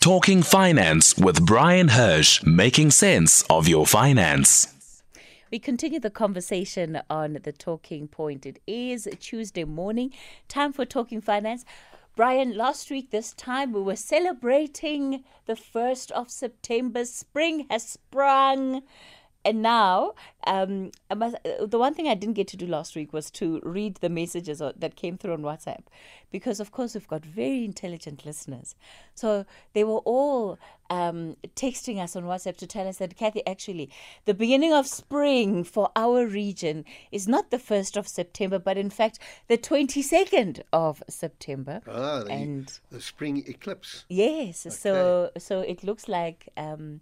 Talking 0.00 0.44
Finance 0.44 1.18
with 1.18 1.44
Bryan 1.44 1.88
Hirsch, 1.88 2.40
making 2.44 2.92
sense 2.92 3.42
of 3.50 3.66
your 3.66 3.84
finance. 3.84 5.02
We 5.50 5.58
continue 5.58 5.98
the 5.98 6.08
conversation 6.08 7.00
on 7.10 7.40
the 7.42 7.50
talking 7.50 8.06
point. 8.06 8.46
It 8.46 8.60
is 8.64 9.08
Tuesday 9.18 9.64
morning, 9.64 10.12
time 10.46 10.72
for 10.72 10.84
Talking 10.84 11.20
Finance. 11.20 11.64
Bryan, 12.14 12.56
last 12.56 12.92
week, 12.92 13.10
this 13.10 13.32
time, 13.32 13.72
we 13.72 13.80
were 13.80 13.96
celebrating 13.96 15.24
the 15.46 15.54
1st 15.54 16.12
of 16.12 16.30
September. 16.30 17.04
Spring 17.04 17.66
has 17.68 17.82
sprung. 17.82 18.82
And 19.48 19.62
now, 19.62 20.12
um, 20.46 20.90
must, 21.16 21.36
uh, 21.36 21.64
the 21.64 21.78
one 21.78 21.94
thing 21.94 22.06
I 22.06 22.14
didn't 22.14 22.34
get 22.34 22.48
to 22.48 22.56
do 22.58 22.66
last 22.66 22.94
week 22.94 23.14
was 23.14 23.30
to 23.40 23.60
read 23.62 23.94
the 23.96 24.10
messages 24.10 24.58
that 24.58 24.94
came 24.94 25.16
through 25.16 25.32
on 25.32 25.40
WhatsApp, 25.40 25.84
because 26.30 26.60
of 26.60 26.70
course 26.70 26.92
we've 26.92 27.08
got 27.08 27.24
very 27.24 27.64
intelligent 27.64 28.26
listeners. 28.26 28.74
So 29.14 29.46
they 29.72 29.84
were 29.84 30.02
all 30.04 30.58
um, 30.90 31.36
texting 31.56 31.98
us 31.98 32.14
on 32.14 32.24
WhatsApp 32.24 32.58
to 32.58 32.66
tell 32.66 32.86
us 32.86 32.98
that 32.98 33.16
Kathy, 33.16 33.42
actually, 33.46 33.88
the 34.26 34.34
beginning 34.34 34.74
of 34.74 34.86
spring 34.86 35.64
for 35.64 35.90
our 35.96 36.26
region 36.26 36.84
is 37.10 37.26
not 37.26 37.50
the 37.50 37.58
first 37.58 37.96
of 37.96 38.06
September, 38.06 38.58
but 38.58 38.76
in 38.76 38.90
fact 38.90 39.18
the 39.46 39.56
twenty 39.56 40.02
second 40.02 40.62
of 40.74 41.02
September. 41.08 41.80
Ah, 41.88 42.24
the, 42.24 42.32
and 42.32 42.80
the 42.90 43.00
spring 43.00 43.42
eclipse. 43.46 44.04
Yes. 44.10 44.66
Okay. 44.66 44.76
So 44.76 45.30
so 45.38 45.60
it 45.60 45.82
looks 45.82 46.06
like. 46.06 46.50
Um, 46.58 47.00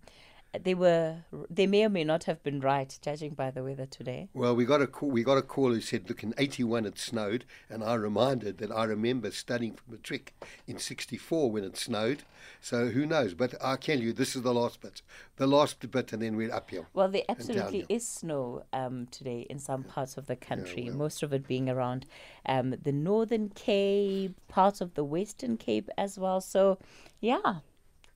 they 0.62 0.74
were 0.74 1.16
they 1.51 1.66
may 1.66 1.84
or 1.84 1.88
may 1.88 2.05
not 2.05 2.24
have 2.24 2.42
been 2.42 2.60
right, 2.60 2.98
judging 3.02 3.34
by 3.34 3.51
the 3.51 3.62
weather 3.62 3.87
today. 3.87 4.28
Well, 4.34 4.55
we 4.55 4.65
got 4.65 4.82
a 4.82 4.87
call, 4.87 5.10
we 5.10 5.23
got 5.23 5.38
a 5.38 5.42
call 5.42 5.73
who 5.73 5.80
said, 5.80 6.09
"Look, 6.09 6.23
in 6.23 6.34
'81 6.38 6.87
it 6.87 6.98
snowed," 6.98 7.45
and 7.69 7.82
I 7.82 7.95
reminded 7.95 8.59
that 8.59 8.70
I 8.70 8.84
remember 8.84 9.30
studying 9.30 9.77
for 9.77 9.96
trick 9.96 10.34
in 10.66 10.79
'64 10.79 11.51
when 11.51 11.65
it 11.65 11.77
snowed. 11.77 12.24
So 12.60 12.88
who 12.88 13.06
knows? 13.06 13.34
But 13.34 13.55
I 13.62 13.77
tell 13.77 13.98
you, 13.98 14.12
this 14.12 14.37
is 14.37 14.42
the 14.42 14.55
last 14.55 14.80
bit, 14.80 15.02
the 15.37 15.46
last 15.46 15.91
bit, 15.91 16.12
and 16.12 16.23
then 16.23 16.37
we're 16.37 16.52
uphill. 16.52 16.87
Well, 16.95 17.09
there 17.09 17.23
absolutely 17.29 17.87
is 17.88 18.07
snow 18.07 18.65
um, 18.73 19.07
today 19.10 19.46
in 19.51 19.59
some 19.59 19.85
yeah. 19.87 19.93
parts 19.93 20.16
of 20.16 20.26
the 20.26 20.37
country. 20.37 20.82
Yeah, 20.82 20.91
well. 20.91 20.98
Most 20.98 21.23
of 21.23 21.32
it 21.32 21.46
being 21.46 21.68
around 21.68 22.07
um, 22.46 22.74
the 22.82 22.93
northern 22.93 23.51
Cape, 23.51 24.35
parts 24.48 24.80
of 24.80 24.95
the 24.95 25.04
western 25.04 25.57
Cape 25.57 25.91
as 25.96 26.18
well. 26.18 26.41
So, 26.41 26.79
yeah 27.20 27.60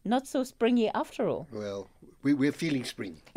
not 0.04 0.26
so 0.26 0.42
springy 0.44 0.88
after 0.88 1.28
all. 1.28 1.46
Well, 1.52 1.88
we, 2.22 2.48
are 2.48 2.52
feeling 2.52 2.84
springy. 2.84 3.22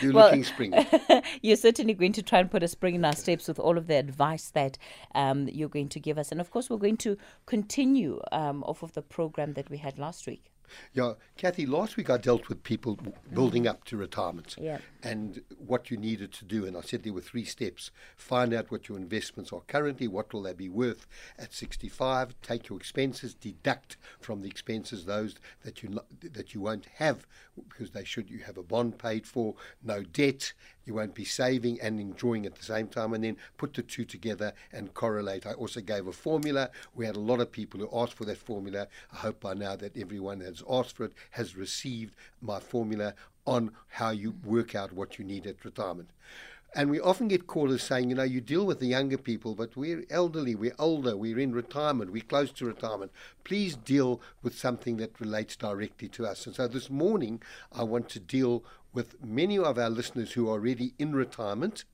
You're 0.00 0.12
well, 0.12 0.26
looking 0.26 0.44
springy. 0.44 0.86
you're 1.42 1.56
certainly 1.56 1.94
going 1.94 2.12
to 2.12 2.22
try 2.22 2.38
and 2.38 2.50
put 2.50 2.62
a 2.62 2.68
spring 2.68 2.94
in 2.94 3.04
our 3.04 3.14
steps 3.14 3.48
with 3.48 3.58
all 3.58 3.78
of 3.78 3.86
the 3.86 3.94
advice 3.96 4.50
that 4.50 4.76
um, 5.14 5.48
you're 5.48 5.68
going 5.68 5.88
to 5.90 6.00
give 6.00 6.18
us. 6.18 6.30
And 6.30 6.40
of 6.40 6.50
course, 6.50 6.68
we're 6.68 6.76
going 6.76 6.98
to 6.98 7.16
continue 7.46 8.20
um, 8.32 8.62
off 8.64 8.82
of 8.82 8.92
the 8.92 9.02
program 9.02 9.54
that 9.54 9.70
we 9.70 9.78
had 9.78 9.98
last 9.98 10.26
week. 10.26 10.50
Yeah, 10.92 11.14
Kathy, 11.36 11.66
last 11.66 11.96
week 11.96 12.10
I 12.10 12.16
dealt 12.16 12.48
with 12.48 12.62
people 12.62 12.98
building 13.32 13.66
up 13.66 13.84
to 13.84 13.96
retirement 13.96 14.56
yeah. 14.58 14.78
and 15.02 15.42
what 15.58 15.90
you 15.90 15.96
needed 15.96 16.32
to 16.34 16.44
do. 16.44 16.66
And 16.66 16.76
I 16.76 16.80
said 16.80 17.02
there 17.02 17.12
were 17.12 17.20
three 17.20 17.44
steps. 17.44 17.90
Find 18.16 18.52
out 18.52 18.70
what 18.70 18.88
your 18.88 18.98
investments 18.98 19.52
are 19.52 19.62
currently, 19.66 20.08
what 20.08 20.32
will 20.32 20.42
they 20.42 20.52
be 20.52 20.68
worth 20.68 21.06
at 21.38 21.52
65, 21.52 22.34
take 22.42 22.68
your 22.68 22.78
expenses, 22.78 23.34
deduct 23.34 23.96
from 24.20 24.42
the 24.42 24.48
expenses 24.48 25.04
those 25.04 25.36
that 25.62 25.82
you 25.82 26.00
that 26.20 26.54
you 26.54 26.60
won't 26.60 26.86
have 26.96 27.26
because 27.68 27.90
they 27.90 28.04
should 28.04 28.30
you 28.30 28.38
have 28.38 28.56
a 28.56 28.62
bond 28.62 28.98
paid 28.98 29.26
for, 29.26 29.54
no 29.82 30.02
debt, 30.02 30.52
you 30.90 30.94
won't 30.94 31.14
be 31.14 31.24
saving 31.24 31.80
and 31.80 32.00
enjoying 32.00 32.44
at 32.46 32.56
the 32.56 32.64
same 32.64 32.88
time, 32.88 33.14
and 33.14 33.22
then 33.22 33.36
put 33.58 33.74
the 33.74 33.82
two 33.82 34.04
together 34.04 34.52
and 34.72 34.92
correlate. 34.92 35.46
I 35.46 35.52
also 35.52 35.80
gave 35.80 36.08
a 36.08 36.12
formula. 36.12 36.68
We 36.96 37.06
had 37.06 37.14
a 37.14 37.20
lot 37.20 37.38
of 37.38 37.52
people 37.52 37.78
who 37.78 37.88
asked 37.96 38.14
for 38.14 38.24
that 38.24 38.38
formula. 38.38 38.88
I 39.12 39.16
hope 39.18 39.38
by 39.38 39.54
now 39.54 39.76
that 39.76 39.96
everyone 39.96 40.40
has 40.40 40.64
asked 40.68 40.96
for 40.96 41.04
it 41.04 41.12
has 41.30 41.54
received 41.54 42.16
my 42.42 42.58
formula 42.58 43.14
on 43.46 43.70
how 43.88 44.10
you 44.10 44.34
work 44.44 44.74
out 44.74 44.92
what 44.92 45.16
you 45.16 45.24
need 45.24 45.46
at 45.46 45.64
retirement. 45.64 46.10
And 46.74 46.88
we 46.90 47.00
often 47.00 47.26
get 47.26 47.48
callers 47.48 47.82
saying, 47.82 48.10
you 48.10 48.16
know, 48.16 48.22
you 48.22 48.40
deal 48.40 48.64
with 48.64 48.78
the 48.78 48.86
younger 48.86 49.18
people, 49.18 49.56
but 49.56 49.76
we're 49.76 50.04
elderly, 50.08 50.54
we're 50.54 50.74
older, 50.78 51.16
we're 51.16 51.38
in 51.38 51.52
retirement, 51.52 52.12
we're 52.12 52.22
close 52.22 52.52
to 52.52 52.64
retirement. 52.64 53.12
Please 53.42 53.74
deal 53.74 54.20
with 54.42 54.56
something 54.56 54.96
that 54.98 55.20
relates 55.20 55.56
directly 55.56 56.08
to 56.08 56.26
us. 56.26 56.46
And 56.46 56.54
so 56.54 56.68
this 56.68 56.88
morning, 56.88 57.42
I 57.72 57.82
want 57.82 58.08
to 58.10 58.20
deal 58.20 58.64
with 58.92 59.22
many 59.24 59.58
of 59.58 59.78
our 59.78 59.90
listeners 59.90 60.32
who 60.32 60.48
are 60.48 60.52
already 60.52 60.94
in 60.98 61.14
retirement 61.14 61.84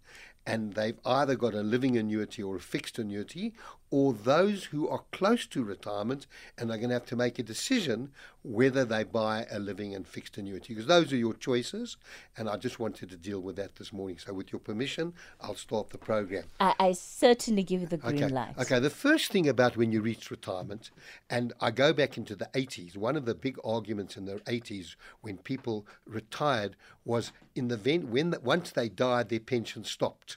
and 0.47 0.75
they've 0.75 0.99
either 1.05 1.35
got 1.35 1.55
a 1.55 1.63
living 1.63 1.97
annuity 1.97 2.43
or 2.43 2.57
a 2.57 2.61
fixed 2.61 2.99
annuity, 2.99 3.53
or 3.91 4.13
those 4.13 4.65
who 4.65 4.89
are 4.89 5.03
close 5.13 5.47
to 5.47 5.63
retirement 5.63 6.27
and 6.59 6.71
are 6.71 6.77
going 6.77 6.89
to 6.89 6.95
have 6.95 7.07
to 7.07 7.17
make 7.17 7.39
a 7.39 7.43
decision 7.43 8.11
whether 8.43 8.85
they 8.85 9.03
buy 9.03 9.47
a 9.51 9.59
living 9.59 9.95
and 9.95 10.07
fixed 10.07 10.39
annuity. 10.39 10.75
Because 10.75 10.87
those 10.87 11.13
are 11.13 11.17
your 11.17 11.35
choices, 11.35 11.97
and 12.37 12.49
I 12.49 12.57
just 12.57 12.79
wanted 12.79 13.11
to 13.11 13.17
deal 13.17 13.41
with 13.41 13.57
that 13.57 13.77
this 13.77 13.93
morning. 13.93 14.19
So, 14.19 14.33
with 14.33 14.53
your 14.53 14.61
permission, 14.61 15.15
I'll 15.41 15.57
start 15.57 15.91
the 15.91 15.99
program. 15.99 16.45
I, 16.61 16.75
I 16.79 16.93
certainly 16.93 17.63
give 17.63 17.81
you 17.81 17.87
the 17.87 17.97
green 17.97 18.25
okay. 18.25 18.33
light. 18.33 18.55
Okay, 18.59 18.79
the 18.79 18.91
first 18.91 19.33
thing 19.33 19.49
about 19.49 19.77
when 19.77 19.93
you 19.93 20.01
reach 20.01 20.31
retirement, 20.31 20.91
and 21.29 21.53
I 21.61 21.71
go 21.71 21.93
back 21.93 22.17
into 22.17 22.37
the 22.37 22.49
80s, 22.55 22.97
one 22.97 23.17
of 23.17 23.25
the 23.25 23.35
big 23.35 23.59
arguments 23.65 24.17
in 24.17 24.27
the 24.27 24.37
80s 24.41 24.97
when 25.21 25.39
people 25.39 25.87
retired 26.07 26.77
was 27.05 27.33
in 27.55 27.69
the 27.69 27.75
event 27.75 28.09
when 28.09 28.31
the, 28.31 28.41
once 28.41 28.71
they 28.71 28.89
died, 28.89 29.29
their 29.29 29.41
pension 29.41 29.85
stopped. 29.85 30.37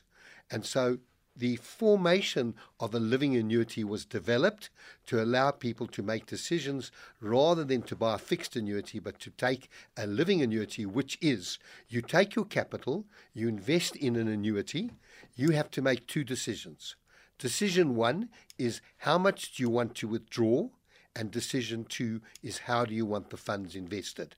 And 0.51 0.65
so 0.65 0.97
the 1.39 1.55
formation 1.55 2.53
of 2.81 2.94
a 2.94 3.00
living 3.00 3.35
annuity 3.35 3.83
was 3.83 4.05
developed 4.05 4.69
to 5.05 5.23
allow 5.23 5.51
people 5.51 5.88
to 5.88 6.03
make 6.03 6.25
decisions 6.25 6.91
rather 7.22 7.63
than 7.63 7.81
to 7.81 7.95
buy 7.95 8.16
a 8.16 8.17
fixed 8.17 8.57
annuity, 8.57 9.00
but 9.00 9.19
to 9.22 9.29
take 9.31 9.69
a 9.95 10.05
living 10.05 10.41
annuity, 10.41 10.85
which 10.85 11.17
is 11.22 11.57
you 11.88 12.01
take 12.01 12.35
your 12.35 12.45
capital, 12.45 13.05
you 13.33 13.47
invest 13.47 13.95
in 13.95 14.17
an 14.17 14.27
annuity, 14.27 14.91
you 15.35 15.51
have 15.51 15.72
to 15.72 15.81
make 15.81 16.07
two 16.07 16.25
decisions. 16.25 16.97
Decision 17.38 17.95
one 17.95 18.29
is 18.57 18.81
how 18.97 19.17
much 19.17 19.56
do 19.56 19.63
you 19.63 19.69
want 19.69 19.95
to 19.95 20.07
withdraw? 20.09 20.67
And 21.16 21.31
decision 21.31 21.85
two 21.85 22.21
is 22.44 22.59
how 22.59 22.85
do 22.85 22.94
you 22.94 23.06
want 23.06 23.29
the 23.29 23.38
funds 23.38 23.75
invested? 23.75 24.35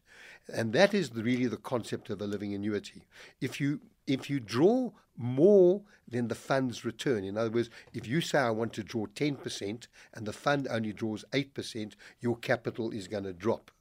And 0.54 0.72
that 0.74 0.94
is 0.94 1.14
really 1.14 1.48
the 1.48 1.58
concept 1.58 2.10
of 2.10 2.22
a 2.22 2.26
living 2.26 2.54
annuity. 2.54 3.04
If 3.40 3.60
you 3.60 3.82
if 4.08 4.30
you 4.30 4.40
draw 4.40 4.92
more 5.18 5.82
than 6.08 6.28
the 6.28 6.36
fund's 6.36 6.84
return, 6.84 7.24
in 7.24 7.38
other 7.38 7.52
words, 7.52 7.70
if 7.94 8.08
you 8.08 8.22
say 8.22 8.40
I 8.40 8.50
want 8.50 8.74
to 8.74 8.84
draw 8.84 9.06
10% 9.06 9.88
and 10.14 10.26
the 10.26 10.34
fund 10.34 10.68
only 10.70 10.94
draws 10.94 11.24
8%, 11.32 11.94
your 12.20 12.38
capital 12.38 12.92
is 12.92 13.08
going 13.08 13.24
to 13.24 13.34
drop. 13.34 13.72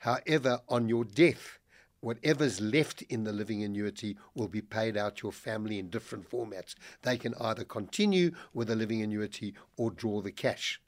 However, 0.00 0.60
on 0.68 0.88
your 0.88 1.04
death, 1.04 1.58
whatever's 2.00 2.60
left 2.60 3.02
in 3.02 3.24
the 3.24 3.32
living 3.32 3.62
annuity 3.62 4.16
will 4.34 4.48
be 4.48 4.62
paid 4.62 4.96
out 4.96 5.16
to 5.16 5.26
your 5.26 5.32
family 5.32 5.78
in 5.78 5.90
different 5.90 6.28
formats. 6.30 6.74
They 7.02 7.16
can 7.16 7.34
either 7.40 7.64
continue 7.64 8.32
with 8.54 8.68
the 8.68 8.76
living 8.76 9.02
annuity 9.02 9.54
or 9.76 9.90
draw 9.90 10.20
the 10.20 10.32
cash. 10.32 10.80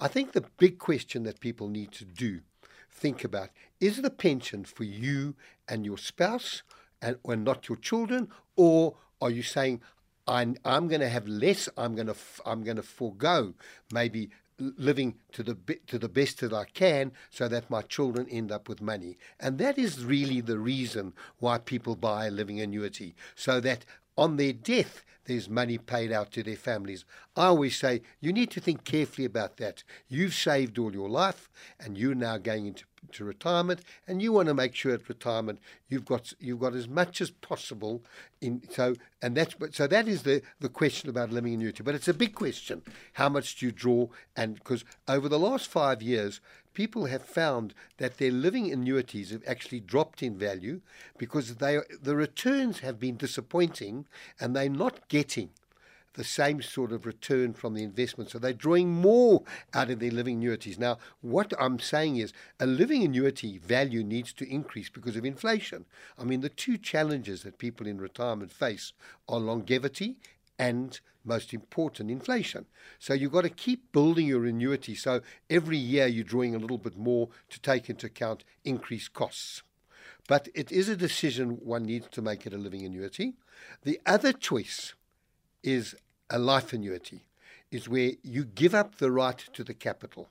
I 0.00 0.08
think 0.08 0.32
the 0.32 0.44
big 0.58 0.78
question 0.78 1.24
that 1.24 1.40
people 1.40 1.68
need 1.68 1.92
to 1.92 2.04
do, 2.04 2.40
think 2.90 3.24
about, 3.24 3.50
is 3.80 4.00
the 4.00 4.10
pension 4.10 4.64
for 4.64 4.84
you 4.84 5.34
and 5.68 5.84
your 5.84 5.98
spouse 5.98 6.62
and, 7.02 7.16
or 7.22 7.36
not 7.36 7.68
your 7.68 7.76
children, 7.76 8.28
or 8.56 8.96
are 9.20 9.30
you 9.30 9.42
saying 9.42 9.80
I'm, 10.26 10.56
I'm 10.64 10.88
going 10.88 11.00
to 11.00 11.08
have 11.08 11.26
less? 11.26 11.68
I'm 11.76 11.94
going 11.94 12.08
to 12.08 12.16
I'm 12.44 12.62
going 12.62 12.76
to 12.76 12.82
forego 12.82 13.54
maybe 13.92 14.30
living 14.58 15.14
to 15.32 15.42
the 15.42 15.56
to 15.86 15.98
the 15.98 16.08
best 16.08 16.40
that 16.40 16.52
I 16.52 16.64
can, 16.64 17.12
so 17.30 17.48
that 17.48 17.70
my 17.70 17.82
children 17.82 18.26
end 18.28 18.50
up 18.50 18.68
with 18.68 18.82
money. 18.82 19.16
And 19.38 19.58
that 19.58 19.78
is 19.78 20.04
really 20.04 20.40
the 20.40 20.58
reason 20.58 21.12
why 21.38 21.58
people 21.58 21.96
buy 21.96 22.26
a 22.26 22.30
living 22.30 22.60
annuity, 22.60 23.14
so 23.34 23.60
that 23.60 23.84
on 24.16 24.36
their 24.36 24.52
death 24.52 25.04
there's 25.26 25.48
money 25.48 25.76
paid 25.78 26.10
out 26.10 26.32
to 26.32 26.42
their 26.42 26.56
families. 26.56 27.04
I 27.36 27.46
always 27.46 27.76
say 27.76 28.02
you 28.20 28.32
need 28.32 28.50
to 28.52 28.60
think 28.60 28.84
carefully 28.84 29.26
about 29.26 29.58
that. 29.58 29.84
You've 30.08 30.34
saved 30.34 30.78
all 30.78 30.92
your 30.92 31.08
life, 31.08 31.50
and 31.78 31.96
you're 31.96 32.14
now 32.14 32.38
going 32.38 32.66
into 32.66 32.84
to 33.12 33.24
retirement, 33.24 33.80
and 34.06 34.22
you 34.22 34.32
want 34.32 34.48
to 34.48 34.54
make 34.54 34.74
sure 34.74 34.92
at 34.92 35.08
retirement 35.08 35.58
you've 35.88 36.04
got 36.04 36.32
you've 36.40 36.60
got 36.60 36.74
as 36.74 36.88
much 36.88 37.20
as 37.20 37.30
possible 37.30 38.02
in 38.40 38.62
so 38.70 38.94
and 39.22 39.36
that's 39.36 39.54
so 39.72 39.86
that 39.86 40.08
is 40.08 40.22
the 40.22 40.42
the 40.60 40.68
question 40.68 41.08
about 41.08 41.30
living 41.30 41.54
annuity. 41.54 41.82
But 41.82 41.94
it's 41.94 42.08
a 42.08 42.14
big 42.14 42.34
question: 42.34 42.82
how 43.14 43.28
much 43.28 43.56
do 43.56 43.66
you 43.66 43.72
draw? 43.72 44.08
And 44.36 44.54
because 44.54 44.84
over 45.06 45.28
the 45.28 45.38
last 45.38 45.68
five 45.68 46.02
years, 46.02 46.40
people 46.74 47.06
have 47.06 47.22
found 47.22 47.74
that 47.96 48.18
their 48.18 48.30
living 48.30 48.72
annuities 48.72 49.30
have 49.30 49.42
actually 49.46 49.80
dropped 49.80 50.22
in 50.22 50.38
value 50.38 50.80
because 51.16 51.56
they 51.56 51.80
the 52.02 52.16
returns 52.16 52.80
have 52.80 53.00
been 53.00 53.16
disappointing, 53.16 54.06
and 54.40 54.54
they're 54.54 54.68
not 54.68 55.08
getting 55.08 55.50
the 56.14 56.24
same 56.24 56.62
sort 56.62 56.92
of 56.92 57.06
return 57.06 57.52
from 57.52 57.74
the 57.74 57.82
investment. 57.82 58.30
So 58.30 58.38
they're 58.38 58.52
drawing 58.52 58.90
more 58.90 59.42
out 59.74 59.90
of 59.90 60.00
their 60.00 60.10
living 60.10 60.36
annuities. 60.36 60.78
Now, 60.78 60.98
what 61.20 61.52
I'm 61.60 61.78
saying 61.78 62.16
is 62.16 62.32
a 62.58 62.66
living 62.66 63.04
annuity 63.04 63.58
value 63.58 64.02
needs 64.02 64.32
to 64.34 64.48
increase 64.50 64.88
because 64.88 65.16
of 65.16 65.24
inflation. 65.24 65.84
I 66.18 66.24
mean, 66.24 66.40
the 66.40 66.48
two 66.48 66.76
challenges 66.76 67.42
that 67.42 67.58
people 67.58 67.86
in 67.86 67.98
retirement 67.98 68.52
face 68.52 68.92
are 69.28 69.38
longevity 69.38 70.16
and 70.58 70.98
most 71.24 71.52
important, 71.52 72.10
inflation. 72.10 72.66
So 72.98 73.14
you've 73.14 73.32
got 73.32 73.42
to 73.42 73.50
keep 73.50 73.92
building 73.92 74.26
your 74.26 74.46
annuity. 74.46 74.94
So 74.94 75.20
every 75.48 75.76
year 75.76 76.06
you're 76.06 76.24
drawing 76.24 76.54
a 76.54 76.58
little 76.58 76.78
bit 76.78 76.96
more 76.96 77.28
to 77.50 77.60
take 77.60 77.88
into 77.88 78.06
account 78.06 78.44
increased 78.64 79.12
costs. 79.12 79.62
But 80.26 80.48
it 80.54 80.72
is 80.72 80.88
a 80.88 80.96
decision 80.96 81.58
one 81.62 81.84
needs 81.84 82.08
to 82.08 82.22
make 82.22 82.46
at 82.46 82.52
a 82.52 82.58
living 82.58 82.84
annuity. 82.84 83.34
The 83.82 84.00
other 84.04 84.32
choice 84.32 84.94
is 85.62 85.94
a 86.30 86.38
life 86.38 86.72
annuity, 86.72 87.26
is 87.70 87.88
where 87.88 88.12
you 88.22 88.44
give 88.44 88.74
up 88.74 88.96
the 88.96 89.10
right 89.10 89.38
to 89.52 89.64
the 89.64 89.74
capital 89.74 90.28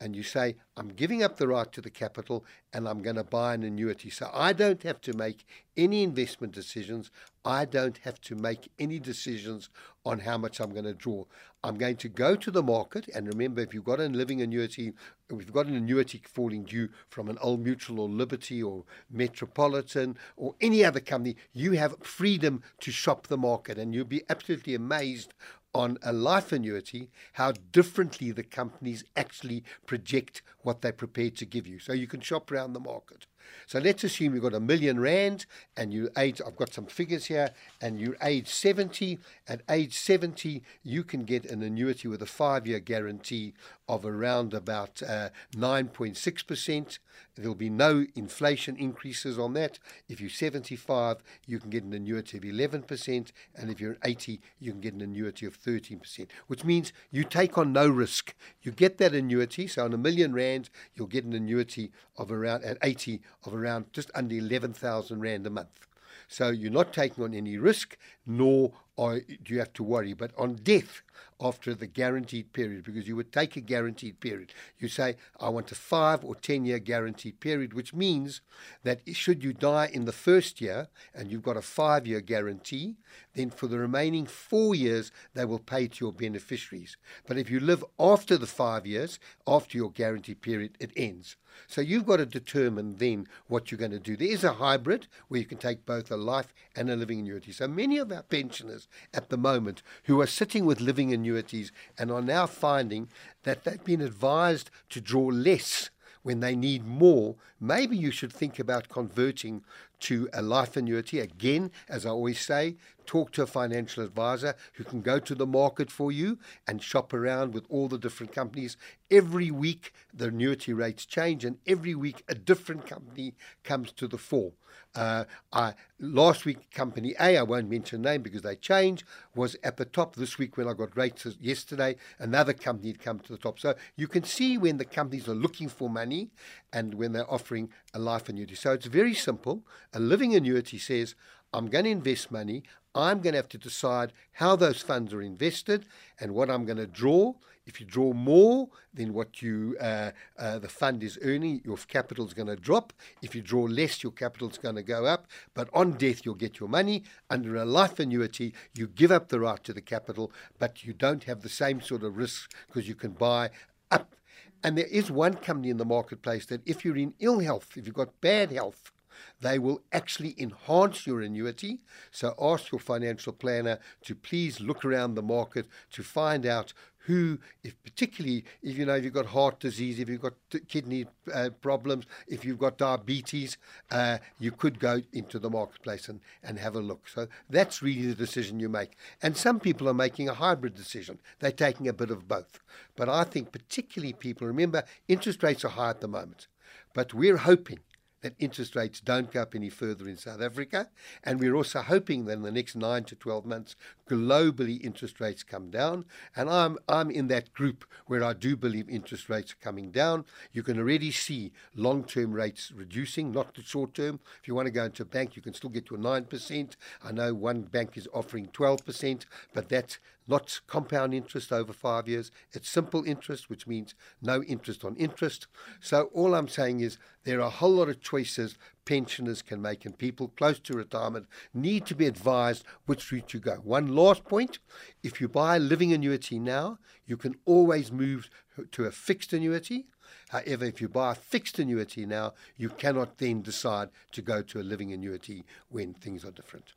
and 0.00 0.14
you 0.14 0.22
say, 0.22 0.56
I'm 0.76 0.88
giving 0.88 1.22
up 1.22 1.36
the 1.36 1.48
right 1.48 1.70
to 1.72 1.80
the 1.80 1.90
capital 1.90 2.44
and 2.72 2.86
I'm 2.88 3.00
going 3.00 3.16
to 3.16 3.24
buy 3.24 3.54
an 3.54 3.62
annuity. 3.62 4.10
So 4.10 4.30
I 4.32 4.52
don't 4.52 4.82
have 4.82 5.00
to 5.02 5.14
make 5.14 5.46
any 5.76 6.02
investment 6.02 6.52
decisions. 6.52 7.10
I 7.44 7.64
don't 7.64 7.98
have 7.98 8.20
to 8.22 8.34
make 8.34 8.70
any 8.78 8.98
decisions 8.98 9.70
on 10.04 10.20
how 10.20 10.36
much 10.36 10.60
I'm 10.60 10.72
going 10.72 10.84
to 10.84 10.92
draw. 10.92 11.24
I'm 11.64 11.76
going 11.78 11.96
to 11.96 12.08
go 12.08 12.36
to 12.36 12.50
the 12.50 12.62
market. 12.62 13.08
And 13.14 13.26
remember, 13.26 13.60
if 13.62 13.72
you've 13.72 13.84
got 13.84 14.00
a 14.00 14.06
living 14.06 14.42
annuity, 14.42 14.92
if 15.30 15.38
you've 15.38 15.52
got 15.52 15.66
an 15.66 15.76
annuity 15.76 16.22
falling 16.24 16.64
due 16.64 16.90
from 17.08 17.28
an 17.28 17.38
Old 17.40 17.60
Mutual 17.60 18.00
or 18.00 18.08
Liberty 18.08 18.62
or 18.62 18.84
Metropolitan 19.10 20.16
or 20.36 20.54
any 20.60 20.84
other 20.84 21.00
company, 21.00 21.36
you 21.52 21.72
have 21.72 21.96
freedom 22.02 22.62
to 22.80 22.92
shop 22.92 23.28
the 23.28 23.38
market. 23.38 23.78
And 23.78 23.94
you'll 23.94 24.04
be 24.04 24.24
absolutely 24.28 24.74
amazed 24.74 25.32
on 25.76 25.98
a 26.02 26.12
life 26.12 26.52
annuity 26.52 27.10
how 27.34 27.52
differently 27.70 28.32
the 28.32 28.42
companies 28.42 29.04
actually 29.16 29.62
project 29.84 30.42
what 30.62 30.80
they're 30.80 30.92
prepared 30.92 31.36
to 31.36 31.44
give 31.44 31.66
you. 31.66 31.78
So 31.78 31.92
you 31.92 32.06
can 32.06 32.20
shop 32.20 32.50
around 32.50 32.72
the 32.72 32.80
market. 32.80 33.26
So 33.66 33.78
let's 33.78 34.04
assume 34.04 34.34
you've 34.34 34.42
got 34.42 34.54
a 34.54 34.60
million 34.60 35.00
rand 35.00 35.46
and 35.76 35.92
you 35.92 36.10
age, 36.16 36.40
I've 36.44 36.56
got 36.56 36.72
some 36.72 36.86
figures 36.86 37.26
here, 37.26 37.50
and 37.80 38.00
you're 38.00 38.16
age 38.22 38.48
70. 38.48 39.18
At 39.48 39.62
age 39.68 39.96
70, 39.96 40.62
you 40.82 41.04
can 41.04 41.24
get 41.24 41.44
an 41.46 41.62
annuity 41.62 42.08
with 42.08 42.22
a 42.22 42.26
five 42.26 42.66
year 42.66 42.80
guarantee 42.80 43.54
of 43.88 44.04
around 44.04 44.52
about 44.52 45.02
uh, 45.02 45.30
9.6%. 45.54 46.98
There'll 47.36 47.54
be 47.54 47.70
no 47.70 48.06
inflation 48.14 48.76
increases 48.76 49.38
on 49.38 49.52
that. 49.54 49.78
If 50.08 50.20
you're 50.20 50.30
75, 50.30 51.18
you 51.46 51.58
can 51.58 51.70
get 51.70 51.84
an 51.84 51.92
annuity 51.92 52.38
of 52.38 52.44
11%, 52.44 53.32
and 53.54 53.70
if 53.70 53.80
you're 53.80 53.96
80, 54.04 54.40
you 54.58 54.72
can 54.72 54.80
get 54.80 54.94
an 54.94 55.02
annuity 55.02 55.46
of 55.46 55.60
13%, 55.60 56.26
which 56.46 56.64
means 56.64 56.92
you 57.10 57.24
take 57.24 57.58
on 57.58 57.72
no 57.72 57.88
risk. 57.88 58.34
You 58.62 58.72
get 58.72 58.98
that 58.98 59.14
annuity, 59.14 59.66
so 59.66 59.84
on 59.84 59.92
a 59.92 59.98
million 59.98 60.32
rand, 60.32 60.70
you'll 60.94 61.06
get 61.06 61.24
an 61.24 61.32
annuity 61.32 61.92
of 62.16 62.32
around, 62.32 62.64
at 62.64 62.78
80, 62.82 63.20
of 63.44 63.54
around 63.54 63.92
just 63.92 64.10
under 64.14 64.34
11,000 64.34 65.20
rand 65.20 65.46
a 65.46 65.50
month. 65.50 65.86
So 66.28 66.50
you're 66.50 66.70
not 66.70 66.92
taking 66.92 67.22
on 67.24 67.34
any 67.34 67.58
risk, 67.58 67.96
nor 68.26 68.72
or 68.96 69.20
do 69.20 69.52
you 69.52 69.58
have 69.58 69.72
to 69.74 69.82
worry? 69.82 70.14
But 70.14 70.32
on 70.38 70.54
death, 70.54 71.02
after 71.40 71.74
the 71.74 71.86
guaranteed 71.86 72.52
period, 72.52 72.84
because 72.84 73.06
you 73.06 73.14
would 73.16 73.30
take 73.30 73.56
a 73.56 73.60
guaranteed 73.60 74.20
period, 74.20 74.52
you 74.78 74.88
say, 74.88 75.16
I 75.38 75.50
want 75.50 75.70
a 75.70 75.74
five 75.74 76.24
or 76.24 76.34
10 76.34 76.64
year 76.64 76.78
guaranteed 76.78 77.40
period, 77.40 77.74
which 77.74 77.92
means 77.92 78.40
that 78.84 79.00
should 79.14 79.44
you 79.44 79.52
die 79.52 79.90
in 79.92 80.06
the 80.06 80.12
first 80.12 80.60
year 80.60 80.88
and 81.14 81.30
you've 81.30 81.42
got 81.42 81.56
a 81.56 81.62
five 81.62 82.06
year 82.06 82.20
guarantee, 82.22 82.96
then 83.34 83.50
for 83.50 83.66
the 83.66 83.78
remaining 83.78 84.26
four 84.26 84.74
years, 84.74 85.12
they 85.34 85.44
will 85.44 85.58
pay 85.58 85.88
to 85.88 86.04
your 86.06 86.12
beneficiaries. 86.12 86.96
But 87.26 87.36
if 87.36 87.50
you 87.50 87.60
live 87.60 87.84
after 87.98 88.38
the 88.38 88.46
five 88.46 88.86
years, 88.86 89.18
after 89.46 89.76
your 89.76 89.90
guaranteed 89.90 90.40
period, 90.40 90.76
it 90.80 90.92
ends. 90.96 91.36
So 91.66 91.80
you've 91.80 92.06
got 92.06 92.18
to 92.18 92.26
determine 92.26 92.96
then 92.96 93.26
what 93.46 93.70
you're 93.70 93.78
going 93.78 93.90
to 93.92 93.98
do. 93.98 94.16
There 94.16 94.28
is 94.28 94.44
a 94.44 94.54
hybrid 94.54 95.06
where 95.28 95.40
you 95.40 95.46
can 95.46 95.58
take 95.58 95.86
both 95.86 96.10
a 96.10 96.16
life 96.16 96.52
and 96.74 96.90
a 96.90 96.96
living 96.96 97.20
annuity. 97.20 97.52
So 97.52 97.66
many 97.66 97.98
of 97.98 98.12
our 98.12 98.22
pensioners 98.22 98.85
at 99.12 99.28
the 99.28 99.36
moment 99.36 99.82
who 100.04 100.20
are 100.20 100.26
sitting 100.26 100.64
with 100.64 100.80
living 100.80 101.12
annuities 101.12 101.72
and 101.98 102.10
are 102.10 102.22
now 102.22 102.46
finding 102.46 103.08
that 103.42 103.64
they've 103.64 103.84
been 103.84 104.00
advised 104.00 104.70
to 104.90 105.00
draw 105.00 105.26
less 105.26 105.90
when 106.22 106.40
they 106.40 106.56
need 106.56 106.84
more, 106.84 107.36
maybe 107.60 107.96
you 107.96 108.10
should 108.10 108.32
think 108.32 108.58
about 108.58 108.88
converting 108.88 109.62
to 110.00 110.28
a 110.32 110.42
life 110.42 110.76
annuity. 110.76 111.20
Again, 111.20 111.70
as 111.88 112.04
I 112.04 112.10
always 112.10 112.40
say, 112.40 112.74
talk 113.06 113.32
to 113.32 113.42
a 113.42 113.46
financial 113.46 114.04
advisor 114.04 114.54
who 114.74 114.84
can 114.84 115.00
go 115.00 115.18
to 115.18 115.34
the 115.34 115.46
market 115.46 115.90
for 115.90 116.12
you 116.12 116.38
and 116.66 116.82
shop 116.82 117.12
around 117.12 117.54
with 117.54 117.64
all 117.68 117.88
the 117.88 117.98
different 117.98 118.32
companies. 118.32 118.76
Every 119.10 119.50
week, 119.50 119.92
the 120.12 120.26
annuity 120.26 120.72
rates 120.72 121.06
change, 121.06 121.44
and 121.44 121.58
every 121.66 121.94
week, 121.94 122.24
a 122.28 122.34
different 122.34 122.86
company 122.86 123.34
comes 123.62 123.92
to 123.92 124.08
the 124.08 124.18
fore. 124.18 124.52
Uh, 124.94 125.24
I, 125.52 125.74
last 126.00 126.46
week, 126.46 126.70
company 126.70 127.14
A, 127.20 127.36
I 127.36 127.42
won't 127.42 127.68
mention 127.68 128.02
name 128.02 128.22
because 128.22 128.42
they 128.42 128.56
change, 128.56 129.04
was 129.34 129.56
at 129.62 129.76
the 129.76 129.84
top. 129.84 130.16
This 130.16 130.38
week, 130.38 130.56
when 130.56 130.68
I 130.68 130.72
got 130.72 130.96
rates 130.96 131.26
yesterday, 131.38 131.96
another 132.18 132.54
company 132.54 132.88
had 132.88 133.00
come 133.00 133.18
to 133.20 133.32
the 133.32 133.38
top. 133.38 133.58
So 133.58 133.74
you 133.96 134.08
can 134.08 134.24
see 134.24 134.56
when 134.56 134.78
the 134.78 134.84
companies 134.86 135.28
are 135.28 135.34
looking 135.34 135.68
for 135.68 135.90
money 135.90 136.30
and 136.72 136.94
when 136.94 137.12
they're 137.12 137.30
offering 137.30 137.70
a 137.92 137.98
life 137.98 138.28
annuity. 138.28 138.54
So 138.54 138.72
it's 138.72 138.86
very 138.86 139.14
simple. 139.14 139.64
A 139.92 140.00
living 140.00 140.34
annuity 140.34 140.78
says, 140.78 141.14
I'm 141.56 141.68
going 141.68 141.84
to 141.84 141.90
invest 141.90 142.30
money. 142.30 142.64
I'm 142.94 143.20
going 143.20 143.32
to 143.32 143.38
have 143.38 143.48
to 143.48 143.58
decide 143.58 144.12
how 144.32 144.56
those 144.56 144.82
funds 144.82 145.14
are 145.14 145.22
invested 145.22 145.86
and 146.20 146.34
what 146.34 146.50
I'm 146.50 146.66
going 146.66 146.76
to 146.76 146.86
draw. 146.86 147.32
If 147.64 147.80
you 147.80 147.86
draw 147.86 148.12
more 148.12 148.68
than 148.92 149.14
what 149.14 149.40
you 149.40 149.74
uh, 149.80 150.10
uh, 150.38 150.58
the 150.58 150.68
fund 150.68 151.02
is 151.02 151.18
earning, 151.22 151.62
your 151.64 151.78
capital 151.78 152.26
is 152.26 152.34
going 152.34 152.48
to 152.48 152.56
drop. 152.56 152.92
If 153.22 153.34
you 153.34 153.40
draw 153.40 153.62
less, 153.62 154.02
your 154.02 154.12
capital 154.12 154.50
is 154.50 154.58
going 154.58 154.74
to 154.74 154.82
go 154.82 155.06
up. 155.06 155.28
But 155.54 155.70
on 155.72 155.92
death, 155.92 156.26
you'll 156.26 156.34
get 156.34 156.60
your 156.60 156.68
money. 156.68 157.04
Under 157.30 157.56
a 157.56 157.64
life 157.64 157.98
annuity, 157.98 158.52
you 158.74 158.86
give 158.86 159.10
up 159.10 159.30
the 159.30 159.40
right 159.40 159.64
to 159.64 159.72
the 159.72 159.80
capital, 159.80 160.30
but 160.58 160.84
you 160.84 160.92
don't 160.92 161.24
have 161.24 161.40
the 161.40 161.48
same 161.48 161.80
sort 161.80 162.02
of 162.02 162.18
risk 162.18 162.52
because 162.66 162.86
you 162.86 162.94
can 162.94 163.12
buy 163.12 163.48
up. 163.90 164.14
And 164.62 164.76
there 164.76 164.86
is 164.86 165.10
one 165.10 165.34
company 165.34 165.70
in 165.70 165.78
the 165.78 165.86
marketplace 165.86 166.44
that 166.46 166.60
if 166.66 166.84
you're 166.84 166.98
in 166.98 167.14
ill 167.18 167.40
health, 167.40 167.70
if 167.76 167.86
you've 167.86 167.94
got 167.94 168.20
bad 168.20 168.52
health, 168.52 168.92
they 169.40 169.58
will 169.58 169.82
actually 169.92 170.34
enhance 170.38 171.06
your 171.06 171.20
annuity. 171.20 171.80
So 172.10 172.34
ask 172.40 172.72
your 172.72 172.80
financial 172.80 173.32
planner 173.32 173.78
to 174.04 174.14
please 174.14 174.60
look 174.60 174.84
around 174.84 175.14
the 175.14 175.22
market 175.22 175.66
to 175.92 176.02
find 176.02 176.46
out 176.46 176.72
who, 177.06 177.38
if 177.62 177.80
particularly 177.84 178.44
if 178.62 178.76
you 178.76 178.84
know 178.84 178.96
if 178.96 179.04
you've 179.04 179.12
got 179.12 179.26
heart 179.26 179.60
disease, 179.60 180.00
if 180.00 180.08
you've 180.08 180.20
got 180.20 180.34
kidney 180.68 181.06
uh, 181.32 181.50
problems, 181.60 182.04
if 182.26 182.44
you've 182.44 182.58
got 182.58 182.78
diabetes, 182.78 183.56
uh, 183.92 184.18
you 184.40 184.50
could 184.50 184.80
go 184.80 185.00
into 185.12 185.38
the 185.38 185.48
marketplace 185.48 186.08
and, 186.08 186.20
and 186.42 186.58
have 186.58 186.74
a 186.74 186.80
look. 186.80 187.08
So 187.08 187.28
that's 187.48 187.80
really 187.80 188.06
the 188.06 188.14
decision 188.14 188.58
you 188.58 188.68
make. 188.68 188.96
And 189.22 189.36
some 189.36 189.60
people 189.60 189.88
are 189.88 189.94
making 189.94 190.28
a 190.28 190.34
hybrid 190.34 190.74
decision. 190.74 191.20
They're 191.38 191.52
taking 191.52 191.86
a 191.86 191.92
bit 191.92 192.10
of 192.10 192.26
both. 192.26 192.58
But 192.96 193.08
I 193.08 193.22
think 193.22 193.52
particularly 193.52 194.12
people 194.12 194.46
remember 194.46 194.82
interest 195.06 195.42
rates 195.44 195.64
are 195.64 195.68
high 195.68 195.90
at 195.90 196.00
the 196.00 196.08
moment, 196.08 196.48
but 196.92 197.14
we're 197.14 197.36
hoping 197.36 197.78
that 198.26 198.34
interest 198.40 198.74
rates 198.74 199.00
don't 199.00 199.30
go 199.30 199.42
up 199.42 199.54
any 199.54 199.70
further 199.70 200.08
in 200.08 200.16
South 200.16 200.42
Africa. 200.42 200.88
And 201.22 201.38
we're 201.38 201.54
also 201.54 201.80
hoping 201.80 202.24
that 202.24 202.32
in 202.32 202.42
the 202.42 202.50
next 202.50 202.74
nine 202.74 203.04
to 203.04 203.14
12 203.14 203.46
months, 203.46 203.76
globally 204.10 204.84
interest 204.84 205.20
rates 205.20 205.44
come 205.44 205.70
down. 205.70 206.06
And 206.34 206.50
I'm, 206.50 206.76
I'm 206.88 207.08
in 207.08 207.28
that 207.28 207.52
group 207.52 207.84
where 208.06 208.24
I 208.24 208.32
do 208.32 208.56
believe 208.56 208.88
interest 208.88 209.28
rates 209.28 209.52
are 209.52 209.62
coming 209.64 209.92
down. 209.92 210.24
You 210.52 210.64
can 210.64 210.76
already 210.76 211.12
see 211.12 211.52
long 211.76 212.02
term 212.02 212.32
rates 212.32 212.72
reducing, 212.74 213.30
not 213.30 213.54
the 213.54 213.62
short 213.62 213.94
term. 213.94 214.18
If 214.42 214.48
you 214.48 214.56
want 214.56 214.66
to 214.66 214.72
go 214.72 214.84
into 214.84 215.04
a 215.04 215.06
bank, 215.06 215.36
you 215.36 215.42
can 215.42 215.54
still 215.54 215.70
get 215.70 215.88
a 215.90 215.94
9%. 215.94 216.76
I 217.04 217.12
know 217.12 217.32
one 217.32 217.62
bank 217.62 217.96
is 217.96 218.08
offering 218.12 218.48
12%, 218.48 219.24
but 219.54 219.68
that's 219.68 220.00
not 220.26 220.60
compound 220.66 221.14
interest 221.14 221.52
over 221.52 221.72
five 221.72 222.08
years. 222.08 222.30
It's 222.52 222.68
simple 222.68 223.04
interest, 223.04 223.48
which 223.48 223.66
means 223.66 223.94
no 224.20 224.42
interest 224.42 224.84
on 224.84 224.96
interest. 224.96 225.46
So 225.80 226.10
all 226.12 226.34
I'm 226.34 226.48
saying 226.48 226.80
is 226.80 226.98
there 227.24 227.38
are 227.38 227.46
a 227.46 227.50
whole 227.50 227.72
lot 227.72 227.88
of 227.88 228.00
choices 228.00 228.56
pensioners 228.84 229.42
can 229.42 229.60
make, 229.60 229.84
and 229.84 229.98
people 229.98 230.28
close 230.28 230.58
to 230.60 230.74
retirement 230.74 231.26
need 231.52 231.84
to 231.86 231.94
be 231.94 232.06
advised 232.06 232.64
which 232.86 233.10
route 233.12 233.28
to 233.28 233.38
go. 233.38 233.56
One 233.56 233.88
last 233.88 234.24
point 234.24 234.58
if 235.02 235.20
you 235.20 235.28
buy 235.28 235.56
a 235.56 235.60
living 235.60 235.92
annuity 235.92 236.38
now, 236.38 236.78
you 237.04 237.16
can 237.16 237.34
always 237.44 237.92
move 237.92 238.30
to 238.72 238.84
a 238.84 238.90
fixed 238.90 239.32
annuity. 239.32 239.86
However, 240.28 240.64
if 240.64 240.80
you 240.80 240.88
buy 240.88 241.12
a 241.12 241.14
fixed 241.14 241.58
annuity 241.58 242.06
now, 242.06 242.34
you 242.56 242.68
cannot 242.68 243.18
then 243.18 243.42
decide 243.42 243.90
to 244.12 244.22
go 244.22 244.42
to 244.42 244.60
a 244.60 244.62
living 244.62 244.92
annuity 244.92 245.44
when 245.68 245.94
things 245.94 246.24
are 246.24 246.30
different. 246.30 246.72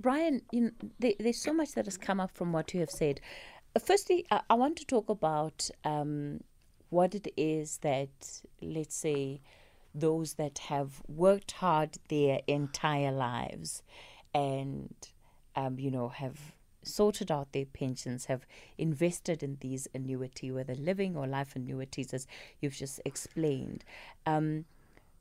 Bryan, 0.00 0.42
you 0.50 0.60
know, 0.62 0.70
there, 0.98 1.12
there's 1.20 1.40
so 1.40 1.52
much 1.52 1.72
that 1.72 1.84
has 1.84 1.98
come 1.98 2.20
up 2.20 2.30
from 2.32 2.52
what 2.52 2.72
you 2.72 2.80
have 2.80 2.90
said. 2.90 3.20
Firstly, 3.84 4.26
I, 4.30 4.40
I, 4.48 4.54
want 4.54 4.76
to 4.78 4.84
talk 4.86 5.08
about 5.10 5.68
um, 5.84 6.40
what 6.88 7.14
it 7.14 7.28
is 7.36 7.78
that, 7.78 8.40
let's 8.62 8.96
say, 8.96 9.42
those 9.94 10.34
that 10.34 10.58
have 10.58 11.02
worked 11.06 11.52
hard 11.52 11.98
their 12.08 12.40
entire 12.46 13.12
lives 13.12 13.82
and, 14.34 14.94
um, 15.54 15.78
you 15.78 15.90
know, 15.90 16.08
have 16.08 16.54
sorted 16.82 17.30
out 17.30 17.52
their 17.52 17.66
pensions, 17.66 18.24
have 18.24 18.46
invested 18.78 19.42
in 19.42 19.58
these 19.60 19.86
annuity, 19.94 20.50
whether 20.50 20.74
living 20.74 21.14
or 21.14 21.26
life 21.26 21.54
annuities, 21.54 22.14
as 22.14 22.26
you've 22.60 22.74
just 22.74 23.00
explained. 23.04 23.84
Um, 24.24 24.64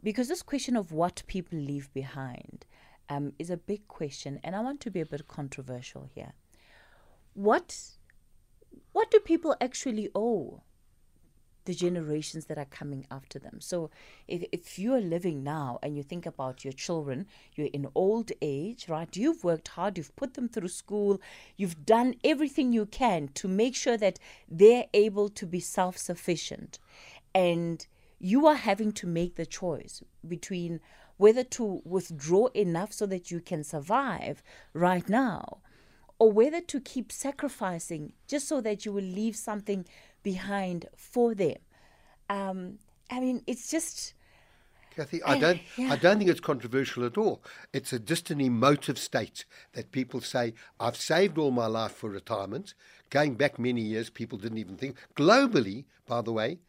because 0.02 0.30
this 0.30 0.42
question 0.42 0.78
of 0.78 0.94
what 0.94 1.24
people 1.28 1.60
leave 1.60 1.94
behind 1.94 2.66
um, 3.10 3.34
is 3.40 3.50
a 3.50 3.58
big 3.58 3.88
question, 3.88 4.40
and 4.44 4.56
I 4.56 4.62
want 4.62 4.80
to 4.82 4.92
be 4.92 5.02
a 5.02 5.06
bit 5.06 5.28
controversial 5.28 6.10
here. 6.14 6.34
What 7.34 7.96
what 8.92 9.12
do 9.12 9.20
people 9.20 9.56
actually 9.62 10.10
owe 10.14 10.62
the 11.70 11.76
generations 11.76 12.46
that 12.46 12.58
are 12.58 12.66
coming 12.66 13.06
after 13.12 13.38
them. 13.38 13.62
So 13.62 13.92
if, 14.28 14.44
if 14.52 14.80
you 14.80 14.96
are 14.96 15.02
living 15.02 15.44
now 15.44 15.78
and 15.84 15.96
you 15.96 16.02
think 16.02 16.26
about 16.26 16.64
your 16.64 16.74
children, 16.74 17.28
you're 17.54 17.68
in 17.72 17.86
old 17.94 18.32
age, 18.42 18.90
right? 18.90 19.16
You've 19.16 19.44
worked 19.44 19.68
hard, 19.68 19.96
you've 19.96 20.16
put 20.16 20.34
them 20.34 20.50
through 20.50 20.70
school, 20.70 21.22
you've 21.58 21.86
done 21.86 22.16
everything 22.24 22.74
you 22.74 22.88
can 22.88 23.28
to 23.36 23.48
make 23.48 23.76
sure 23.76 23.98
that 23.98 24.18
they're 24.50 24.88
able 24.96 25.30
to 25.30 25.46
be 25.46 25.60
self 25.60 25.96
sufficient. 25.96 26.80
And 27.36 27.86
you 28.18 28.48
are 28.48 28.56
having 28.56 28.92
to 28.94 29.06
make 29.06 29.36
the 29.36 29.46
choice 29.46 30.02
between 30.28 30.80
whether 31.20 31.44
to 31.44 31.82
withdraw 31.84 32.48
enough 32.54 32.94
so 32.94 33.06
that 33.06 33.30
you 33.30 33.42
can 33.42 33.62
survive 33.62 34.42
right 34.74 35.10
now 35.10 35.58
or 36.18 36.32
whether 36.32 36.62
to 36.62 36.80
keep 36.80 37.12
sacrificing 37.12 38.14
just 38.26 38.48
so 38.48 38.62
that 38.62 38.86
you 38.86 38.94
will 38.94 39.04
leave 39.04 39.36
something 39.36 39.86
behind 40.24 40.86
for 40.96 41.36
them. 41.36 41.58
Um, 42.30 42.80
I 43.12 43.20
mean, 43.20 43.44
it's 43.48 43.70
just. 43.70 44.14
Kathy, 44.96 45.22
I 45.24 45.38
don't, 45.38 45.60
yeah. 45.78 45.92
I 45.92 45.98
don't 45.98 46.20
think 46.20 46.30
it's 46.30 46.40
controversial 46.40 47.06
at 47.06 47.18
all. 47.18 47.44
It's 47.74 47.92
a, 47.92 48.00
just 48.00 48.32
an 48.32 48.40
emotive 48.40 48.98
state 48.98 49.44
that 49.74 49.92
people 49.92 50.22
say, 50.22 50.54
I've 50.80 50.96
saved 50.96 51.38
all 51.38 51.52
my 51.52 51.68
life 51.68 51.92
for 51.92 52.10
retirement. 52.10 52.76
Going 53.10 53.36
back 53.36 53.60
many 53.60 53.82
years, 53.82 54.10
people 54.10 54.38
didn't 54.38 54.58
even 54.58 54.78
think. 54.78 54.96
Globally, 55.18 55.84
by 56.08 56.22
the 56.22 56.32
way, 56.32 56.60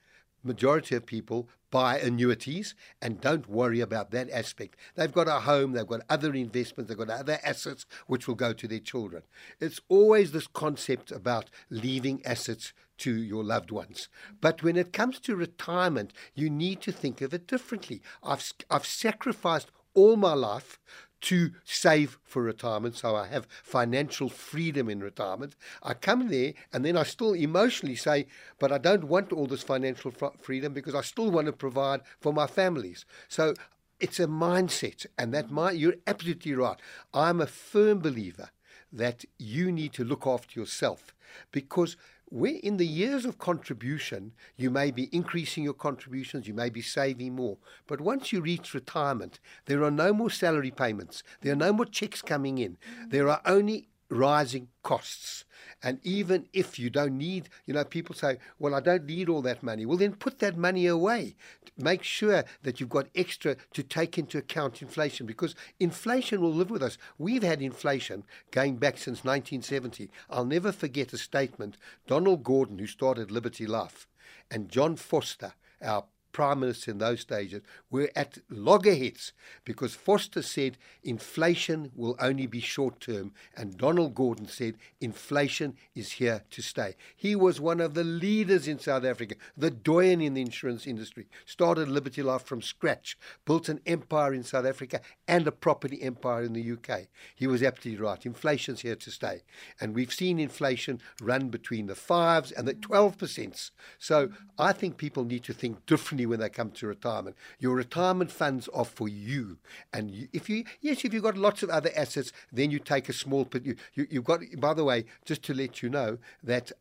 majority 0.42 0.96
of 0.96 1.06
people 1.06 1.48
buy 1.70 1.98
annuities 1.98 2.74
and 3.00 3.20
don't 3.20 3.48
worry 3.48 3.80
about 3.80 4.10
that 4.10 4.30
aspect. 4.30 4.76
They've 4.94 5.12
got 5.12 5.28
a 5.28 5.40
home, 5.40 5.72
they've 5.72 5.86
got 5.86 6.02
other 6.08 6.34
investments, 6.34 6.88
they've 6.88 6.98
got 6.98 7.10
other 7.10 7.38
assets 7.42 7.86
which 8.06 8.26
will 8.26 8.34
go 8.34 8.52
to 8.52 8.68
their 8.68 8.78
children. 8.78 9.22
It's 9.60 9.80
always 9.88 10.32
this 10.32 10.46
concept 10.46 11.10
about 11.12 11.50
leaving 11.68 12.24
assets 12.24 12.72
to 12.98 13.14
your 13.14 13.42
loved 13.42 13.70
ones. 13.70 14.08
But 14.40 14.62
when 14.62 14.76
it 14.76 14.92
comes 14.92 15.18
to 15.20 15.36
retirement, 15.36 16.12
you 16.34 16.50
need 16.50 16.80
to 16.82 16.92
think 16.92 17.20
of 17.20 17.32
it 17.32 17.46
differently. 17.46 18.02
I've, 18.22 18.52
I've 18.70 18.86
sacrificed 18.86 19.70
all 19.94 20.16
my 20.16 20.34
life 20.34 20.78
to 21.22 21.52
save 21.64 22.18
for 22.22 22.42
retirement, 22.42 22.96
so 22.96 23.14
I 23.14 23.26
have 23.28 23.46
financial 23.62 24.28
freedom 24.28 24.88
in 24.88 25.00
retirement. 25.00 25.54
I 25.82 25.94
come 25.94 26.28
there 26.28 26.54
and 26.72 26.84
then 26.84 26.96
I 26.96 27.02
still 27.02 27.34
emotionally 27.34 27.96
say, 27.96 28.26
but 28.58 28.72
I 28.72 28.78
don't 28.78 29.04
want 29.04 29.32
all 29.32 29.46
this 29.46 29.62
financial 29.62 30.12
freedom 30.40 30.72
because 30.72 30.94
I 30.94 31.02
still 31.02 31.30
want 31.30 31.46
to 31.46 31.52
provide 31.52 32.00
for 32.20 32.32
my 32.32 32.46
families. 32.46 33.04
So 33.28 33.54
it's 34.00 34.18
a 34.18 34.26
mindset, 34.26 35.04
and 35.18 35.34
that 35.34 35.50
mind, 35.50 35.78
you're 35.78 35.96
absolutely 36.06 36.54
right. 36.54 36.78
I'm 37.12 37.40
a 37.40 37.46
firm 37.46 37.98
believer 37.98 38.48
that 38.92 39.24
you 39.38 39.70
need 39.70 39.92
to 39.92 40.04
look 40.04 40.26
after 40.26 40.58
yourself 40.58 41.14
because 41.52 41.96
where 42.30 42.58
in 42.62 42.76
the 42.76 42.86
years 42.86 43.24
of 43.24 43.38
contribution, 43.38 44.32
you 44.56 44.70
may 44.70 44.90
be 44.90 45.08
increasing 45.12 45.64
your 45.64 45.74
contributions, 45.74 46.46
you 46.46 46.54
may 46.54 46.70
be 46.70 46.80
saving 46.80 47.34
more. 47.34 47.58
But 47.86 48.00
once 48.00 48.32
you 48.32 48.40
reach 48.40 48.72
retirement, 48.72 49.40
there 49.66 49.82
are 49.82 49.90
no 49.90 50.12
more 50.12 50.30
salary 50.30 50.70
payments, 50.70 51.22
there 51.40 51.52
are 51.52 51.56
no 51.56 51.72
more 51.72 51.86
checks 51.86 52.22
coming 52.22 52.58
in, 52.58 52.78
there 53.08 53.28
are 53.28 53.42
only 53.44 53.88
rising 54.08 54.68
costs. 54.82 55.44
And 55.82 55.98
even 56.02 56.46
if 56.52 56.78
you 56.78 56.90
don't 56.90 57.16
need, 57.16 57.48
you 57.64 57.72
know, 57.72 57.84
people 57.84 58.14
say, 58.14 58.38
well, 58.58 58.74
I 58.74 58.80
don't 58.80 59.06
need 59.06 59.28
all 59.28 59.42
that 59.42 59.62
money. 59.62 59.86
Well, 59.86 59.96
then 59.96 60.14
put 60.14 60.38
that 60.40 60.56
money 60.56 60.86
away. 60.86 61.36
Make 61.78 62.02
sure 62.02 62.44
that 62.62 62.80
you've 62.80 62.90
got 62.90 63.08
extra 63.14 63.56
to 63.72 63.82
take 63.82 64.18
into 64.18 64.38
account 64.38 64.82
inflation 64.82 65.26
because 65.26 65.54
inflation 65.78 66.40
will 66.40 66.52
live 66.52 66.70
with 66.70 66.82
us. 66.82 66.98
We've 67.18 67.42
had 67.42 67.62
inflation 67.62 68.24
going 68.50 68.76
back 68.76 68.98
since 68.98 69.24
1970. 69.24 70.10
I'll 70.28 70.44
never 70.44 70.72
forget 70.72 71.12
a 71.12 71.18
statement 71.18 71.76
Donald 72.06 72.44
Gordon, 72.44 72.78
who 72.78 72.86
started 72.86 73.30
Liberty 73.30 73.66
Life, 73.66 74.06
and 74.50 74.68
John 74.68 74.96
Vorster, 74.96 75.52
our 75.80 76.04
prime 76.32 76.60
minister 76.60 76.90
in 76.90 76.98
those 76.98 77.20
stages 77.20 77.62
were 77.90 78.10
at 78.14 78.38
loggerheads 78.48 79.32
because 79.64 79.96
Vorster 79.96 80.44
said 80.44 80.78
inflation 81.02 81.90
will 81.94 82.16
only 82.20 82.46
be 82.46 82.60
short 82.60 83.00
term, 83.00 83.32
and 83.56 83.76
Donald 83.76 84.14
Gordon 84.14 84.48
said 84.48 84.74
inflation 85.00 85.76
is 85.94 86.12
here 86.12 86.42
to 86.50 86.62
stay. 86.62 86.96
He 87.16 87.34
was 87.34 87.60
one 87.60 87.80
of 87.80 87.94
the 87.94 88.04
leaders 88.04 88.68
in 88.68 88.78
South 88.78 89.04
Africa, 89.04 89.34
the 89.56 89.70
doyen 89.70 90.20
in 90.20 90.34
the 90.34 90.40
insurance 90.40 90.86
industry, 90.86 91.26
started 91.44 91.88
Liberty 91.88 92.22
Life 92.22 92.44
from 92.44 92.62
scratch, 92.62 93.16
built 93.44 93.68
an 93.68 93.80
empire 93.86 94.32
in 94.34 94.42
South 94.42 94.66
Africa 94.66 95.00
and 95.26 95.46
a 95.46 95.52
property 95.52 96.02
empire 96.02 96.42
in 96.42 96.52
the 96.52 96.72
UK. 96.72 97.08
He 97.34 97.46
was 97.46 97.62
absolutely 97.62 98.02
right. 98.04 98.24
Inflation's 98.24 98.80
here 98.80 98.96
to 98.96 99.10
stay. 99.10 99.42
And 99.80 99.94
we've 99.94 100.12
seen 100.12 100.38
inflation 100.38 101.00
run 101.20 101.48
between 101.48 101.86
the 101.86 101.94
fives 101.94 102.52
and 102.52 102.66
the 102.66 102.74
12%. 102.74 103.70
So 103.98 104.30
I 104.58 104.72
think 104.72 104.96
people 104.96 105.24
need 105.24 105.44
to 105.44 105.52
think 105.52 105.86
differently 105.86 106.19
when 106.26 106.40
they 106.40 106.48
come 106.48 106.70
to 106.72 106.86
retirement. 106.86 107.36
Your 107.58 107.74
retirement 107.74 108.30
funds 108.30 108.68
are 108.74 108.84
for 108.84 109.08
you, 109.08 109.58
and 109.92 110.10
you, 110.10 110.28
if 110.32 110.48
you 110.48 110.64
yes, 110.80 111.04
if 111.04 111.12
you've 111.12 111.22
got 111.22 111.36
lots 111.36 111.62
of 111.62 111.70
other 111.70 111.90
assets, 111.96 112.32
then 112.52 112.70
you 112.70 112.78
take 112.78 113.08
a 113.08 113.12
small. 113.12 113.48
You, 113.62 113.76
you 113.94 114.06
you've 114.10 114.24
got. 114.24 114.40
By 114.58 114.74
the 114.74 114.84
way, 114.84 115.04
just 115.24 115.42
to 115.44 115.54
let 115.54 115.82
you 115.82 115.88
know 115.88 116.18
that 116.42 116.72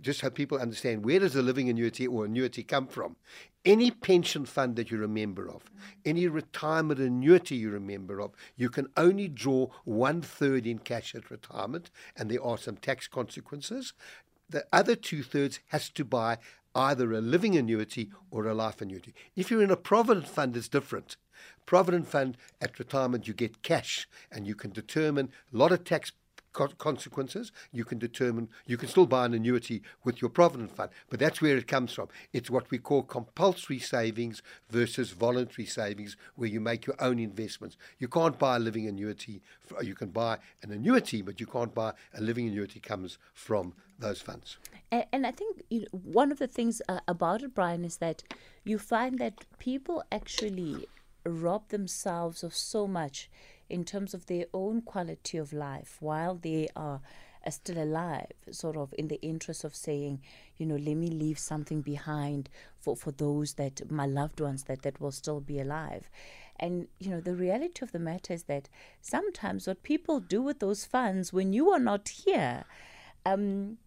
just 0.00 0.20
so 0.20 0.30
people 0.30 0.58
understand 0.58 1.04
where 1.04 1.20
does 1.20 1.36
a 1.36 1.42
living 1.42 1.68
annuity 1.68 2.06
or 2.06 2.24
annuity 2.24 2.62
come 2.62 2.86
from 2.86 3.16
any 3.64 3.90
pension 3.90 4.44
fund 4.44 4.76
that 4.76 4.90
you 4.90 4.98
remember 4.98 5.48
of 5.48 5.70
any 6.04 6.26
retirement 6.26 7.00
annuity 7.00 7.56
you 7.56 7.70
remember 7.70 8.20
of 8.20 8.32
you 8.56 8.68
can 8.68 8.88
only 8.96 9.28
draw 9.28 9.66
one 9.84 10.20
third 10.20 10.66
in 10.66 10.78
cash 10.78 11.14
at 11.14 11.30
retirement 11.30 11.90
and 12.16 12.30
there 12.30 12.42
are 12.42 12.58
some 12.58 12.76
tax 12.76 13.06
consequences 13.06 13.92
the 14.48 14.64
other 14.72 14.94
two 14.94 15.22
thirds 15.22 15.60
has 15.68 15.88
to 15.88 16.04
buy 16.04 16.38
either 16.74 17.12
a 17.12 17.20
living 17.20 17.56
annuity 17.56 18.10
or 18.30 18.46
a 18.46 18.54
life 18.54 18.80
annuity. 18.80 19.14
If 19.36 19.50
you're 19.50 19.62
in 19.62 19.70
a 19.70 19.76
provident 19.76 20.28
fund, 20.28 20.56
it's 20.56 20.68
different. 20.68 21.16
Provident 21.66 22.08
fund 22.08 22.36
at 22.60 22.78
retirement, 22.78 23.26
you 23.28 23.34
get 23.34 23.62
cash 23.62 24.08
and 24.30 24.46
you 24.46 24.54
can 24.54 24.70
determine 24.70 25.30
a 25.52 25.56
lot 25.56 25.72
of 25.72 25.84
tax 25.84 26.12
consequences. 26.78 27.52
You 27.72 27.84
can 27.84 27.98
determine, 27.98 28.48
you 28.66 28.76
can 28.76 28.88
still 28.88 29.06
buy 29.06 29.26
an 29.26 29.34
annuity 29.34 29.82
with 30.04 30.22
your 30.22 30.30
provident 30.30 30.74
fund, 30.74 30.90
but 31.10 31.20
that's 31.20 31.42
where 31.42 31.56
it 31.56 31.66
comes 31.66 31.92
from. 31.92 32.08
It's 32.32 32.50
what 32.50 32.70
we 32.70 32.78
call 32.78 33.02
compulsory 33.02 33.78
savings 33.78 34.42
versus 34.70 35.10
voluntary 35.10 35.66
savings, 35.66 36.16
where 36.36 36.48
you 36.48 36.60
make 36.60 36.86
your 36.86 36.96
own 37.00 37.18
investments. 37.18 37.76
You 37.98 38.08
can't 38.08 38.38
buy 38.38 38.56
a 38.56 38.58
living 38.60 38.86
annuity. 38.86 39.42
You 39.82 39.94
can 39.94 40.08
buy 40.08 40.38
an 40.62 40.70
annuity, 40.70 41.22
but 41.22 41.40
you 41.40 41.46
can't 41.46 41.74
buy 41.74 41.92
a 42.14 42.20
living 42.20 42.48
annuity 42.48 42.80
comes 42.80 43.18
from 43.34 43.74
those 43.98 44.20
funds. 44.20 44.58
And, 44.90 45.04
and 45.12 45.26
I 45.26 45.30
think 45.30 45.62
you 45.70 45.80
know, 45.80 45.86
one 45.90 46.32
of 46.32 46.38
the 46.38 46.46
things 46.46 46.80
uh, 46.88 47.00
about 47.08 47.42
it, 47.42 47.54
Bryan, 47.54 47.84
is 47.84 47.98
that 47.98 48.22
you 48.64 48.78
find 48.78 49.18
that 49.18 49.44
people 49.58 50.02
actually 50.10 50.86
rob 51.26 51.68
themselves 51.68 52.42
of 52.42 52.54
so 52.54 52.86
much 52.86 53.30
in 53.68 53.84
terms 53.84 54.14
of 54.14 54.26
their 54.26 54.46
own 54.52 54.82
quality 54.82 55.38
of 55.38 55.52
life 55.52 55.96
while 56.00 56.34
they 56.34 56.68
are 56.76 57.00
still 57.50 57.82
alive, 57.82 58.32
sort 58.50 58.76
of 58.76 58.94
in 58.96 59.08
the 59.08 59.20
interest 59.20 59.64
of 59.64 59.74
saying, 59.74 60.20
you 60.56 60.64
know, 60.64 60.76
let 60.76 60.94
me 60.94 61.08
leave 61.08 61.38
something 61.38 61.82
behind 61.82 62.48
for, 62.78 62.96
for 62.96 63.12
those 63.12 63.54
that 63.54 63.90
my 63.90 64.06
loved 64.06 64.40
ones 64.40 64.64
that, 64.64 64.82
that 64.82 65.00
will 65.00 65.12
still 65.12 65.40
be 65.40 65.60
alive. 65.60 66.08
And, 66.58 66.88
you 66.98 67.10
know, 67.10 67.20
the 67.20 67.34
reality 67.34 67.82
of 67.82 67.92
the 67.92 67.98
matter 67.98 68.32
is 68.32 68.44
that 68.44 68.68
sometimes 69.02 69.66
what 69.66 69.82
people 69.82 70.20
do 70.20 70.40
with 70.40 70.60
those 70.60 70.84
funds 70.84 71.32
when 71.32 71.52
you 71.52 71.70
are 71.70 71.80
not 71.80 72.08
here, 72.08 72.64
um, 73.26 73.78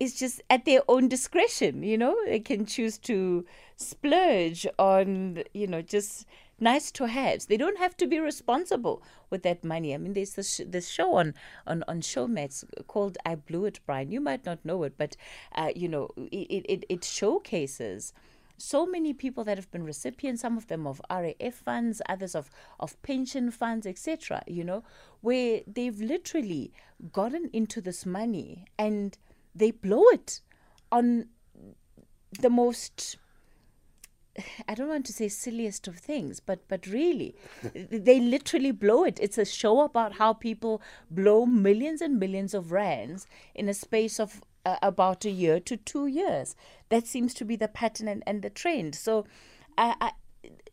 is 0.00 0.18
just 0.18 0.40
at 0.48 0.64
their 0.64 0.80
own 0.88 1.08
discretion, 1.08 1.82
you 1.82 1.98
know. 1.98 2.16
They 2.24 2.40
can 2.40 2.64
choose 2.64 2.96
to 2.98 3.44
splurge 3.76 4.66
on, 4.78 5.44
you 5.52 5.66
know, 5.66 5.82
just 5.82 6.26
nice 6.60 6.90
to 6.92 7.06
haves. 7.06 7.46
They 7.46 7.56
don't 7.56 7.78
have 7.78 7.96
to 7.98 8.06
be 8.06 8.18
responsible 8.18 9.02
with 9.30 9.42
that 9.42 9.64
money. 9.64 9.94
I 9.94 9.98
mean, 9.98 10.12
there's 10.12 10.34
this, 10.34 10.60
this 10.66 10.88
show 10.88 11.14
on, 11.14 11.34
on, 11.66 11.84
on 11.88 12.00
Showmax 12.00 12.64
called 12.86 13.18
I 13.24 13.34
Blew 13.34 13.64
It, 13.66 13.80
Bryan. 13.86 14.10
You 14.10 14.20
might 14.20 14.44
not 14.44 14.64
know 14.64 14.82
it, 14.82 14.94
but, 14.96 15.16
uh, 15.54 15.70
you 15.74 15.88
know, 15.88 16.10
it, 16.16 16.64
it, 16.68 16.84
it 16.88 17.04
showcases 17.04 18.12
so 18.60 18.84
many 18.84 19.12
people 19.12 19.42
that 19.44 19.56
have 19.56 19.70
been 19.70 19.84
recipients, 19.84 20.42
some 20.42 20.56
of 20.56 20.66
them 20.66 20.86
of 20.86 21.00
RAF 21.10 21.54
funds, 21.54 22.02
others 22.08 22.34
of, 22.34 22.50
of 22.78 23.00
pension 23.02 23.50
funds, 23.50 23.86
etc., 23.86 24.42
you 24.46 24.62
know, 24.62 24.84
where 25.22 25.60
they've 25.66 26.00
literally 26.00 26.72
gotten 27.12 27.48
into 27.52 27.80
this 27.80 28.04
money 28.04 28.66
and 28.78 29.16
they 29.54 29.70
blow 29.70 30.04
it 30.12 30.40
on 30.92 31.26
the 32.38 32.50
most 32.50 33.16
I 34.68 34.74
don't 34.74 34.88
want 34.88 35.06
to 35.06 35.12
say 35.12 35.28
silliest 35.28 35.88
of 35.88 35.96
things, 35.96 36.40
but 36.40 36.60
but 36.68 36.86
really, 36.86 37.34
they 37.74 38.20
literally 38.20 38.70
blow 38.70 39.04
it. 39.04 39.18
It's 39.20 39.38
a 39.38 39.44
show 39.44 39.80
about 39.80 40.14
how 40.14 40.32
people 40.32 40.80
blow 41.10 41.46
millions 41.46 42.00
and 42.00 42.18
millions 42.18 42.54
of 42.54 42.72
rands 42.72 43.26
in 43.54 43.68
a 43.68 43.74
space 43.74 44.20
of 44.20 44.40
uh, 44.64 44.76
about 44.82 45.24
a 45.24 45.30
year 45.30 45.60
to 45.60 45.76
two 45.76 46.06
years. 46.06 46.54
That 46.88 47.06
seems 47.06 47.34
to 47.34 47.44
be 47.44 47.56
the 47.56 47.68
pattern 47.68 48.08
and, 48.08 48.22
and 48.26 48.42
the 48.42 48.50
trend. 48.50 48.94
So, 48.94 49.26
I, 49.76 49.94
I, 50.00 50.12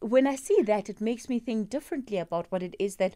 when 0.02 0.28
I 0.28 0.36
see 0.36 0.62
that, 0.64 0.90
it 0.90 1.02
makes 1.02 1.28
me 1.30 1.40
think 1.40 1.70
differently 1.70 2.18
about 2.18 2.48
what 2.50 2.64
it 2.64 2.76
is 2.80 2.98
that 2.98 3.16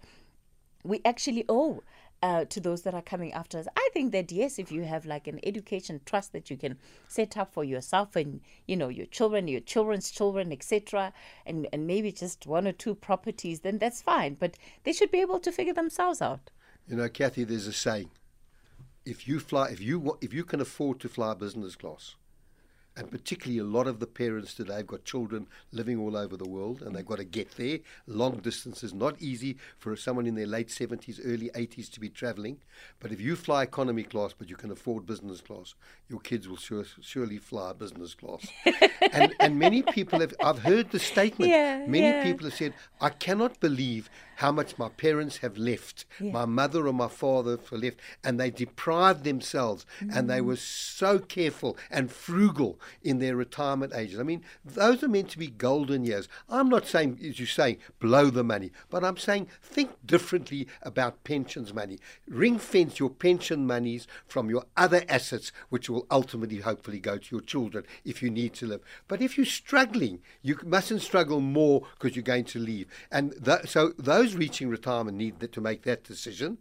we 0.84 1.02
actually 1.06 1.46
owe 1.48 1.84
uh, 2.22 2.46
to 2.46 2.60
those 2.60 2.84
that 2.84 2.94
are 2.94 3.02
coming 3.02 3.34
after 3.34 3.58
us. 3.58 3.68
I 3.76 3.90
think 3.94 4.12
that 4.12 4.32
yes, 4.32 4.60
if 4.60 4.72
you 4.72 4.84
have 4.84 5.06
like 5.06 5.28
an 5.28 5.40
education 5.44 6.02
trust 6.06 6.34
that 6.34 6.50
you 6.50 6.58
can 6.58 6.78
set 7.08 7.38
up 7.38 7.54
for 7.54 7.64
yourself 7.64 8.16
and 8.16 8.42
you 8.68 8.76
know 8.78 8.90
your 8.90 9.08
children, 9.08 9.48
your 9.48 9.62
children's 9.62 10.12
children, 10.12 10.52
etc., 10.52 11.14
and 11.46 11.68
and 11.74 11.88
maybe 11.88 12.12
just 12.12 12.46
one 12.46 12.68
or 12.68 12.72
two 12.72 12.96
properties, 12.96 13.62
then 13.62 13.78
that's 13.78 14.02
fine. 14.02 14.36
But 14.36 14.58
they 14.84 14.94
should 14.94 15.12
be 15.12 15.22
able 15.22 15.40
to 15.40 15.52
figure 15.52 15.74
themselves 15.74 16.22
out. 16.22 16.52
You 16.88 16.98
know, 16.98 17.10
Kathy, 17.10 17.44
there's 17.44 17.68
a 17.68 17.74
saying: 17.74 18.12
if 19.06 19.28
you 19.28 19.40
fly, 19.40 19.70
if 19.70 19.82
you 19.82 20.18
if 20.22 20.34
you 20.34 20.44
can 20.44 20.62
afford 20.62 21.00
to 21.00 21.10
fly 21.10 21.34
business 21.34 21.76
class, 21.76 22.16
and 22.98 23.10
particularly 23.10 23.60
a 23.60 23.64
lot 23.64 23.88
of 23.88 24.00
the 24.00 24.08
parents 24.08 24.54
today 24.54 24.78
have 24.78 24.88
got 24.88 25.06
children 25.06 25.48
living 25.72 25.98
all 25.98 26.18
over 26.18 26.36
the 26.36 26.48
world 26.48 26.82
and 26.82 26.96
they've 26.96 27.06
got 27.06 27.18
to 27.20 27.24
get 27.24 27.52
there. 27.56 27.80
Long 28.06 28.38
distances, 28.40 28.94
not 28.94 29.22
easy 29.22 29.58
for 29.78 29.96
someone 29.96 30.28
in 30.28 30.36
their 30.36 30.46
late 30.48 30.68
70s, 30.68 31.20
early 31.24 31.50
80s 31.56 31.90
to 31.92 32.00
be 32.00 32.10
traveling. 32.10 32.58
But 33.00 33.12
if 33.12 33.22
you 33.22 33.36
fly 33.36 33.64
economy 33.64 34.04
class 34.04 34.34
but 34.38 34.50
you 34.50 34.58
can 34.58 34.72
afford 34.72 35.06
business 35.06 35.40
class, 35.40 35.74
your 36.10 36.20
kids 36.20 36.50
will 36.50 36.58
sure, 36.58 36.86
surely 37.02 37.38
fly 37.38 37.74
business 37.74 38.14
class. 38.14 38.46
and, 39.14 39.34
and 39.40 39.58
many 39.58 39.84
people 39.84 40.20
have, 40.20 40.34
I've 40.44 40.60
heard 40.60 40.92
the 40.92 41.00
statement, 41.00 41.50
Yeah, 41.52 41.86
many 41.88 42.08
yeah. 42.08 42.24
people 42.24 42.46
have 42.46 42.56
said, 42.56 42.74
I 43.00 43.10
cannot 43.10 43.60
believe 43.62 44.10
how 44.42 44.52
much 44.52 44.76
my 44.80 44.90
parents 44.90 45.38
have 45.38 45.56
left, 45.56 46.04
my 46.20 46.46
mother 46.46 46.88
or 46.88 46.94
my 46.94 47.08
father 47.08 47.52
have 47.52 47.72
left, 47.72 48.00
and 48.24 48.40
they 48.40 48.50
deprived 48.50 49.24
themselves 49.24 49.86
and 50.00 50.28
they 50.28 50.40
mm. 50.40 50.46
were 50.46 50.56
so 50.56 51.20
careful 51.20 51.78
and 51.92 52.12
frugal 52.12 52.80
in 53.04 53.20
their 53.20 53.36
retirement 53.36 53.94
ages. 53.96 54.20
I 54.20 54.24
mean, 54.24 54.44
those 54.66 55.04
are 55.04 55.08
meant 55.08 55.30
to 55.30 55.38
be 55.38 55.48
golden 55.48 56.04
years. 56.04 56.28
I'm 56.50 56.70
not 56.70 56.88
saying, 56.88 57.20
as 57.24 57.40
you're 57.40 57.48
saying, 57.48 57.78
blow 58.00 58.32
the 58.32 58.44
money, 58.44 58.72
but 58.90 59.04
I'm 59.04 59.18
saying 59.18 59.48
think 59.62 59.92
differently 60.04 60.68
about 60.82 61.24
pensions 61.24 61.72
money. 61.72 62.00
Ring 62.28 62.58
fence 62.58 62.98
your 62.98 63.12
pension 63.12 63.68
monies 63.68 64.08
from 64.26 64.50
your 64.50 64.66
other 64.76 65.04
assets, 65.08 65.52
which 65.70 65.88
will 65.88 66.08
ultimately, 66.10 66.58
hopefully, 66.58 67.00
go 67.00 67.20
to 67.20 67.36
your 67.36 67.42
children 67.42 67.86
if 68.04 68.24
you 68.24 68.32
need 68.32 68.54
to 68.56 68.66
live. 68.66 68.82
But 69.08 69.22
if 69.22 69.38
you're 69.38 69.46
struggling, 69.46 70.20
you 70.42 70.58
mustn't 70.66 71.04
struggle 71.04 71.42
more 71.42 71.84
because 71.94 72.16
you're 72.16 72.24
going 72.24 72.46
to 72.46 72.60
leave. 72.60 72.88
And 73.12 73.36
th- 73.46 73.70
so 73.70 73.94
those 74.00 74.31
reaching 74.36 74.70
retirement 74.70 75.18
need 75.18 75.40
to 75.40 75.62
make 75.62 75.84
that 75.84 76.04
decision. 76.04 76.58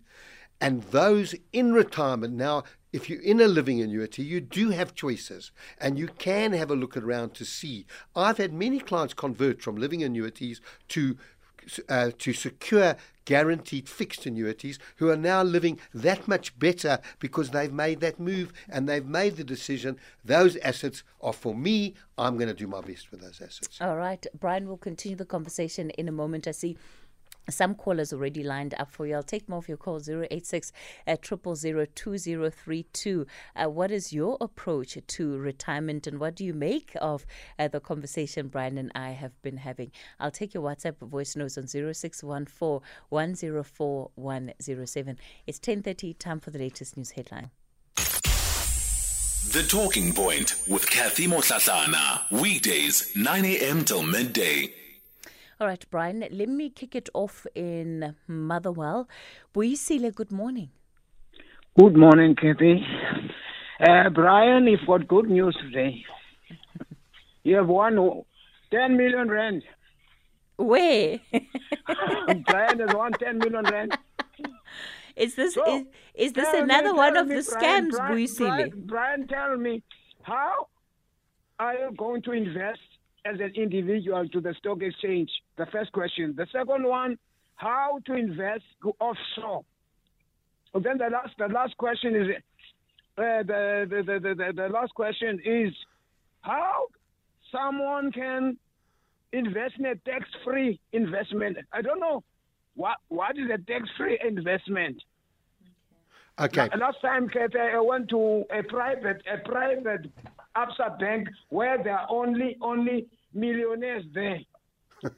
And 0.60 0.82
those 0.84 1.34
in 1.52 1.72
retirement 1.72 2.34
now, 2.34 2.64
if 2.92 3.08
you're 3.08 3.22
in 3.22 3.40
a 3.40 3.48
living 3.48 3.80
annuity, 3.80 4.22
you 4.22 4.40
do 4.40 4.70
have 4.70 4.94
choices 4.94 5.52
and 5.78 5.98
you 5.98 6.08
can 6.18 6.52
have 6.52 6.70
a 6.70 6.76
look 6.76 6.96
around 6.96 7.34
to 7.34 7.44
see. 7.44 7.86
I've 8.14 8.36
had 8.38 8.52
many 8.52 8.78
clients 8.78 9.14
convert 9.14 9.62
from 9.62 9.76
living 9.76 10.02
annuities 10.02 10.60
to 10.88 11.16
uh, 11.88 12.10
to 12.18 12.32
secure 12.32 12.96
guaranteed 13.24 13.88
fixed 13.88 14.26
annuities 14.26 14.78
who 14.96 15.08
are 15.08 15.16
now 15.16 15.42
living 15.42 15.78
that 15.94 16.26
much 16.26 16.58
better 16.58 16.98
because 17.18 17.50
they've 17.50 17.72
made 17.72 18.00
that 18.00 18.18
move 18.18 18.52
and 18.68 18.88
they've 18.88 19.06
made 19.06 19.36
the 19.36 19.44
decision 19.44 19.96
those 20.24 20.56
assets 20.56 21.02
are 21.20 21.32
for 21.32 21.54
me 21.54 21.94
i'm 22.18 22.36
going 22.36 22.48
to 22.48 22.54
do 22.54 22.66
my 22.66 22.80
best 22.80 23.10
with 23.10 23.20
those 23.20 23.40
assets 23.40 23.78
All 23.80 23.96
right, 23.96 24.26
Bryan 24.38 24.66
will 24.66 24.78
continue 24.78 25.16
the 25.16 25.24
conversation 25.26 25.90
in 25.90 26.08
a 26.08 26.12
moment. 26.12 26.48
I 26.48 26.52
see 26.52 26.76
some 27.48 27.74
callers 27.74 28.12
already 28.12 28.42
lined 28.42 28.74
up 28.78 28.90
for 28.90 29.06
you. 29.06 29.14
I'll 29.14 29.22
take 29.22 29.48
more 29.48 29.58
of 29.58 29.68
your 29.68 29.76
calls 29.76 30.08
086 30.08 30.72
at 31.06 31.22
2032. 31.22 33.26
Uh, 33.56 33.68
what 33.68 33.90
is 33.90 34.12
your 34.12 34.36
approach 34.40 34.98
to 35.06 35.38
retirement 35.38 36.06
and 36.06 36.18
what 36.18 36.36
do 36.36 36.44
you 36.44 36.54
make 36.54 36.92
of 37.00 37.26
uh, 37.58 37.68
the 37.68 37.80
conversation 37.80 38.48
Bryan 38.48 38.78
and 38.78 38.92
I 38.94 39.10
have 39.10 39.40
been 39.42 39.58
having? 39.58 39.90
I'll 40.18 40.30
take 40.30 40.54
your 40.54 40.62
WhatsApp 40.62 40.98
voice 40.98 41.36
notes 41.36 41.58
on 41.58 41.66
0614 41.66 42.80
104 43.08 44.10
107. 44.14 45.18
It's 45.46 45.58
10:30 45.58 46.18
time 46.18 46.40
for 46.40 46.50
the 46.50 46.58
latest 46.58 46.96
news 46.96 47.12
headline. 47.12 47.50
The 49.52 49.62
Talking 49.62 50.12
Point 50.12 50.54
with 50.68 50.88
Kathy 50.88 51.26
Motlatlana. 51.26 52.30
Weekdays, 52.30 53.16
9 53.16 53.44
a.m. 53.44 53.84
till 53.84 54.02
midday. 54.02 54.72
All 55.60 55.66
right, 55.66 55.84
Bryan, 55.90 56.20
let 56.30 56.48
me 56.48 56.70
kick 56.70 56.94
it 56.94 57.10
off 57.12 57.46
in 57.54 58.16
Motherwell. 58.26 59.06
Buisile, 59.54 60.14
good 60.14 60.32
morning. 60.32 60.70
Good 61.78 61.96
morning, 61.96 62.34
Kathy. 62.34 62.82
Uh, 63.78 64.08
Bryan, 64.08 64.66
you've 64.66 64.86
got 64.86 65.06
good 65.06 65.28
news 65.28 65.54
today. 65.60 66.02
you 67.44 67.56
have 67.56 67.68
won 67.68 68.22
10 68.70 68.96
million 68.96 69.28
rand. 69.30 69.62
Where? 70.56 71.20
Bryan 72.46 72.80
has 72.80 72.94
won 72.94 73.12
10 73.12 73.38
million 73.38 73.64
rand. 73.64 73.98
is 75.14 75.34
this 75.34 75.54
So, 75.54 75.76
is, 75.76 75.84
is 76.14 76.32
this 76.32 76.44
Tell 76.50 76.54
me- 76.54 76.60
another 76.74 76.94
one 76.94 77.18
of 77.18 77.28
me, 77.28 77.34
the 77.36 77.42
Bryan, 77.58 77.90
scams, 77.90 77.96
Bryan, 77.98 78.14
Buisile? 78.16 78.38
Bryan, 78.46 78.70
Bryan, 78.86 79.28
tell 79.28 79.56
me, 79.58 79.82
how 80.22 80.68
are 81.58 81.74
you 81.74 81.90
going 81.98 82.22
to 82.22 82.32
invest 82.32 82.80
as 83.24 83.40
an 83.40 83.52
individual 83.54 84.28
to 84.28 84.40
the 84.40 84.54
stock 84.58 84.82
exchange? 84.82 85.30
The 85.56 85.66
first 85.66 85.92
question. 85.92 86.34
The 86.36 86.46
second 86.52 86.84
one, 86.84 87.18
how 87.56 87.98
to 88.06 88.14
invest 88.14 88.64
offshore? 88.98 89.64
And 90.74 90.84
then 90.84 90.98
the 90.98 91.08
last, 91.10 91.34
the 91.38 91.48
last 91.48 91.76
question 91.76 92.14
is, 92.16 92.28
uh, 93.18 93.42
the, 93.42 93.86
the, 93.90 94.02
the, 94.06 94.20
the, 94.20 94.34
the, 94.34 94.52
the 94.54 94.68
last 94.68 94.94
question 94.94 95.40
is, 95.44 95.72
how 96.42 96.86
someone 97.52 98.12
can 98.12 98.56
invest 99.32 99.74
in 99.78 99.86
a 99.86 99.96
tax-free 99.96 100.80
investment? 100.92 101.58
I 101.72 101.82
don't 101.82 102.00
know. 102.00 102.22
What, 102.76 102.96
what 103.08 103.36
is 103.36 103.50
a 103.52 103.58
tax-free 103.58 104.20
investment? 104.26 105.02
Okay 106.40 106.68
La- 106.74 106.86
Last 106.86 107.00
time, 107.02 107.28
Kate, 107.28 107.54
I 107.56 107.80
went 107.80 108.08
to 108.10 108.44
a 108.50 108.62
private, 108.62 109.22
a 109.32 109.38
private 109.48 110.10
Absa 110.56 110.98
bank 110.98 111.28
where 111.50 111.82
there 111.82 111.98
are 111.98 112.06
only 112.10 112.56
only 112.60 113.06
millionaires 113.32 114.04
there. 114.14 114.40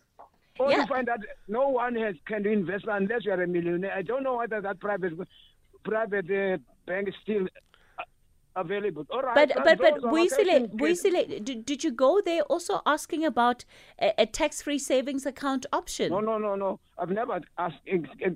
Only 0.60 0.76
Yeah. 0.76 0.86
find 0.86 1.08
that 1.08 1.20
no 1.48 1.68
one 1.68 1.94
has 1.96 2.14
can 2.26 2.46
invest 2.46 2.84
unless 2.86 3.24
you 3.24 3.32
are 3.32 3.42
a 3.42 3.46
millionaire. 3.46 3.94
I 3.96 4.02
don't 4.02 4.22
know 4.22 4.36
whether 4.36 4.60
that 4.60 4.80
private 4.80 5.14
private 5.84 6.30
uh, 6.30 6.58
bank 6.86 7.08
is 7.08 7.14
still 7.22 7.46
available. 8.56 9.06
All 9.10 9.22
right, 9.22 9.34
But 9.34 9.52
but 9.64 9.78
but 9.78 9.78
those 9.78 10.04
are 10.04 10.10
my 10.10 10.26
Buisile. 10.26 10.76
Buisile, 10.76 11.44
did, 11.44 11.64
did 11.64 11.84
you 11.84 11.90
go 11.90 12.20
there 12.24 12.42
also 12.42 12.80
asking 12.86 13.24
about 13.24 13.64
a, 14.00 14.12
a 14.18 14.26
tax-free 14.26 14.78
savings 14.78 15.26
account 15.26 15.66
option? 15.72 16.10
No, 16.10 16.20
no, 16.20 16.38
no, 16.38 16.54
no. 16.54 16.80
I've 16.98 17.10
never 17.10 17.40
asked 17.58 17.78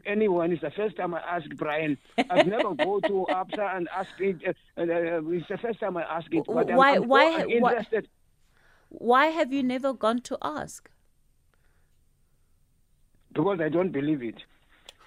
anyone. 0.06 0.52
It's 0.52 0.62
the 0.62 0.70
first 0.70 0.96
time 0.96 1.14
I 1.14 1.20
asked 1.20 1.56
Bryan. 1.56 1.98
I've 2.30 2.46
never 2.46 2.74
go 2.74 3.00
to 3.00 3.26
ABSA 3.30 3.76
and 3.76 3.88
ask 3.94 4.10
it. 4.18 4.36
Uh, 4.46 4.80
uh, 4.82 5.30
it's 5.30 5.48
the 5.48 5.58
first 5.58 5.80
time 5.80 5.96
I 5.96 6.02
ask 6.02 6.26
it. 6.32 6.44
But 6.46 6.70
Why- 6.72 6.96
I'm, 6.96 7.08
why 7.08 7.40
I'm 7.42 7.60
why- 7.60 7.72
interested. 7.72 8.08
Why 8.88 9.26
have 9.26 9.52
you 9.52 9.62
never 9.62 9.92
gone 9.92 10.20
to 10.22 10.38
ask? 10.42 10.88
Because 13.32 13.60
I 13.60 13.68
don't 13.68 13.90
believe 13.90 14.22
it. 14.22 14.36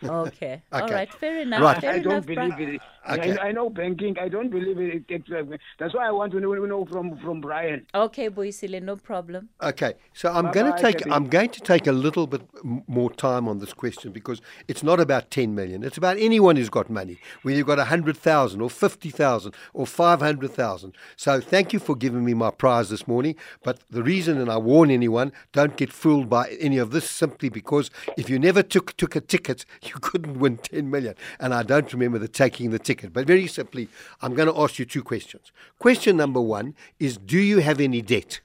Okay. 0.04 0.62
All 0.72 0.82
Okay. 0.84 0.94
right. 0.94 1.14
Fair 1.14 1.40
enough. 1.40 1.62
Right. 1.62 1.82
Fair 1.82 1.92
I 1.92 2.00
don't 2.00 2.14
enough, 2.14 2.26
believe 2.26 2.56
Bri- 2.56 2.76
it. 2.76 2.82
Okay. 3.10 3.38
I, 3.38 3.48
I 3.48 3.52
know 3.52 3.70
banking. 3.70 4.18
I 4.20 4.30
don't 4.30 4.50
believe 4.50 4.80
it. 4.80 5.04
it 5.10 5.24
uh, 5.34 5.58
that's 5.80 5.94
why 5.94 6.08
I 6.08 6.12
want 6.12 6.32
to 6.34 6.40
know, 6.40 6.54
know 6.54 6.86
from 6.86 7.18
from 7.18 7.42
Bryan. 7.42 7.86
Okay, 7.96 8.30
Buisile, 8.30 8.82
no 8.82 8.98
problem. 8.98 9.50
Okay, 9.64 9.94
so 10.14 10.32
I'm 10.32 10.52
going 10.52 10.72
to 10.72 10.80
take 10.80 11.10
I'm 11.10 11.28
going 11.28 11.50
to 11.50 11.62
take 11.62 11.88
a 11.88 11.92
little 11.92 12.28
bit 12.28 12.42
more 12.88 13.12
time 13.12 13.48
on 13.48 13.60
this 13.60 13.74
question 13.74 14.12
because 14.12 14.42
it's 14.68 14.84
not 14.84 15.00
about 15.00 15.32
10 15.32 15.56
million. 15.56 15.84
It's 15.84 15.98
about 15.98 16.18
anyone 16.18 16.56
who's 16.56 16.70
got 16.70 16.90
money, 16.90 17.18
whether 17.42 17.58
you've 17.58 17.68
got 17.68 17.78
100,000 17.78 18.62
or 18.62 18.70
50,000 18.70 19.54
or 19.74 19.88
500,000. 19.88 20.94
So 21.16 21.40
thank 21.42 21.74
you 21.74 21.80
for 21.80 21.96
giving 21.96 22.24
me 22.26 22.34
my 22.34 22.52
prize 22.52 22.90
this 22.90 23.08
morning. 23.08 23.36
But 23.64 23.80
the 23.90 24.04
reason, 24.04 24.40
and 24.40 24.52
I 24.52 24.58
warn 24.58 24.92
anyone, 24.92 25.32
don't 25.52 25.76
get 25.78 25.92
fooled 25.92 26.30
by 26.30 26.50
any 26.60 26.78
of 26.78 26.92
this 26.92 27.10
simply 27.10 27.50
because 27.50 27.90
if 28.18 28.30
you 28.30 28.38
never 28.38 28.62
took 28.62 28.96
took 28.98 29.16
a 29.16 29.22
ticket, 29.22 29.66
you 29.90 30.00
couldn't 30.02 30.40
win 30.40 30.58
10 30.58 30.90
million. 30.90 31.16
And 31.40 31.54
I 31.54 31.64
don't 31.64 31.92
remember 31.92 32.20
the 32.20 32.28
taking 32.28 32.72
the 32.72 32.80
ticket. 32.80 33.14
But 33.14 33.28
very 33.28 33.48
simply, 33.48 33.90
I'm 34.22 34.34
going 34.36 34.52
to 34.52 34.60
ask 34.60 34.80
you 34.80 34.86
two 34.86 35.04
questions. 35.04 35.52
Question 35.80 36.18
number 36.18 36.42
one 36.42 36.76
is, 37.00 37.18
do 37.18 37.38
you 37.38 37.60
have 37.60 37.80
any 37.80 38.02
debt? 38.02 38.42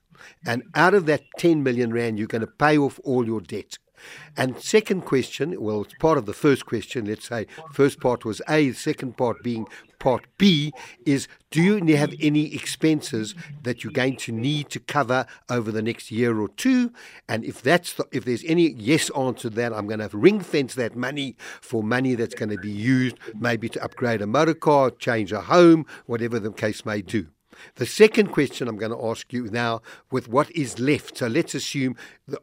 And 0.47 0.63
out 0.75 0.95
of 0.95 1.07
that 1.07 1.23
10 1.39 1.63
million 1.63 1.93
Rand, 1.93 2.19
you're 2.19 2.29
going 2.29 2.41
to 2.41 2.47
pay 2.47 2.79
off 2.79 2.99
all 3.05 3.27
your 3.27 3.41
debt. 3.41 3.79
And 4.37 4.61
second 4.61 5.03
question, 5.03 5.61
well, 5.61 5.83
it's 5.83 5.95
part 5.95 6.19
of 6.19 6.27
the 6.27 6.33
first 6.33 6.67
question. 6.67 7.07
Let's 7.07 7.29
say 7.29 7.47
first 7.73 8.01
part 8.01 8.25
was 8.25 8.41
A, 8.49 8.73
second 8.73 9.17
part 9.17 9.43
being 9.43 9.67
part 9.99 10.27
B 10.37 10.73
is 11.07 11.29
do 11.51 11.63
you 11.63 11.97
have 11.97 12.13
any 12.21 12.55
expenses 12.55 13.35
that 13.63 13.83
you're 13.83 13.93
going 13.93 14.17
to 14.17 14.33
need 14.33 14.69
to 14.71 14.81
cover 14.81 15.25
over 15.49 15.73
the 15.73 15.81
next 15.83 16.11
year 16.11 16.39
or 16.39 16.49
two? 16.49 16.93
And 17.29 17.45
if 17.45 17.63
that's 17.63 17.95
the, 17.95 18.05
if 18.13 18.25
there's 18.25 18.45
any 18.45 18.71
yes 18.73 19.09
answer 19.11 19.49
to 19.49 19.51
that, 19.51 19.73
I'm 19.73 19.87
going 19.87 20.01
to 20.01 20.11
ring 20.13 20.41
fence 20.41 20.75
that 20.75 20.95
money 20.95 21.37
for 21.61 21.83
money 21.83 22.15
that's 22.15 22.35
going 22.35 22.51
to 22.51 22.59
be 22.59 22.71
used 22.71 23.17
maybe 23.35 23.69
to 23.71 23.83
upgrade 23.83 24.21
a 24.21 24.27
motor 24.27 24.55
car, 24.55 24.91
change 24.91 25.33
a 25.33 25.41
home, 25.41 25.87
whatever 26.07 26.39
the 26.39 26.53
case 26.53 26.85
may 26.85 27.01
do. 27.03 27.29
The 27.77 27.87
second 27.87 28.29
question 28.29 28.69
I'm 28.69 28.77
going 28.77 28.93
to 28.93 29.07
ask 29.07 29.33
you 29.33 29.45
now 29.45 29.83
with 30.11 30.29
what 30.29 30.51
is 30.53 30.79
left. 30.79 31.19
So 31.19 31.27
let's 31.27 31.55
assume 31.55 31.97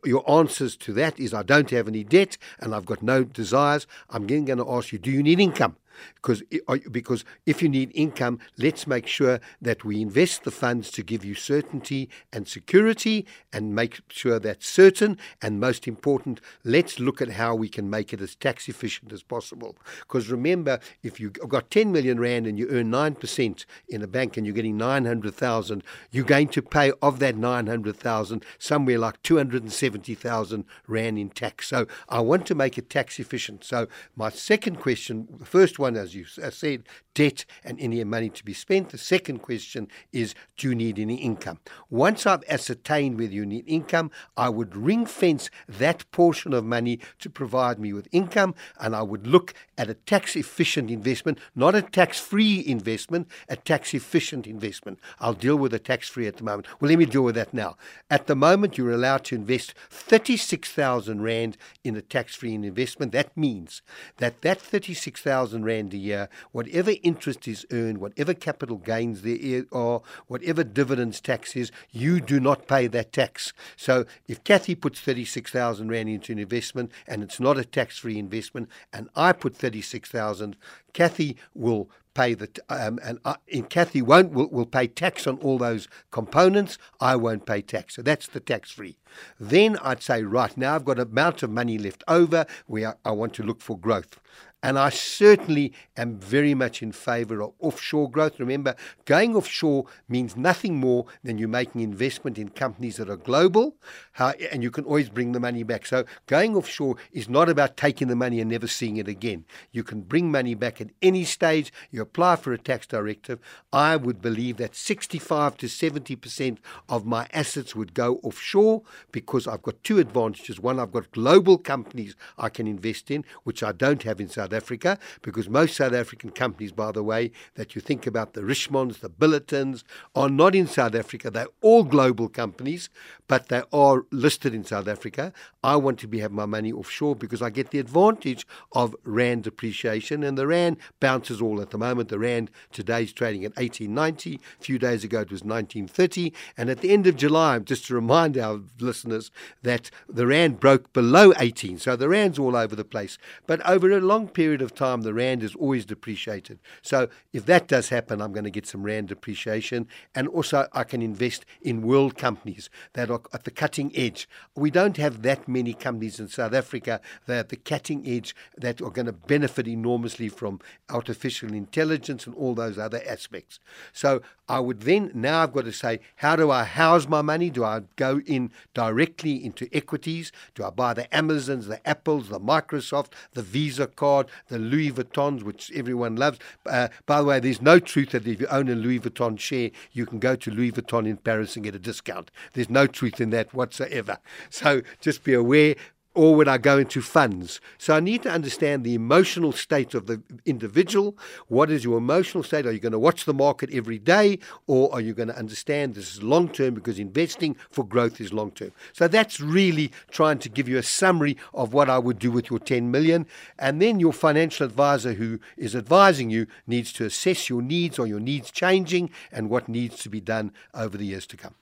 your 0.06 0.30
answers 0.30 0.76
to 0.78 0.93
that 0.93 1.19
is 1.19 1.34
I 1.34 1.43
don't 1.43 1.69
have 1.71 1.88
any 1.88 2.04
debt 2.04 2.38
and 2.60 2.76
I've 2.76 2.86
got 2.86 3.02
no 3.02 3.24
desires. 3.24 3.88
I'm 4.10 4.28
then 4.28 4.45
going 4.45 4.60
to 4.60 4.71
ask 4.71 4.91
you, 4.91 5.00
do 5.00 5.12
you 5.12 5.24
need 5.24 5.39
income? 5.39 5.76
Because 6.15 6.43
because 6.91 7.25
if 7.45 7.61
you 7.61 7.69
need 7.69 7.91
income, 7.93 8.39
let's 8.57 8.87
make 8.87 9.07
sure 9.07 9.39
that 9.61 9.83
we 9.83 10.01
invest 10.01 10.43
the 10.43 10.51
funds 10.51 10.91
to 10.91 11.03
give 11.03 11.25
you 11.25 11.35
certainty 11.35 12.09
and 12.33 12.47
security, 12.47 13.25
and 13.53 13.75
make 13.75 14.01
sure 14.09 14.39
that's 14.39 14.67
certain. 14.67 15.17
And 15.41 15.59
most 15.59 15.87
important, 15.87 16.41
let's 16.63 16.99
look 16.99 17.21
at 17.21 17.29
how 17.29 17.55
we 17.55 17.69
can 17.69 17.89
make 17.89 18.13
it 18.13 18.21
as 18.21 18.35
tax 18.35 18.67
efficient 18.67 19.11
as 19.11 19.23
possible. 19.23 19.75
Because 19.99 20.29
remember, 20.29 20.79
if 21.03 21.19
you've 21.19 21.33
got 21.33 21.71
10 21.71 21.91
million 21.91 22.19
rand 22.19 22.47
and 22.47 22.57
you 22.57 22.67
earn 22.69 22.89
nine 22.89 23.15
percent 23.15 23.65
in 23.89 24.01
a 24.01 24.07
bank 24.07 24.37
and 24.37 24.45
you're 24.45 24.55
getting 24.55 24.77
900,000, 24.77 25.83
you're 26.11 26.25
going 26.25 26.47
to 26.49 26.61
pay 26.61 26.91
of 27.01 27.19
that 27.19 27.35
900,000 27.35 28.45
somewhere 28.59 28.97
like 28.97 29.21
270,000 29.23 30.65
rand 30.87 31.17
in 31.17 31.29
tax. 31.29 31.67
So 31.67 31.87
I 32.09 32.21
want 32.21 32.45
to 32.47 32.55
make 32.55 32.77
it 32.77 32.89
tax 32.89 33.19
efficient. 33.19 33.63
So 33.63 33.87
my 34.15 34.29
second 34.29 34.79
question, 34.79 35.27
the 35.39 35.45
first 35.45 35.79
one, 35.79 35.90
as 35.97 36.15
you 36.15 36.25
said, 36.25 36.84
debt 37.13 37.45
and 37.63 37.80
any 37.80 38.04
money 38.04 38.30
to 38.30 38.43
be 38.43 38.54
spent. 38.54 38.89
The 38.89 38.97
second 38.97 39.39
question 39.39 39.88
is, 40.12 40.36
do 40.58 40.69
you 40.69 40.76
need 40.76 41.00
any 41.00 41.15
income? 41.15 41.60
Once 41.89 42.26
I've 42.26 42.43
ascertained 42.47 43.19
whether 43.19 43.34
you 43.34 43.45
need 43.45 43.65
income, 43.67 44.12
I 44.38 44.50
would 44.50 44.76
ring 44.76 45.06
fence 45.06 45.50
that 45.67 46.10
portion 46.12 46.54
of 46.54 46.65
money 46.65 47.00
to 47.19 47.30
provide 47.30 47.80
me 47.80 47.93
with 47.93 48.08
income, 48.12 48.56
and 48.80 48.95
I 48.95 49.02
would 49.02 49.28
look 49.28 49.54
at 49.78 49.89
a 49.89 49.93
tax 49.93 50.36
efficient 50.36 50.91
investment, 50.91 51.39
not 51.56 51.76
a 51.76 51.82
tax 51.82 52.19
free 52.19 52.63
investment, 52.65 53.28
a 53.50 53.56
tax 53.56 53.93
efficient 53.93 54.47
investment. 54.47 55.00
I'll 55.19 55.34
deal 55.34 55.58
with 55.58 55.71
the 55.71 55.80
tax 55.80 56.10
free 56.10 56.28
at 56.28 56.38
the 56.38 56.43
moment. 56.43 56.67
Well, 56.80 56.89
let 56.89 57.00
me 57.00 57.06
deal 57.06 57.24
with 57.24 57.36
that 57.36 57.54
now. 57.54 57.78
At 58.10 58.28
the 58.28 58.36
moment, 58.36 58.78
you're 58.78 58.91
allowed 58.91 59.24
to 59.26 59.36
invest 59.36 59.74
36,000 59.89 61.21
Rand 61.21 61.58
in 61.84 61.95
a 61.95 62.02
tax 62.02 62.36
free 62.36 62.54
investment. 62.54 63.12
That 63.12 63.36
means 63.36 63.82
that 64.17 64.41
that 64.41 64.60
36,000 64.60 65.63
Rand 65.63 65.93
a 65.93 65.97
year, 65.97 66.30
whatever 66.52 66.91
interest 67.03 67.47
is 67.47 67.65
earned, 67.71 67.99
whatever 67.99 68.33
capital 68.33 68.77
gains 68.77 69.21
there 69.21 69.65
are, 69.71 70.01
whatever 70.27 70.63
dividends 70.63 71.21
tax 71.21 71.55
is, 71.55 71.71
you 71.91 72.19
do 72.19 72.39
not 72.39 72.67
pay 72.67 72.87
that 72.87 73.13
tax. 73.13 73.53
So 73.75 74.05
if 74.27 74.43
Kathy 74.43 74.75
puts 74.75 74.99
36,000 74.99 75.89
Rand 75.89 76.09
into 76.09 76.31
an 76.31 76.39
investment 76.39 76.91
and 77.07 77.23
it's 77.23 77.39
not 77.39 77.57
a 77.57 77.65
tax 77.65 77.97
free 77.97 78.17
investment, 78.17 78.69
and 78.93 79.09
I 79.15 79.33
put 79.33 79.55
36,000, 79.55 80.55
Kathy 80.93 81.37
will 81.53 81.89
pay 82.13 82.33
the 82.33 82.49
um, 82.69 82.99
and, 83.03 83.19
uh, 83.23 83.35
and 83.51 83.69
Kathy 83.69 84.01
won't 84.01 84.31
will, 84.31 84.47
will 84.47 84.65
pay 84.65 84.87
tax 84.87 85.25
on 85.27 85.37
all 85.37 85.57
those 85.57 85.87
components. 86.11 86.77
I 86.99 87.15
won't 87.15 87.45
pay 87.45 87.61
tax, 87.61 87.95
so 87.95 88.01
that's 88.01 88.27
the 88.27 88.39
tax 88.39 88.71
free. 88.71 88.97
Then 89.39 89.77
I'd 89.81 90.03
say 90.03 90.23
right 90.23 90.55
now 90.57 90.75
I've 90.75 90.85
got 90.85 90.99
an 90.99 91.07
amount 91.07 91.43
of 91.43 91.49
money 91.49 91.77
left 91.77 92.03
over 92.07 92.45
where 92.67 92.97
I 93.05 93.11
want 93.11 93.33
to 93.35 93.43
look 93.43 93.61
for 93.61 93.77
growth. 93.77 94.19
And 94.63 94.78
I 94.78 94.89
certainly 94.89 95.74
am 95.97 96.17
very 96.17 96.54
much 96.54 96.84
in 96.84 96.91
favour 96.91 97.41
of 97.41 97.54
offshore 97.60 98.12
growth. 98.12 98.39
Remember, 98.39 98.76
going 99.06 99.36
offshore 99.36 99.86
means 100.08 100.38
nothing 100.38 100.80
more 100.80 101.08
than 101.24 101.39
you're 101.39 101.47
making 101.47 101.82
investment 101.82 102.38
in 102.38 102.50
companies 102.50 102.97
that 102.97 103.10
are 103.10 103.17
global, 103.17 103.76
how, 104.13 104.30
and 104.52 104.62
you 104.62 104.69
can 104.69 104.86
always 104.86 105.10
bring 105.10 105.32
the 105.32 105.39
money 105.39 105.63
back. 105.63 105.88
So 105.88 106.06
going 106.28 106.56
offshore 106.56 106.97
is 107.12 107.28
not 107.28 107.50
about 107.50 107.76
taking 107.76 108.08
the 108.08 108.15
money 108.15 108.39
and 108.39 108.52
never 108.52 108.67
seeing 108.67 108.97
it 108.97 109.08
again. 109.08 109.45
You 109.71 109.84
can 109.84 110.02
bring 110.02 110.30
money 110.30 110.54
back 110.54 110.80
at 110.80 110.89
any 111.02 111.24
stage. 111.24 111.74
You 111.89 112.04
apply 112.04 112.36
for 112.36 112.54
a 112.54 112.58
tax 112.60 112.86
directive. 112.86 113.39
I 113.74 113.95
would 113.95 114.21
believe 114.21 114.58
that 114.58 114.76
65 114.76 115.58
to 115.58 115.65
70% 115.65 116.58
of 116.88 117.06
my 117.06 117.28
assets 117.34 117.76
would 117.76 117.95
go 117.95 118.19
offshore 118.21 118.84
because 119.12 119.47
I've 119.47 119.63
got 119.63 119.84
two 119.84 119.97
advantages. 119.97 120.60
One, 120.60 120.80
I've 120.80 120.91
got 120.91 121.12
global 121.12 121.58
companies 121.58 122.15
I 122.38 122.50
can 122.50 122.67
invest 122.67 123.10
in, 123.10 123.26
which 123.43 123.63
I 123.63 123.71
don't 123.71 124.04
have 124.04 124.21
in 124.21 124.30
South 124.30 124.50
South 124.51 124.63
Africa, 124.63 124.99
because 125.21 125.49
most 125.49 125.75
South 125.75 125.93
African 125.93 126.29
companies, 126.31 126.71
by 126.71 126.91
the 126.91 127.03
way, 127.03 127.31
that 127.55 127.75
you 127.75 127.81
think 127.81 128.05
about 128.05 128.33
the 128.33 128.41
Richemonts, 128.41 128.99
the 128.99 129.09
Billitons, 129.09 129.83
are 130.15 130.29
not 130.29 130.55
in 130.55 130.67
South 130.67 130.95
Africa. 130.95 131.31
They're 131.31 131.47
all 131.61 131.83
global 131.83 132.27
companies, 132.27 132.89
but 133.27 133.47
they 133.47 133.63
are 133.71 134.03
listed 134.11 134.53
in 134.53 134.65
South 134.65 134.87
Africa. 134.87 135.31
I 135.63 135.77
want 135.77 135.99
to 135.99 136.07
be 136.07 136.19
have 136.19 136.31
my 136.31 136.45
money 136.45 136.71
offshore 136.71 137.15
because 137.15 137.41
I 137.41 137.49
get 137.49 137.71
the 137.71 137.79
advantage 137.79 138.45
of 138.73 138.95
rand 139.03 139.43
depreciation, 139.43 140.23
and 140.23 140.37
the 140.37 140.47
rand 140.47 140.77
bounces 140.99 141.41
all 141.41 141.61
at 141.61 141.69
the 141.69 141.77
moment. 141.77 142.09
The 142.09 142.19
rand 142.19 142.51
today 142.71 143.03
is 143.03 143.13
trading 143.13 143.45
at 143.45 143.55
1890. 143.55 144.35
A 144.35 144.63
few 144.63 144.77
days 144.77 145.03
ago 145.03 145.21
it 145.21 145.31
was 145.31 145.43
1930, 145.43 146.33
and 146.57 146.69
at 146.69 146.81
the 146.81 146.91
end 146.91 147.07
of 147.07 147.15
July, 147.15 147.57
just 147.59 147.85
to 147.87 147.95
remind 147.95 148.37
our 148.37 148.59
listeners 148.79 149.31
that 149.63 149.89
the 150.09 150.27
rand 150.27 150.59
broke 150.59 150.91
below 150.93 151.33
18, 151.39 151.79
so 151.79 151.95
the 151.95 152.09
rand's 152.09 152.39
all 152.39 152.55
over 152.55 152.75
the 152.75 152.83
place. 152.83 153.17
But 153.47 153.61
over 153.67 153.89
a 153.91 153.99
long 154.01 154.27
period 154.27 154.40
period 154.41 154.63
of 154.63 154.73
time, 154.73 155.01
the 155.01 155.13
rand 155.13 155.43
is 155.43 155.54
always 155.54 155.86
depreciated. 155.86 156.58
So 156.82 157.10
if 157.32 157.45
that 157.45 157.67
does 157.67 157.89
happen, 157.89 158.19
I'm 158.21 158.34
going 158.34 158.43
to 158.43 158.49
get 158.49 158.65
some 158.65 158.82
rand 158.82 159.10
depreciation, 159.10 159.88
and 160.15 160.27
also 160.27 160.67
I 160.73 160.84
can 160.84 161.04
invest 161.04 161.45
in 161.62 161.84
world 161.84 162.17
companies 162.17 162.67
that 162.93 163.12
are 163.12 163.21
at 163.34 163.43
the 163.43 163.51
cutting 163.51 163.91
edge. 163.95 164.27
We 164.56 164.71
don't 164.71 164.97
have 164.97 165.21
that 165.21 165.47
many 165.47 165.75
companies 165.75 166.19
in 166.19 166.27
South 166.27 166.56
Africa 166.56 167.01
that 167.27 167.36
are 167.36 167.39
at 167.41 167.49
the 167.49 167.56
cutting 167.56 168.01
edge 168.08 168.36
that 168.58 168.82
are 168.82 168.89
going 168.89 169.06
to 169.06 169.13
benefit 169.13 169.67
enormously 169.67 170.27
from 170.27 170.60
artificial 170.89 171.54
intelligence 171.54 172.25
and 172.25 172.36
all 172.36 172.56
those 172.56 172.80
other 172.80 173.01
aspects. 173.08 173.60
So 173.93 174.23
I 174.49 174.60
would 174.60 174.82
then 174.82 175.12
now 175.13 175.43
I've 175.43 175.54
got 175.54 175.65
to 175.65 175.71
say, 175.71 175.99
how 176.15 176.36
do 176.36 176.49
I 176.49 176.63
house 176.63 177.08
my 177.08 177.21
money? 177.21 177.51
Do 177.51 177.63
I 177.63 177.82
go 177.95 178.21
in 178.25 178.51
directly 178.73 179.45
into 179.45 179.69
equities? 179.71 180.32
Do 180.56 180.63
I 180.63 180.71
buy 180.71 180.95
the 180.95 181.15
Amazons, 181.15 181.67
the 181.67 181.88
Apples, 181.88 182.30
the 182.30 182.39
Microsoft, 182.39 183.12
the 183.34 183.43
Visa 183.43 183.86
card? 183.86 184.27
The 184.49 184.59
Louis 184.59 184.91
Vuittons, 184.91 185.43
which 185.43 185.71
everyone 185.73 186.15
loves. 186.15 186.39
Uh, 186.65 186.87
by 187.05 187.19
the 187.19 187.25
way, 187.25 187.39
there's 187.39 187.61
no 187.61 187.79
truth 187.79 188.11
that 188.11 188.27
if 188.27 188.41
you 188.41 188.47
own 188.47 188.69
a 188.69 188.75
Louis 188.75 188.99
Vuitton 188.99 189.39
share, 189.39 189.71
you 189.91 190.05
can 190.05 190.19
go 190.19 190.35
to 190.35 190.51
Louis 190.51 190.71
Vuitton 190.71 191.07
in 191.07 191.17
Paris 191.17 191.55
and 191.55 191.63
get 191.63 191.75
a 191.75 191.79
discount. 191.79 192.31
There's 192.53 192.69
no 192.69 192.87
truth 192.87 193.21
in 193.21 193.29
that 193.31 193.53
whatsoever. 193.53 194.17
So 194.49 194.81
just 194.99 195.23
be 195.23 195.33
aware 195.33 195.75
or 196.13 196.36
would 196.36 196.47
I 196.47 196.58
go 196.58 196.78
into 196.78 197.02
funds? 197.02 197.62
So 197.78 197.95
I 197.95 198.00
need 198.00 198.24
to 198.24 198.30
understand 198.30 198.84
the 198.84 198.95
emotional 198.95 199.52
state 199.54 199.93
of 199.93 200.08
the 200.08 200.21
individual. 200.45 201.17
What 201.47 201.71
is 201.71 201.84
your 201.84 201.97
emotional 201.97 202.43
state? 202.43 202.65
Are 202.65 202.71
you 202.71 202.80
going 202.80 202.91
to 202.91 203.00
watch 203.00 203.26
the 203.26 203.34
market 203.34 203.69
every 203.74 204.00
day, 204.00 204.39
or 204.67 204.93
are 204.93 205.02
you 205.02 205.13
going 205.13 205.30
to 205.30 205.38
understand 205.38 205.95
this 205.95 206.15
is 206.15 206.21
long 206.24 206.50
term 206.50 206.74
because 206.74 207.00
investing 207.00 207.56
for 207.69 207.86
growth 207.86 208.19
is 208.19 208.34
long 208.34 208.52
term? 208.52 208.71
So 208.93 209.08
that's 209.08 209.39
really 209.39 209.91
trying 210.10 210.39
to 210.39 210.50
give 210.50 210.67
you 210.67 210.78
a 210.78 210.84
summary 210.84 211.38
of 211.54 211.74
what 211.74 211.89
I 211.89 211.97
would 211.97 212.19
do 212.19 212.30
with 212.30 212.50
your 212.50 212.60
10 212.60 212.91
million. 212.91 213.26
And 213.58 213.82
then 213.82 214.00
your 214.00 214.13
financial 214.13 214.65
advisor 214.65 215.13
who 215.13 215.39
is 215.56 215.76
advising 215.76 216.30
you 216.30 216.47
needs 216.67 216.91
to 216.93 217.06
assess 217.06 217.50
your 217.50 217.62
needs. 217.62 218.02
or 218.02 218.08
your 218.08 218.19
needs 218.19 218.52
changing 218.52 219.10
and 219.32 219.50
what 219.50 219.69
needs 219.69 220.02
to 220.04 220.10
be 220.10 220.19
done 220.19 220.52
over 220.74 220.97
the 220.97 221.06
years 221.06 221.26
to 221.28 221.38
come? 221.38 221.56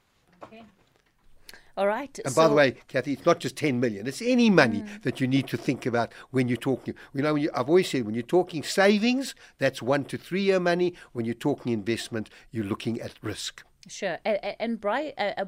All 1.80 1.88
right. 1.88 2.20
And 2.26 2.34
so, 2.34 2.42
by 2.42 2.50
the 2.50 2.56
way, 2.56 2.72
Kathy, 2.90 3.14
it's 3.14 3.26
not 3.26 3.40
just 3.40 3.56
10 3.56 3.80
million. 3.80 4.06
It's 4.06 4.22
any 4.22 4.50
money 4.50 4.82
mm. 4.82 5.02
that 5.04 5.22
you 5.22 5.28
need 5.28 5.48
to 5.48 5.56
think 5.56 5.86
about 5.86 6.12
when 6.32 6.50
you're 6.50 6.58
talking. 6.58 6.94
You 7.14 7.22
know, 7.22 7.36
you, 7.36 7.50
I've 7.56 7.70
always 7.70 7.90
said 7.90 8.06
when 8.06 8.16
you're 8.16 8.24
talking 8.24 8.64
savings, 8.64 9.34
that's 9.60 9.82
one 9.82 10.04
to 10.06 10.18
three 10.18 10.42
year 10.42 10.60
money. 10.60 10.94
When 11.14 11.24
you're 11.24 11.36
talking 11.36 11.72
investment, 11.72 12.30
you're 12.52 12.66
looking 12.66 13.00
at 13.00 13.14
risk. 13.22 13.64
Sure. 13.88 14.18
And, 14.26 14.56
and 14.60 14.82
Bryan, 14.82 15.14
uh, 15.18 15.46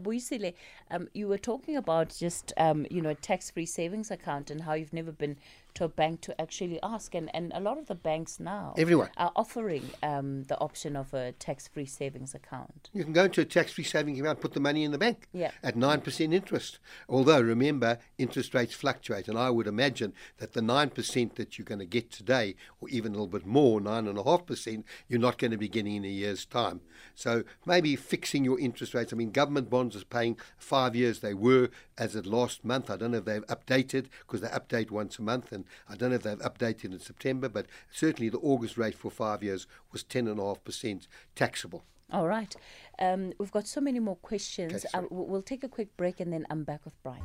um, 0.89 1.10
you 1.13 1.28
were 1.28 1.38
talking 1.38 1.76
about 1.76 2.15
just, 2.17 2.54
um, 2.56 2.88
you 2.89 3.02
know, 3.02 3.10
a 3.10 3.15
tax-free 3.15 3.65
savings 3.65 4.10
account 4.10 4.50
and 4.50 4.62
how 4.62 4.72
you've 4.72 4.94
never 4.94 5.12
been 5.12 5.36
to 5.75 5.86
a 5.86 5.89
bank 5.89 6.21
to 6.21 6.41
actually 6.41 6.79
ask. 6.84 7.15
And, 7.15 7.29
and 7.34 7.51
a 7.53 7.60
lot 7.60 7.77
of 7.77 7.88
the 7.88 7.95
banks 7.95 8.39
now 8.39 8.73
Everyone. 8.77 9.10
are 9.17 9.31
offering 9.36 9.89
um, 10.03 10.43
the 10.43 10.57
option 10.60 10.95
of 10.95 11.13
a 11.13 11.31
tax 11.34 11.67
free 11.67 11.86
savings 11.86 12.34
account. 12.36 12.89
You 12.93 13.03
can 13.03 13.13
go 13.13 13.25
into 13.25 13.41
a 13.41 13.45
tax 13.45 13.73
free 13.73 13.84
savings 13.84 14.19
account, 14.19 14.41
put 14.41 14.53
the 14.53 14.60
money 14.60 14.84
in 14.84 14.91
the 14.91 14.97
bank 14.97 15.27
yeah. 15.34 15.51
at 15.63 15.75
9% 15.75 16.34
interest. 16.34 16.79
Although, 17.07 17.41
remember, 17.41 17.99
interest 18.17 18.53
rates 18.53 18.73
fluctuate. 18.73 19.27
And 19.27 19.38
I 19.38 19.49
would 19.49 19.67
imagine 19.67 20.13
that 20.38 20.53
the 20.53 20.62
9% 20.62 21.36
that 21.36 21.57
you're 21.57 21.65
going 21.65 21.79
to 21.79 21.86
get 21.86 22.12
today, 22.12 22.55
or 22.79 22.89
even 22.89 23.12
a 23.12 23.15
little 23.15 23.27
bit 23.27 23.45
more, 23.45 23.79
9.5%, 23.79 24.84
you're 25.07 25.19
not 25.19 25.38
going 25.38 25.51
to 25.51 25.57
be 25.57 25.69
getting 25.69 25.95
in 25.95 26.05
a 26.05 26.10
year's 26.10 26.45
time. 26.45 26.81
So 27.15 27.43
maybe 27.65 27.95
fixing 27.95 28.45
your 28.45 28.60
interest 28.60 28.93
rates. 28.93 29.13
I 29.13 29.15
mean, 29.15 29.31
government 29.31 29.69
bonds 29.69 29.95
is 29.95 30.03
paying 30.03 30.38
five 30.57 30.95
years. 30.95 31.19
They 31.19 31.34
were 31.34 31.69
as 31.97 32.15
of 32.15 32.25
last 32.25 32.63
month. 32.65 32.89
I 32.89 32.97
don't 32.97 33.12
know 33.12 33.19
if 33.19 33.25
they've 33.25 33.45
updated 33.47 34.07
because 34.21 34.41
they 34.41 34.47
update 34.47 34.91
once 34.91 35.19
a 35.19 35.21
month. 35.21 35.51
And 35.51 35.61
and 35.88 35.93
I 35.93 35.95
don't 35.95 36.10
know 36.10 36.15
if 36.15 36.24
they've 36.24 36.39
updated 36.39 36.91
in 36.93 37.00
September, 37.00 37.50
but 37.50 37.67
certainly 37.91 38.30
the 38.30 38.39
August 38.39 38.78
rate 38.78 38.95
for 38.95 39.12
five 39.12 39.43
years 39.43 39.67
was 39.91 40.04
10.5% 40.04 41.08
taxable. 41.36 41.84
All 42.12 42.28
right. 42.28 42.54
Um, 43.00 43.34
we've 43.39 43.52
got 43.52 43.67
so 43.67 43.80
many 43.82 44.00
more 44.00 44.17
questions. 44.17 44.86
Okay, 44.86 44.88
uh, 44.93 45.04
we'll 45.10 45.41
take 45.41 45.63
a 45.63 45.69
quick 45.69 45.95
break 45.95 46.19
and 46.19 46.32
then 46.34 46.45
I'm 46.50 46.63
back 46.63 46.84
with 46.84 47.02
Bryan. 47.04 47.24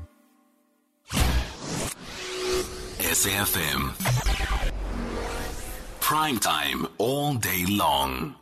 SAFM. 2.99 3.95
Prime 6.01 6.39
time 6.39 6.87
all 6.99 7.35
day 7.35 7.65
long. 7.69 8.37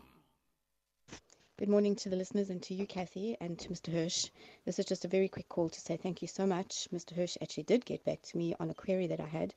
Good 1.56 1.68
morning 1.68 1.94
to 1.96 2.08
the 2.08 2.16
listeners 2.16 2.50
and 2.50 2.60
to 2.64 2.74
you, 2.74 2.84
Kathy, 2.84 3.36
and 3.40 3.58
to 3.60 3.68
Mr. 3.68 3.92
Hirsch. 3.92 4.28
This 4.66 4.78
is 4.78 4.86
just 4.86 5.04
a 5.04 5.08
very 5.08 5.28
quick 5.28 5.48
call 5.48 5.68
to 5.68 5.80
say 5.80 5.96
thank 5.96 6.20
you 6.20 6.28
so 6.28 6.46
much. 6.46 6.88
Mr. 6.92 7.14
Hirsch 7.14 7.36
actually 7.40 7.62
did 7.62 7.84
get 7.84 8.04
back 8.04 8.22
to 8.22 8.36
me 8.36 8.54
on 8.58 8.70
a 8.70 8.74
query 8.74 9.06
that 9.06 9.20
I 9.20 9.26
had, 9.26 9.54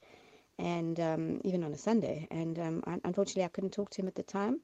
and 0.60 1.00
um, 1.00 1.42
even 1.44 1.64
on 1.64 1.74
a 1.74 1.78
Sunday. 1.78 2.28
And 2.32 2.60
um, 2.60 2.84
unfortunately, 3.04 3.44
I 3.44 3.50
couldn't 3.50 3.74
talk 3.74 3.90
to 3.92 4.02
him 4.02 4.08
at 4.08 4.16
the 4.16 4.24
time, 4.24 4.60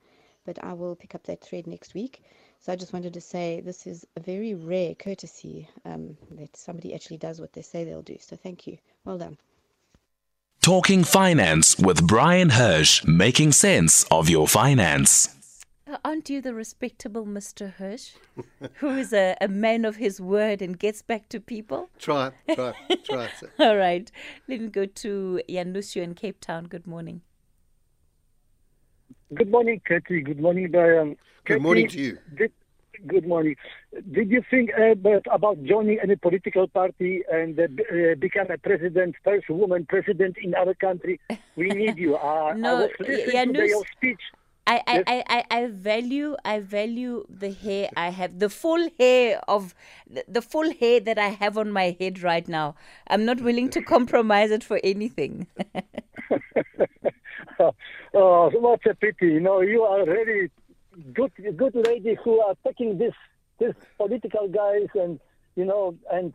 but 0.45 0.63
I 0.63 0.73
will 0.73 0.95
pick 0.95 1.15
up 1.15 1.23
that 1.23 1.41
thread 1.41 1.67
next 1.67 1.93
week. 1.93 2.23
So 2.59 2.71
I 2.71 2.75
just 2.75 2.93
wanted 2.93 3.13
to 3.13 3.21
say 3.21 3.61
this 3.61 3.85
is 3.85 4.07
a 4.15 4.21
very 4.21 4.53
rare 4.53 4.95
courtesy 4.95 5.67
um, 5.85 6.17
that 6.31 6.55
somebody 6.55 6.93
actually 6.93 7.17
does 7.17 7.41
what 7.41 7.53
they 7.53 7.61
say 7.61 7.83
they'll 7.83 8.01
do. 8.01 8.17
So 8.19 8.35
thank 8.35 8.67
you. 8.67 8.77
Well 9.03 9.17
done. 9.17 9.37
Talking 10.61 11.03
Finance 11.03 11.77
with 11.77 12.07
Bryan 12.07 12.51
Hirsch, 12.51 13.03
making 13.03 13.51
sense 13.51 14.05
of 14.09 14.29
your 14.29 14.47
finance. 14.47 15.42
Aren't 16.05 16.29
you 16.29 16.41
the 16.41 16.53
respectable 16.53 17.25
Mr. 17.25 17.73
Hirsch, 17.73 18.13
who 18.75 18.89
is 18.89 19.11
a, 19.11 19.35
a 19.41 19.49
man 19.49 19.83
of 19.83 19.97
his 19.97 20.21
word 20.21 20.61
and 20.61 20.79
gets 20.79 21.01
back 21.01 21.27
to 21.29 21.41
people? 21.41 21.89
Try, 21.99 22.31
try, 22.53 22.73
try. 23.03 23.29
All 23.59 23.75
right. 23.75 24.09
Let 24.47 24.61
me 24.61 24.67
go 24.67 24.85
to 24.85 25.41
Yanusio 25.49 26.01
in 26.01 26.15
Cape 26.15 26.39
Town. 26.39 26.65
Good 26.65 26.87
morning. 26.87 27.21
Good 29.33 29.51
morning, 29.51 29.81
Katie. 29.85 30.21
Good 30.21 30.39
morning, 30.39 30.71
Bryan. 30.71 31.17
Good 31.45 31.61
morning 31.61 31.89
to 31.89 31.99
you. 31.99 32.17
Did, 32.37 32.53
good 33.05 33.27
morning. 33.27 33.55
Did 34.11 34.31
you 34.31 34.41
think 34.49 34.69
uh, 34.77 34.95
about 35.31 35.63
joining 35.63 35.99
any 35.99 36.15
political 36.15 36.67
party 36.69 37.23
and 37.29 37.59
uh, 37.59 37.63
uh, 37.63 38.15
become 38.15 38.51
a 38.51 38.57
president, 38.57 39.15
first 39.23 39.49
woman 39.49 39.85
president 39.89 40.37
in 40.41 40.55
our 40.55 40.73
country? 40.75 41.19
We 41.57 41.67
need 41.69 41.97
you. 41.97 42.17
Uh, 42.23 42.53
no, 42.55 42.77
I 42.77 42.81
was 42.81 42.91
listening 42.99 43.53
to 43.53 43.67
your 43.67 43.83
speech. 43.97 44.21
I, 44.65 44.81
I, 44.87 45.03
I, 45.07 45.23
I, 45.27 45.43
I 45.57 45.67
value 45.67 46.37
I 46.45 46.59
value 46.59 47.25
the 47.29 47.51
hair 47.51 47.89
I 47.97 48.09
have 48.09 48.39
the 48.39 48.49
full 48.49 48.89
hair 48.97 49.41
of 49.47 49.75
the 50.27 50.41
full 50.41 50.73
hair 50.73 51.01
that 51.01 51.19
I 51.19 51.29
have 51.29 51.57
on 51.57 51.71
my 51.71 51.95
head 51.99 52.23
right 52.23 52.47
now. 52.47 52.75
I'm 53.07 53.25
not 53.25 53.41
willing 53.41 53.69
to 53.71 53.81
compromise 53.81 54.51
it 54.51 54.63
for 54.63 54.79
anything. 54.83 55.47
oh, 57.59 57.73
what 58.13 58.85
a 58.85 58.95
pity! 58.95 59.27
You 59.27 59.41
know, 59.41 59.59
you 59.61 59.83
are 59.83 60.05
really 60.05 60.49
good 61.13 61.31
good 61.57 61.75
lady 61.75 62.15
who 62.23 62.39
are 62.39 62.55
taking 62.65 62.97
this 62.97 63.13
this 63.59 63.75
political 63.97 64.47
guys 64.47 64.87
and 64.95 65.19
you 65.55 65.65
know 65.65 65.95
and 66.11 66.33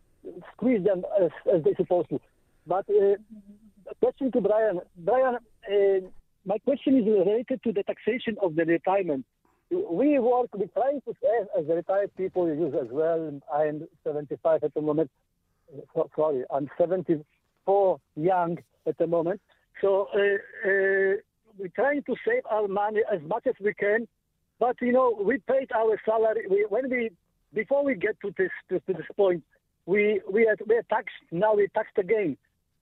squeeze 0.52 0.84
them 0.84 1.02
as, 1.20 1.30
as 1.54 1.64
they 1.64 1.74
supposed 1.74 2.10
to. 2.10 2.20
But 2.66 2.84
uh, 2.90 3.14
question 4.00 4.30
to 4.32 4.40
Bryan, 4.42 4.80
Bryan. 4.98 5.38
Uh, 5.66 6.08
my 6.48 6.58
question 6.58 6.98
is 6.98 7.04
related 7.06 7.62
to 7.62 7.72
the 7.72 7.82
taxation 7.82 8.36
of 8.42 8.56
the 8.56 8.64
retirement. 8.64 9.24
We 9.70 10.18
work, 10.18 10.48
we 10.56 10.66
try 10.68 10.92
to 10.92 11.12
save 11.22 11.46
as 11.58 11.68
retired 11.68 12.10
people 12.16 12.48
use 12.48 12.74
as 12.74 12.88
well. 12.90 13.38
I'm 13.52 13.86
75 14.02 14.64
at 14.64 14.72
the 14.72 14.80
moment. 14.80 15.10
So, 15.94 16.08
sorry, 16.16 16.44
I'm 16.50 16.70
74 16.78 18.00
young 18.16 18.56
at 18.86 18.96
the 18.96 19.06
moment. 19.06 19.42
So 19.82 20.08
uh, 20.14 20.18
uh, 20.18 21.20
we're 21.58 21.74
trying 21.74 22.02
to 22.04 22.16
save 22.26 22.42
our 22.50 22.66
money 22.66 23.00
as 23.12 23.20
much 23.28 23.46
as 23.46 23.54
we 23.60 23.74
can. 23.74 24.08
But 24.58 24.76
you 24.80 24.92
know, 24.92 25.16
we 25.20 25.38
paid 25.38 25.70
our 25.76 26.00
salary. 26.04 26.46
We, 26.50 26.66
when 26.68 26.90
we 26.90 27.10
before 27.54 27.84
we 27.84 27.94
get 27.94 28.20
to 28.22 28.34
this 28.36 28.50
to, 28.70 28.80
to 28.80 28.92
this 28.92 29.06
point, 29.16 29.44
we 29.86 30.20
we 30.30 30.48
are, 30.48 30.56
we 30.66 30.76
are 30.76 30.86
taxed. 30.90 31.14
Now 31.30 31.54
we 31.54 31.68
taxed 31.74 31.98
again. 31.98 32.36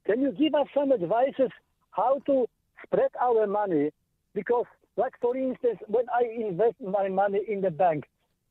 Can 0.07 0.22
you 0.22 0.33
give 0.33 0.55
us 0.55 0.68
some 0.74 0.92
advices 0.92 1.50
how 1.90 2.20
to 2.26 2.46
spread 2.85 3.11
our 3.21 3.47
money 3.47 3.91
because, 4.35 4.67
like 4.97 5.15
for 5.21 5.37
instance, 5.37 5.79
when 5.87 6.05
I 6.15 6.25
invest 6.25 6.77
my 6.81 7.09
money 7.09 7.41
in 7.49 7.61
the 7.61 7.71
bank, 7.71 8.05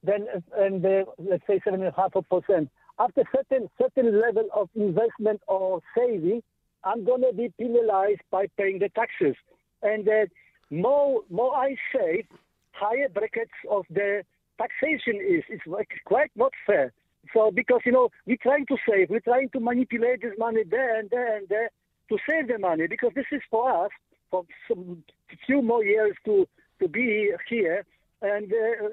then 0.03 0.27
and 0.57 0.81
the, 0.81 1.05
let's 1.17 1.43
say 1.47 1.59
seven 1.63 1.81
and 1.83 1.93
a 1.93 1.95
half 1.95 2.13
percent, 2.29 2.69
after 2.99 3.23
certain 3.35 3.69
certain 3.81 4.21
level 4.21 4.47
of 4.55 4.69
investment 4.75 5.41
or 5.47 5.81
saving, 5.97 6.41
I'm 6.83 7.03
gonna 7.03 7.33
be 7.33 7.51
penalized 7.59 8.21
by 8.31 8.47
paying 8.57 8.79
the 8.79 8.89
taxes, 8.89 9.35
and 9.81 10.07
uh, 10.07 10.25
more 10.69 11.21
more 11.29 11.55
I 11.55 11.75
save, 11.93 12.25
higher 12.71 13.09
brackets 13.09 13.51
of 13.69 13.85
the 13.89 14.23
taxation 14.57 15.15
is. 15.15 15.43
It's 15.49 15.65
like 15.65 15.89
quite 16.05 16.31
not 16.35 16.51
fair. 16.65 16.93
So 17.33 17.51
because 17.51 17.81
you 17.85 17.91
know 17.91 18.09
we're 18.25 18.37
trying 18.41 18.65
to 18.67 18.77
save, 18.87 19.09
we're 19.09 19.19
trying 19.19 19.49
to 19.49 19.59
manipulate 19.59 20.21
this 20.21 20.33
money 20.37 20.63
there 20.69 20.99
and 20.99 21.09
there 21.09 21.37
and 21.37 21.47
there 21.49 21.69
to 22.09 22.17
save 22.29 22.47
the 22.47 22.59
money 22.59 22.87
because 22.87 23.11
this 23.15 23.25
is 23.31 23.41
for 23.49 23.85
us 23.85 23.91
for 24.35 24.45
some 24.67 25.03
few 25.45 25.61
more 25.61 25.83
years 25.83 26.15
to 26.25 26.47
to 26.79 26.87
be 26.87 27.31
here, 27.49 27.85
and 28.21 28.51
uh, 28.51 28.89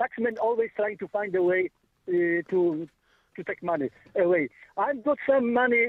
taxmen 0.00 0.36
always 0.40 0.70
trying 0.76 0.98
to 0.98 1.08
find 1.08 1.34
a 1.34 1.42
way 1.42 1.70
uh, 2.08 2.42
to 2.50 2.88
to 3.36 3.44
take 3.44 3.62
money 3.62 3.88
away. 4.16 4.48
I've 4.76 5.04
got 5.04 5.18
some 5.28 5.52
money. 5.52 5.86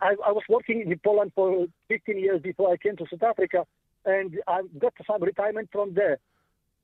I, 0.00 0.14
I, 0.26 0.32
was 0.32 0.44
working 0.48 0.80
in 0.80 0.98
Poland 1.04 1.32
for 1.34 1.66
15 1.88 2.18
years 2.18 2.40
before 2.40 2.72
I 2.72 2.78
came 2.78 2.96
to 2.96 3.04
South 3.10 3.22
Africa, 3.22 3.66
and 4.06 4.38
I've 4.48 4.78
got 4.78 4.94
some 5.06 5.22
retirement 5.22 5.68
from 5.70 5.92
there. 5.92 6.18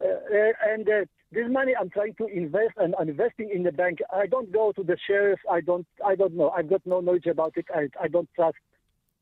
Uh, 0.05 0.09
uh 0.09 0.53
and 0.71 0.87
uh, 0.89 1.05
this 1.31 1.47
money 1.49 1.73
I'm 1.79 1.89
trying 1.89 2.15
to 2.17 2.27
invest 2.27 2.75
and 2.77 2.95
I'm 2.99 3.09
investing 3.09 3.49
in 3.55 3.63
the 3.63 3.73
bank. 3.73 4.01
I 4.13 4.27
don't 4.27 4.53
go 4.53 4.73
to 4.73 4.83
the 4.83 4.99
shares. 5.07 5.39
I 5.51 5.63
don't. 5.63 5.87
I 6.05 6.15
don't 6.15 6.35
know. 6.35 6.51
I've 6.51 6.69
got 6.69 6.83
no 6.85 7.01
knowledge 7.01 7.27
about 7.27 7.55
it. 7.57 7.67
I, 7.75 7.89
I 8.05 8.09
don't 8.09 8.29
trust 8.37 8.59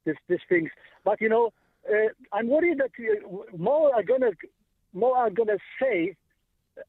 this, 0.05 0.17
these 0.29 0.45
things. 0.49 0.71
But 1.05 1.21
you 1.21 1.29
know, 1.29 1.53
uh, 1.89 2.09
I'm 2.33 2.49
worried 2.49 2.79
that 2.79 2.91
uh, 2.99 3.57
more 3.57 3.95
are 3.95 4.03
gonna 4.03 4.31
more 4.93 5.17
are 5.17 5.31
gonna 5.31 5.59
say. 5.81 6.17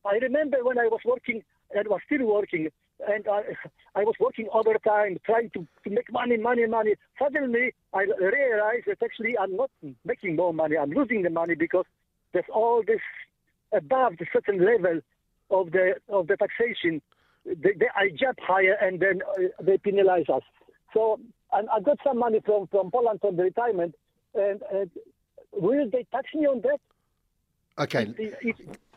I 0.05 0.15
remember 0.15 0.57
when 0.63 0.79
I 0.79 0.87
was 0.87 1.01
working 1.05 1.43
and 1.73 1.87
was 1.87 2.01
still 2.05 2.25
working, 2.25 2.69
and 3.07 3.27
I, 3.27 3.41
I 3.95 4.03
was 4.03 4.15
working 4.19 4.47
overtime, 4.53 5.17
trying 5.25 5.49
to, 5.51 5.67
to 5.83 5.89
make 5.89 6.11
money, 6.11 6.37
money, 6.37 6.65
money. 6.65 6.95
Suddenly, 7.19 7.73
I 7.93 8.03
realized 8.19 8.85
that 8.87 9.03
actually 9.03 9.37
I'm 9.37 9.55
not 9.55 9.71
making 10.05 10.35
more 10.35 10.53
money. 10.53 10.77
I'm 10.77 10.91
losing 10.91 11.23
the 11.23 11.29
money 11.29 11.55
because 11.55 11.85
there's 12.33 12.45
all 12.53 12.83
this 12.85 13.01
above 13.73 14.17
the 14.17 14.25
certain 14.31 14.63
level 14.63 15.01
of 15.49 15.71
the 15.71 15.95
of 16.09 16.27
the 16.27 16.37
taxation. 16.37 17.01
They, 17.45 17.73
they, 17.77 17.87
I 17.95 18.09
jump 18.17 18.39
higher 18.39 18.77
and 18.79 18.99
then 18.99 19.21
uh, 19.27 19.47
they 19.61 19.77
penalize 19.77 20.29
us. 20.29 20.43
So 20.93 21.19
and 21.53 21.67
I 21.69 21.79
got 21.81 21.97
some 22.03 22.19
money 22.19 22.39
from, 22.45 22.67
from 22.67 22.91
Poland 22.91 23.19
from 23.21 23.35
the 23.35 23.43
retirement, 23.43 23.95
and, 24.35 24.61
and 24.73 24.91
will 25.53 25.89
they 25.89 26.05
tax 26.11 26.33
me 26.33 26.45
on 26.47 26.61
that? 26.61 26.79
Okay. 27.79 28.13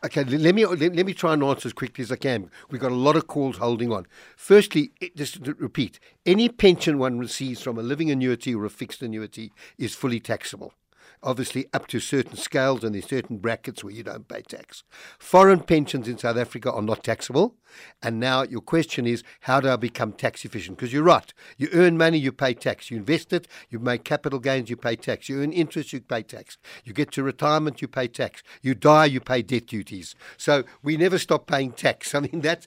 Okay, 0.05 0.25
let 0.25 0.55
me 0.55 0.67
let, 0.67 0.95
let, 0.95 1.07
me 1.07 1.15
try 1.15 1.33
and 1.33 1.43
answer 1.43 1.69
as 1.69 1.73
quickly 1.73 2.03
as 2.03 2.13
I 2.13 2.17
can. 2.17 2.51
We've 2.71 2.81
got 2.81 2.93
a 2.93 2.97
lot 2.97 3.17
of 3.17 3.27
calls 3.27 3.57
holding 3.57 3.91
on. 3.91 4.07
Firstly, 4.37 4.93
it, 5.01 5.17
just 5.17 5.43
to 5.45 5.55
repeat, 5.55 5.99
any 6.27 6.51
pension 6.51 6.99
one 6.99 7.19
receives 7.19 7.63
from 7.63 7.79
a 7.79 7.83
living 7.83 8.11
annuity 8.11 8.55
or 8.55 8.67
a 8.67 8.71
fixed 8.71 9.01
annuity 9.01 9.51
is 9.79 9.95
fully 9.95 10.21
taxable 10.21 10.75
obviously 11.25 11.67
up 11.73 11.87
to 11.89 11.99
certain 11.99 12.37
scales 12.37 12.85
and 12.85 12.95
there's 12.95 13.09
certain 13.09 13.39
brackets 13.39 13.83
where 13.83 13.93
you 13.93 14.03
don't 14.03 14.29
pay 14.29 14.43
tax. 14.43 14.85
Foreign 15.19 15.61
pensions 15.61 16.07
in 16.07 16.19
South 16.19 16.37
Africa 16.37 16.71
are 16.71 16.83
not 16.83 17.03
taxable. 17.03 17.57
And 18.03 18.21
now 18.21 18.43
your 18.43 18.61
question 18.61 19.07
is, 19.07 19.23
how 19.41 19.61
do 19.61 19.69
I 19.69 19.77
become 19.77 20.13
tax 20.13 20.45
efficient? 20.45 20.77
Because 20.77 20.93
you're 20.93 21.03
right. 21.03 21.33
You 21.57 21.69
earn 21.73 21.97
money, 21.97 22.19
you 22.19 22.33
pay 22.33 22.55
tax. 22.55 22.91
You 22.91 22.97
invest 22.97 23.33
it, 23.33 23.49
you 23.71 23.79
make 23.79 24.05
capital 24.05 24.39
gains, 24.39 24.71
you 24.71 24.77
pay 24.77 24.97
tax. 24.97 25.29
You 25.29 25.43
earn 25.43 25.53
interest, 25.53 25.93
you 25.93 26.01
pay 26.01 26.23
tax. 26.23 26.59
You 26.85 26.93
get 26.93 27.11
to 27.13 27.23
retirement, 27.23 27.83
you 27.83 27.89
pay 27.89 28.09
tax. 28.09 28.43
You 28.63 28.75
die, 28.75 29.07
you 29.07 29.21
pay 29.21 29.43
death 29.43 29.67
duties. 29.67 30.15
So 30.37 30.65
we 30.83 30.97
never 30.97 31.19
stop 31.19 31.47
paying 31.47 31.73
tax. 31.73 32.15
I 32.15 32.21
mean, 32.21 32.41
that's, 32.41 32.67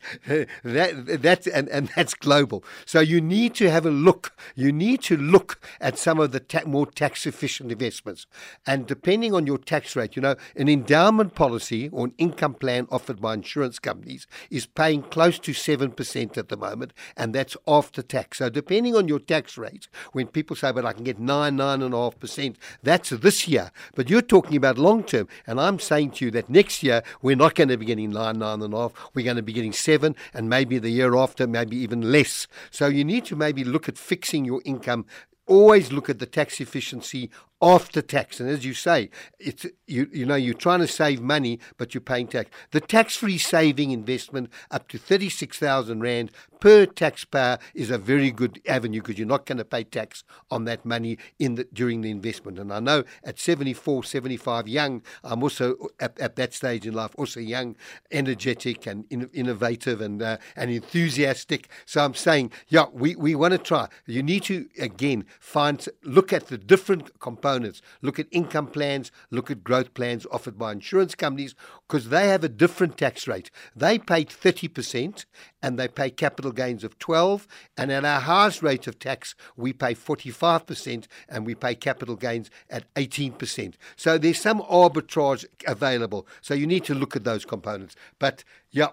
that, 0.63 1.21
that's, 1.21 1.47
and, 1.47 1.69
and 1.69 1.89
that's 1.95 2.13
global. 2.13 2.63
So 2.85 2.99
you 2.99 3.21
need 3.21 3.55
to 3.55 3.69
have 3.69 3.85
a 3.85 3.91
look. 3.91 4.35
You 4.55 4.71
need 4.71 5.01
to 5.03 5.17
look 5.17 5.59
at 5.79 5.97
some 5.97 6.19
of 6.19 6.31
the 6.31 6.39
ta- 6.39 6.65
more 6.65 6.85
tax 6.85 7.25
efficient 7.25 7.71
investments. 7.71 8.25
And 8.65 8.87
depending 8.87 9.33
on 9.33 9.47
your 9.47 9.57
tax 9.57 9.95
rate, 9.95 10.15
you 10.15 10.21
know, 10.21 10.35
an 10.55 10.69
endowment 10.69 11.35
policy 11.35 11.89
or 11.89 12.05
an 12.05 12.13
income 12.17 12.53
plan 12.53 12.87
offered 12.91 13.21
by 13.21 13.33
insurance 13.33 13.79
companies 13.79 14.27
is 14.49 14.65
paying 14.65 15.03
close 15.03 15.39
to 15.39 15.51
7% 15.51 16.37
at 16.37 16.49
the 16.49 16.57
moment, 16.57 16.93
and 17.15 17.33
that's 17.33 17.57
after 17.67 18.01
tax. 18.01 18.39
So 18.39 18.49
depending 18.49 18.95
on 18.95 19.07
your 19.07 19.19
tax 19.19 19.57
rate, 19.57 19.87
when 20.11 20.27
people 20.27 20.55
say, 20.55 20.71
but 20.71 20.85
I 20.85 20.93
can 20.93 21.03
get 21.03 21.19
9, 21.19 21.57
9.5%, 21.57 22.55
that's 22.83 23.09
this 23.09 23.47
year. 23.47 23.71
But 23.95 24.09
you're 24.09 24.21
talking 24.21 24.57
about 24.57 24.77
long 24.77 25.03
term. 25.03 25.27
And 25.45 25.59
I'm 25.59 25.79
saying 25.79 26.11
to 26.11 26.25
you 26.25 26.31
that 26.31 26.49
next 26.49 26.83
year, 26.83 27.03
we're 27.21 27.35
not 27.35 27.55
going 27.55 27.69
to 27.69 27.77
be 27.77 27.85
getting 27.85 28.11
9, 28.11 28.37
9.5. 28.37 28.93
We're 29.13 29.25
going 29.25 29.37
to 29.37 29.43
be 29.43 29.53
getting 29.53 29.73
7, 29.73 30.15
and 30.33 30.49
maybe 30.49 30.79
the 30.79 30.89
year 30.89 31.15
after, 31.15 31.47
maybe 31.47 31.77
even 31.77 32.11
less. 32.11 32.47
So 32.71 32.87
you 32.87 33.03
need 33.03 33.25
to 33.25 33.35
maybe 33.35 33.63
look 33.63 33.89
at 33.89 33.97
fixing 33.97 34.45
your 34.45 34.61
income 34.65 35.05
always 35.47 35.91
look 35.91 36.09
at 36.09 36.19
the 36.19 36.25
tax 36.25 36.59
efficiency 36.59 37.29
after 37.61 38.01
tax. 38.01 38.39
And 38.39 38.49
as 38.49 38.65
you 38.65 38.73
say, 38.73 39.09
it's 39.39 39.65
you 39.87 40.09
you 40.11 40.25
know 40.25 40.35
you're 40.35 40.53
trying 40.53 40.79
to 40.79 40.87
save 40.87 41.21
money, 41.21 41.59
but 41.77 41.93
you're 41.93 42.01
paying 42.01 42.27
tax. 42.27 42.49
The 42.71 42.81
tax-free 42.81 43.37
saving 43.37 43.91
investment 43.91 44.49
up 44.71 44.87
to 44.89 44.97
thirty-six 44.97 45.57
thousand 45.57 46.01
rand 46.01 46.31
per 46.59 46.85
taxpayer 46.85 47.57
is 47.73 47.89
a 47.89 47.97
very 47.97 48.31
good 48.31 48.61
avenue 48.67 49.01
because 49.01 49.17
you're 49.17 49.27
not 49.27 49.45
going 49.45 49.57
to 49.57 49.65
pay 49.65 49.83
tax 49.83 50.23
on 50.49 50.65
that 50.65 50.85
money 50.85 51.17
in 51.39 51.55
the, 51.55 51.67
during 51.73 52.01
the 52.01 52.11
investment. 52.11 52.59
And 52.59 52.73
I 52.73 52.79
know 52.79 53.03
at 53.23 53.39
74, 53.39 54.03
75, 54.03 54.67
young, 54.67 55.01
I'm 55.23 55.43
also 55.43 55.75
at, 55.99 56.17
at 56.19 56.35
that 56.37 56.53
stage 56.53 56.85
in 56.85 56.93
life, 56.93 57.11
also 57.17 57.39
young, 57.39 57.75
energetic, 58.11 58.85
and 58.87 59.05
in, 59.09 59.29
innovative 59.33 60.01
and 60.01 60.21
uh, 60.21 60.37
and 60.55 60.71
enthusiastic. 60.71 61.69
So 61.85 62.03
I'm 62.03 62.13
saying, 62.13 62.51
yeah, 62.67 62.85
we, 62.91 63.15
we 63.15 63.35
want 63.35 63.51
to 63.51 63.57
try. 63.57 63.87
You 64.05 64.23
need 64.23 64.43
to 64.43 64.67
again 64.79 65.25
find 65.39 65.87
look 66.03 66.33
at 66.33 66.47
the 66.47 66.57
different 66.57 67.19
components. 67.19 67.81
Look 68.01 68.19
at 68.19 68.27
income 68.31 68.67
plans. 68.67 69.11
Look 69.31 69.51
at 69.51 69.63
growth 69.63 69.93
plans 69.93 70.25
offered 70.31 70.57
by 70.57 70.71
insurance 70.71 71.15
companies 71.15 71.55
because 71.87 72.09
they 72.09 72.27
have 72.27 72.43
a 72.43 72.49
different 72.49 72.97
tax 72.97 73.27
rate. 73.27 73.49
They 73.75 73.97
pay 73.97 74.25
30% 74.25 75.25
and 75.61 75.79
they 75.79 75.87
pay 75.87 76.09
capital 76.09 76.51
gains 76.51 76.83
of 76.83 76.99
12 76.99 77.47
and 77.77 77.91
at 77.91 78.03
our 78.03 78.19
highest 78.19 78.61
rate 78.61 78.87
of 78.87 78.99
tax 78.99 79.35
we 79.55 79.73
pay 79.73 79.95
45% 79.95 81.07
and 81.29 81.45
we 81.45 81.55
pay 81.55 81.75
capital 81.75 82.15
gains 82.15 82.49
at 82.69 82.93
18%. 82.95 83.75
So 83.95 84.17
there's 84.17 84.39
some 84.39 84.61
arbitrage 84.61 85.45
available. 85.65 86.27
So 86.41 86.53
you 86.53 86.67
need 86.67 86.83
to 86.85 86.95
look 86.95 87.15
at 87.15 87.23
those 87.23 87.45
components. 87.45 87.95
But 88.19 88.43
yeah, 88.71 88.89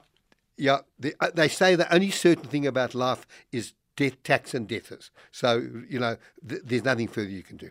yeah, 0.57 0.78
they, 0.98 1.14
uh, 1.20 1.30
they 1.35 1.48
say 1.48 1.74
the 1.74 1.92
only 1.92 2.11
certain 2.11 2.48
thing 2.48 2.66
about 2.66 2.94
life 2.94 3.26
is 3.50 3.74
death, 3.96 4.22
tax, 4.22 4.54
and 4.54 4.68
debtors. 4.68 5.11
So 5.33 5.66
you 5.88 5.98
know, 5.98 6.16
th- 6.48 6.62
there's 6.64 6.85
nothing 6.85 7.09
further 7.09 7.30
you 7.30 7.42
can 7.42 7.57
do. 7.57 7.70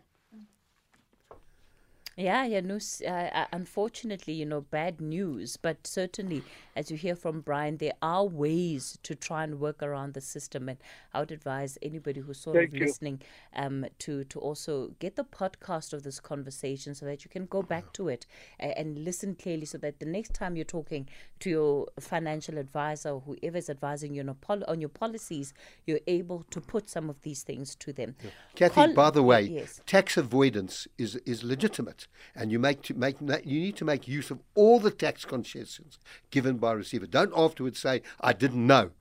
Yeah, 2.15 2.45
yeah, 2.45 2.61
no, 2.61 2.77
uh, 3.05 3.09
uh, 3.09 3.45
unfortunately, 3.51 4.33
you 4.33 4.45
know, 4.45 4.61
bad 4.61 5.01
news. 5.01 5.57
But 5.57 5.87
certainly, 5.87 6.43
as 6.75 6.91
you 6.91 6.97
hear 6.97 7.15
from 7.15 7.41
Bryan, 7.41 7.77
there 7.77 7.93
are 8.01 8.23
ways 8.23 8.99
to 9.03 9.15
try 9.15 9.43
and 9.43 9.59
work 9.59 9.81
around 9.81 10.13
the 10.13 10.21
system. 10.21 10.69
And 10.69 10.77
I 11.13 11.21
would 11.21 11.31
advise 11.31 11.77
anybody 11.81 12.21
who's 12.21 12.39
sort 12.39 12.57
Thank 12.57 12.69
of 12.69 12.75
you. 12.75 12.85
listening 12.85 13.21
um, 13.55 13.85
to 13.99 14.23
to 14.25 14.39
also 14.39 14.91
get 14.99 15.15
the 15.15 15.23
podcast 15.23 15.93
of 15.93 16.03
this 16.03 16.19
conversation 16.19 16.93
so 16.93 17.05
that 17.07 17.25
you 17.25 17.29
can 17.29 17.45
go 17.47 17.63
back 17.63 17.91
to 17.93 18.09
it 18.09 18.27
and, 18.59 18.73
and 18.77 19.03
listen 19.03 19.35
clearly, 19.35 19.65
so 19.65 19.77
that 19.79 19.99
the 19.99 20.05
next 20.05 20.33
time 20.33 20.55
you're 20.55 20.65
talking 20.65 21.07
to 21.39 21.49
your 21.49 21.87
financial 21.99 22.57
advisor 22.57 23.09
or 23.09 23.21
whoever 23.21 23.57
is 23.57 23.69
advising 23.69 24.13
you 24.13 24.21
on, 24.21 24.29
a 24.29 24.33
pol- 24.33 24.63
on 24.67 24.79
your 24.79 24.89
policies, 24.89 25.53
you're 25.85 25.99
able 26.05 26.45
to 26.51 26.61
put 26.61 26.89
some 26.89 27.09
of 27.09 27.21
these 27.23 27.41
things 27.41 27.75
to 27.75 27.91
them. 27.91 28.15
Kathy, 28.55 28.75
Col- 28.75 28.93
by 28.93 29.09
the 29.09 29.23
way, 29.23 29.41
yes. 29.41 29.81
tax 29.87 30.15
avoidance 30.15 30.87
is 30.97 31.15
is 31.25 31.43
legitimate, 31.43 32.02
and 32.35 32.51
you 32.51 32.59
make 32.59 32.81
to 32.83 32.93
make 32.93 33.17
you 33.19 33.59
need 33.59 33.75
to 33.77 33.85
make 33.85 34.07
use 34.07 34.31
of 34.31 34.39
all 34.55 34.79
the 34.79 34.91
tax 34.91 35.25
concessions 35.25 35.99
given 36.31 36.57
by 36.57 36.71
receiver. 36.71 37.05
Don't 37.05 37.33
afterwards 37.35 37.79
say 37.79 38.01
I 38.19 38.33
didn't 38.33 38.65
know. 38.65 38.91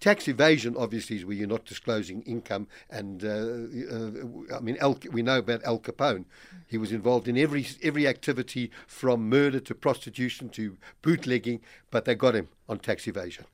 Tax 0.00 0.28
evasion 0.28 0.74
obviously 0.76 1.16
is 1.16 1.24
where 1.24 1.36
you're 1.36 1.48
not 1.48 1.64
disclosing 1.64 2.22
income, 2.22 2.68
and 2.90 3.24
uh, 3.24 3.28
uh, 3.28 4.56
I 4.56 4.60
mean 4.60 4.76
El, 4.80 4.98
we 5.10 5.22
know 5.22 5.38
about 5.38 5.62
Al 5.64 5.78
Capone. 5.78 6.24
He 6.66 6.78
was 6.78 6.92
involved 6.92 7.28
in 7.28 7.36
every 7.36 7.66
every 7.82 8.06
activity 8.06 8.70
from 8.86 9.28
murder 9.28 9.60
to 9.60 9.74
prostitution 9.74 10.48
to 10.50 10.76
bootlegging, 11.02 11.60
but 11.90 12.04
they 12.04 12.14
got 12.14 12.34
him 12.34 12.48
on 12.68 12.78
tax 12.78 13.06
evasion. 13.06 13.44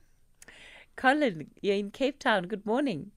Colin, 0.96 1.50
you're 1.60 1.76
in 1.76 1.90
Cape 1.90 2.18
Town. 2.18 2.44
Good 2.44 2.64
morning. 2.64 3.10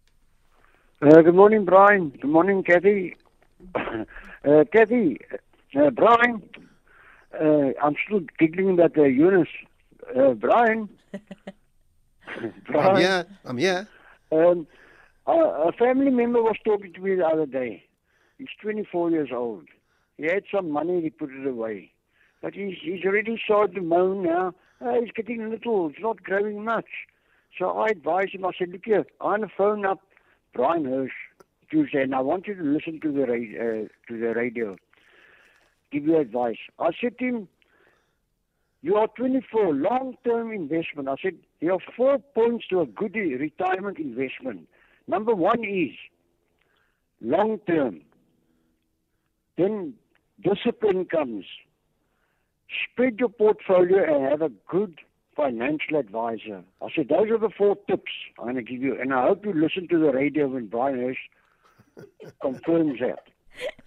Uh, 1.00 1.22
good 1.22 1.36
morning, 1.36 1.64
Bryan. 1.64 2.10
Good 2.10 2.32
morning, 2.32 2.64
Kathy. 2.64 3.16
uh, 3.76 4.64
Kathy, 4.72 5.20
uh, 5.32 5.38
Bryan, 5.74 6.42
uh, 7.40 7.72
I'm 7.84 7.96
still 8.06 8.22
giggling 8.40 8.72
about 8.72 8.98
uh, 8.98 9.04
Eunice. 9.04 9.48
Uh, 10.16 10.32
Bryan. 10.34 10.90
I'm 11.14 12.54
Bryan. 12.66 12.98
here. 12.98 13.26
I'm 13.46 13.58
here. 13.58 13.88
Um, 14.32 14.68
a, 15.26 15.32
a 15.32 15.72
family 15.78 16.12
member 16.12 16.42
was 16.42 16.56
talking 16.64 16.94
to 16.94 17.00
me 17.02 17.16
the 17.16 17.26
other 17.26 17.46
day. 17.46 17.84
He's 18.38 18.48
24 18.62 19.12
years 19.12 19.30
old. 19.34 19.66
He 20.18 20.24
had 20.24 20.44
some 20.54 20.72
money, 20.72 21.02
he 21.02 21.10
put 21.10 21.32
it 21.32 21.46
away. 21.48 21.92
But 22.42 22.54
he's, 22.54 22.76
he's 22.82 23.04
already 23.06 23.40
started 23.44 23.76
to 23.76 23.82
moan 23.82 24.24
now. 24.24 24.54
Uh, 24.80 25.02
he's 25.02 25.12
getting 25.16 25.50
little, 25.50 25.90
it's 25.90 26.00
not 26.00 26.24
growing 26.24 26.64
much. 26.64 26.86
So 27.58 27.70
I 27.70 27.88
advised 27.88 28.36
him, 28.36 28.46
I 28.46 28.52
said, 28.58 28.70
look 28.70 28.86
here, 28.86 29.06
I'm 29.22 29.40
going 29.40 29.42
to 29.42 29.56
phone 29.58 29.86
up 29.86 30.00
Bryan 30.54 30.86
Hirsch 30.86 31.12
Tuesday, 31.72 32.04
and 32.04 32.14
I 32.14 32.22
want 32.22 32.48
you 32.48 32.54
to 32.56 32.64
listen 32.64 33.00
to 33.02 33.12
the, 33.12 33.26
ra- 33.26 33.84
uh, 33.84 33.88
to 34.08 34.20
the 34.20 34.34
radio, 34.36 34.78
give 35.92 36.06
you 36.06 36.18
advice. 36.18 36.58
I 36.80 36.90
said 37.00 37.18
to 37.20 37.26
him, 37.26 37.48
you 38.82 38.96
are 38.96 39.08
24, 39.18 39.74
long-term 39.74 40.52
investment. 40.52 41.10
I 41.10 41.16
said, 41.22 41.36
there 41.62 41.74
are 41.74 41.80
four 41.96 42.20
points 42.20 42.68
to 42.70 42.82
a 42.82 42.86
good 42.86 43.16
retirement 43.16 43.98
investment. 43.98 44.68
Number 45.08 45.34
one 45.34 45.64
is 45.64 45.92
long-term. 47.22 48.02
Then 49.58 49.96
discipline 50.44 51.06
comes. 51.06 51.46
Spread 52.92 53.20
your 53.20 53.30
portfolio 53.30 54.04
and 54.04 54.30
have 54.30 54.42
a 54.42 54.54
good 54.70 55.00
financial 55.36 55.98
advisor. 55.98 56.64
I 56.82 56.88
said, 56.96 57.10
those 57.10 57.30
are 57.30 57.40
the 57.40 57.50
four 57.58 57.78
tips 57.88 58.12
I'm 58.38 58.46
going 58.46 58.56
to 58.56 58.62
give 58.64 58.82
you. 58.82 59.00
And 59.00 59.14
I 59.14 59.28
hope 59.28 59.46
you 59.46 59.54
listen 59.54 59.88
to 59.90 60.00
the 60.00 60.12
radio 60.12 60.48
when 60.48 60.68
Bryan 60.68 61.00
Hirsch 61.00 62.06
confirms 62.42 63.00
that. 63.00 63.24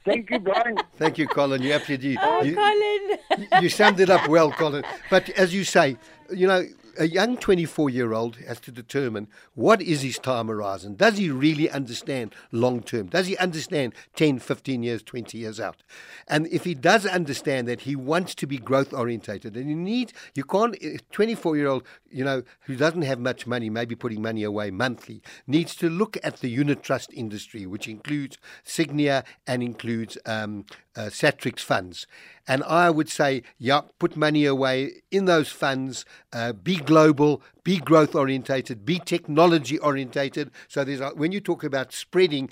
Thank 0.04 0.30
you, 0.30 0.38
Bryan. 0.38 0.78
Thank 0.96 1.18
you, 1.18 1.26
Colin. 1.28 1.62
You 1.62 1.72
absolutely. 1.72 2.16
Oh, 2.20 2.42
you, 2.42 2.54
Colin. 2.54 3.62
you 3.62 3.68
summed 3.68 4.00
it 4.00 4.10
up 4.10 4.28
well, 4.28 4.50
Colin. 4.50 4.84
But 5.10 5.28
as 5.30 5.52
you 5.52 5.64
say, 5.64 5.96
you 6.30 6.46
know, 6.46 6.64
a 7.00 7.08
young 7.08 7.38
24 7.38 7.88
year 7.88 8.12
old 8.12 8.36
has 8.36 8.60
to 8.60 8.70
determine 8.70 9.26
what 9.54 9.80
is 9.80 10.02
his 10.02 10.18
time 10.18 10.48
horizon. 10.48 10.94
Does 10.96 11.16
he 11.16 11.30
really 11.30 11.70
understand 11.70 12.34
long 12.52 12.82
term? 12.82 13.06
Does 13.06 13.26
he 13.26 13.38
understand 13.38 13.94
10, 14.16 14.38
15 14.38 14.82
years, 14.82 15.02
20 15.02 15.38
years 15.38 15.58
out? 15.58 15.82
And 16.28 16.46
if 16.48 16.64
he 16.64 16.74
does 16.74 17.06
understand 17.06 17.66
that, 17.68 17.80
he 17.80 17.96
wants 17.96 18.34
to 18.36 18.46
be 18.46 18.58
growth 18.58 18.92
orientated. 18.92 19.56
And 19.56 19.70
you 19.70 19.76
need, 19.76 20.12
you 20.34 20.44
can't, 20.44 20.76
24 21.10 21.56
year 21.56 21.68
old, 21.68 21.84
you 22.10 22.22
know, 22.22 22.42
who 22.60 22.76
doesn't 22.76 23.02
have 23.02 23.18
much 23.18 23.46
money, 23.46 23.70
maybe 23.70 23.94
putting 23.94 24.20
money 24.20 24.42
away 24.42 24.70
monthly, 24.70 25.22
needs 25.46 25.74
to 25.76 25.88
look 25.88 26.18
at 26.22 26.36
the 26.36 26.50
unit 26.50 26.82
trust 26.82 27.14
industry, 27.14 27.64
which 27.64 27.88
includes 27.88 28.36
Sygnia 28.62 29.24
and 29.46 29.62
includes 29.62 30.18
um, 30.26 30.66
uh, 30.96 31.02
Satrix 31.02 31.60
funds. 31.60 32.06
And 32.50 32.64
I 32.64 32.90
would 32.90 33.08
say, 33.08 33.44
yeah, 33.58 33.82
put 34.00 34.16
money 34.16 34.44
away 34.44 35.02
in 35.12 35.26
those 35.26 35.50
funds, 35.50 36.04
uh, 36.32 36.52
be 36.52 36.78
global, 36.78 37.42
be 37.62 37.78
growth 37.78 38.16
orientated, 38.16 38.84
be 38.84 38.98
technology 38.98 39.78
orientated. 39.78 40.50
So 40.66 40.82
there's 40.82 41.00
when 41.14 41.30
you 41.30 41.38
talk 41.40 41.62
about 41.62 41.92
spreading, 41.92 42.50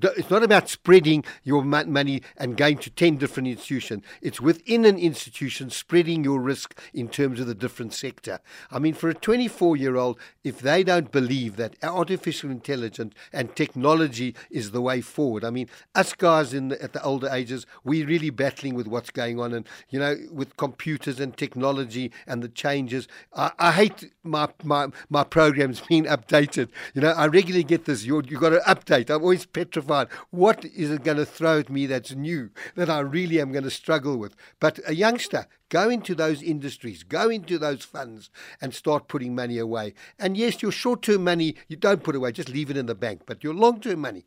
it's 0.00 0.30
not 0.30 0.42
about 0.42 0.68
spreading 0.68 1.24
your 1.42 1.62
money 1.62 2.22
and 2.36 2.56
going 2.56 2.78
to 2.78 2.90
10 2.90 3.16
different 3.16 3.48
institutions. 3.48 4.02
It's 4.20 4.40
within 4.40 4.84
an 4.84 4.98
institution 4.98 5.70
spreading 5.70 6.24
your 6.24 6.40
risk 6.40 6.78
in 6.92 7.08
terms 7.08 7.40
of 7.40 7.46
the 7.46 7.54
different 7.54 7.92
sector. 7.92 8.40
I 8.70 8.78
mean, 8.78 8.94
for 8.94 9.08
a 9.08 9.14
24 9.14 9.76
year 9.76 9.96
old, 9.96 10.18
if 10.42 10.58
they 10.58 10.82
don't 10.82 11.12
believe 11.12 11.56
that 11.56 11.76
artificial 11.82 12.50
intelligence 12.50 13.14
and 13.32 13.54
technology 13.54 14.34
is 14.50 14.72
the 14.72 14.82
way 14.82 15.00
forward, 15.00 15.44
I 15.44 15.50
mean, 15.50 15.68
us 15.94 16.12
guys 16.12 16.52
in 16.52 16.68
the, 16.68 16.82
at 16.82 16.92
the 16.92 17.02
older 17.02 17.28
ages, 17.28 17.66
we're 17.84 18.06
really 18.06 18.30
battling 18.30 18.74
with 18.74 18.88
what's 18.88 19.10
going 19.10 19.38
on. 19.38 19.52
And, 19.52 19.66
you 19.90 19.98
know, 19.98 20.16
with 20.32 20.56
computers 20.56 21.20
and 21.20 21.36
technology 21.36 22.10
and 22.26 22.42
the 22.42 22.48
changes, 22.48 23.06
I, 23.34 23.52
I 23.58 23.72
hate 23.72 24.10
my, 24.22 24.48
my, 24.64 24.88
my 25.08 25.24
programs 25.24 25.80
being 25.88 26.04
updated. 26.04 26.68
You 26.94 27.02
know, 27.02 27.10
I 27.10 27.26
regularly 27.26 27.64
get 27.64 27.84
this, 27.84 28.04
you're, 28.04 28.24
you've 28.24 28.40
got 28.40 28.50
to 28.50 28.60
update. 28.60 29.10
I'm 29.10 29.22
always 29.22 29.46
petrified. 29.46 29.83
What 30.30 30.64
is 30.64 30.90
it 30.90 31.04
going 31.04 31.16
to 31.16 31.26
throw 31.26 31.60
at 31.60 31.70
me 31.70 31.86
that's 31.86 32.12
new 32.12 32.50
that 32.74 32.90
I 32.90 33.00
really 33.00 33.40
am 33.40 33.52
going 33.52 33.64
to 33.64 33.70
struggle 33.70 34.16
with? 34.16 34.36
But 34.60 34.80
a 34.86 34.94
youngster, 34.94 35.46
go 35.68 35.88
into 35.88 36.14
those 36.14 36.42
industries, 36.42 37.02
go 37.02 37.28
into 37.28 37.58
those 37.58 37.84
funds 37.84 38.30
and 38.60 38.74
start 38.74 39.08
putting 39.08 39.34
money 39.34 39.58
away. 39.58 39.94
And 40.18 40.36
yes, 40.36 40.62
your 40.62 40.72
short 40.72 41.02
term 41.02 41.24
money, 41.24 41.56
you 41.68 41.76
don't 41.76 42.02
put 42.02 42.16
away, 42.16 42.32
just 42.32 42.48
leave 42.48 42.70
it 42.70 42.76
in 42.76 42.86
the 42.86 42.94
bank. 42.94 43.22
But 43.26 43.44
your 43.44 43.54
long 43.54 43.80
term 43.80 44.00
money, 44.00 44.26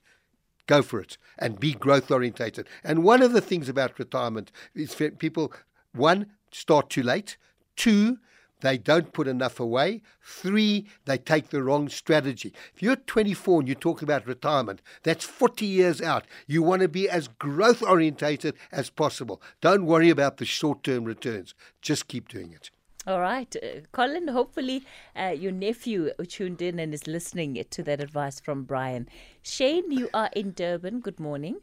go 0.67 0.82
for 0.82 1.00
it 1.00 1.17
and 1.38 1.60
be 1.60 1.74
growth 1.74 2.12
orientated. 2.12 2.67
And 2.84 3.04
one 3.04 3.22
of 3.22 3.34
the 3.34 3.41
things 3.41 3.70
about 3.70 4.00
retirement 4.00 4.52
is 4.76 4.96
people, 5.17 5.54
one, 5.93 6.28
start 6.52 6.89
too 6.89 7.04
late. 7.04 7.38
Two, 7.76 8.20
they 8.62 8.78
don't 8.78 9.13
put 9.13 9.28
enough 9.28 9.60
away. 9.60 10.02
Three, 10.22 10.88
they 11.06 11.17
take 11.17 11.50
the 11.50 11.63
wrong 11.63 11.89
strategy. 11.89 12.54
If 12.74 12.82
you're 12.82 12.96
24 12.96 13.62
and 13.62 13.70
you 13.70 13.76
talk 13.76 14.02
about 14.02 14.26
retirement, 14.26 14.82
that's 15.04 15.26
40 15.26 15.65
years 15.65 16.02
out. 16.02 16.26
You 16.48 16.63
want 16.63 16.82
to 16.82 16.88
be 16.88 17.10
as 17.10 17.28
growth 17.28 17.84
orientated 17.84 18.56
as 18.72 18.89
possible. 18.89 19.41
Don't 19.62 19.86
worry 19.86 20.10
about 20.10 20.38
the 20.38 20.46
short 20.46 20.84
term 20.84 21.04
returns. 21.04 21.54
Just 21.82 22.08
keep 22.08 22.30
doing 22.30 22.52
it. 22.52 22.72
All 23.06 23.22
right, 23.22 23.55
uh, 23.55 23.80
Colin. 23.93 24.28
Hopefully, 24.28 24.84
uh, 25.16 25.34
your 25.38 25.53
nephew 25.53 26.12
tuned 26.28 26.62
in 26.62 26.78
and 26.78 26.93
is 26.93 27.08
listening 27.08 27.64
to 27.70 27.84
that 27.84 28.01
advice 28.01 28.41
from 28.41 28.64
Bryan. 28.64 29.08
Shane, 29.41 29.89
you 29.91 30.10
are 30.14 30.30
in 30.36 30.51
Durban. 30.51 30.99
Good 30.99 31.18
morning. 31.18 31.62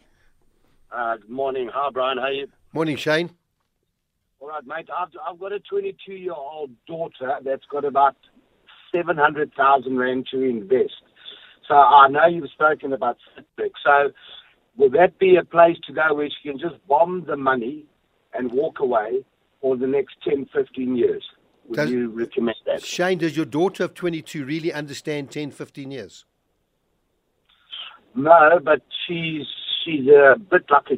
Uh, 0.90 1.18
good 1.18 1.28
morning. 1.28 1.68
Hi, 1.74 1.90
Bryan. 1.90 2.16
How 2.16 2.24
are 2.24 2.32
you? 2.32 2.47
Morning, 2.72 2.97
Shane. 2.97 3.30
All 4.45 4.51
right, 4.51 4.66
mate. 4.66 4.88
I've, 4.95 5.09
I've 5.26 5.40
got 5.40 5.53
a 5.53 5.59
22 5.59 6.12
year 6.12 6.34
old 6.34 6.70
daughter 6.86 7.38
that's 7.42 7.64
got 7.72 7.86
about 7.86 8.14
700,000 8.95 9.97
Rand 9.97 10.26
to 10.32 10.42
invest. 10.42 10.92
So 11.66 11.74
I 11.74 12.09
know 12.09 12.26
you've 12.26 12.51
spoken 12.51 12.92
about 12.92 13.16
Fitbit. 13.34 13.70
So 13.82 14.11
will 14.76 14.90
that 14.90 15.18
be 15.18 15.36
a 15.36 15.45
place 15.45 15.78
to 15.86 15.95
go 15.95 16.12
where 16.12 16.28
she 16.28 16.51
can 16.51 16.59
just 16.59 16.74
bomb 16.86 17.24
the 17.26 17.38
money 17.38 17.86
and 18.34 18.53
walk 18.53 18.80
away 18.80 19.24
for 19.62 19.78
the 19.78 19.86
next 19.86 20.16
10, 20.28 20.47
15 20.55 20.95
years? 20.95 21.24
Would 21.68 21.76
Does- 21.76 21.90
you 21.90 22.11
recommend 22.11 22.57
that? 22.66 22.82
Shane, 22.82 23.16
does 23.16 23.38
your 23.38 23.47
daughter 23.47 23.84
of 23.84 23.95
22 23.95 24.45
really 24.45 24.74
understand 24.74 25.30
10, 25.30 25.53
15 25.53 25.90
years? 25.90 26.26
No, 28.14 28.61
but 28.62 28.82
she's 29.07 29.47
she's 29.82 30.07
a 30.09 30.38
bit 30.38 30.64
like 30.70 30.90
a. 30.90 30.97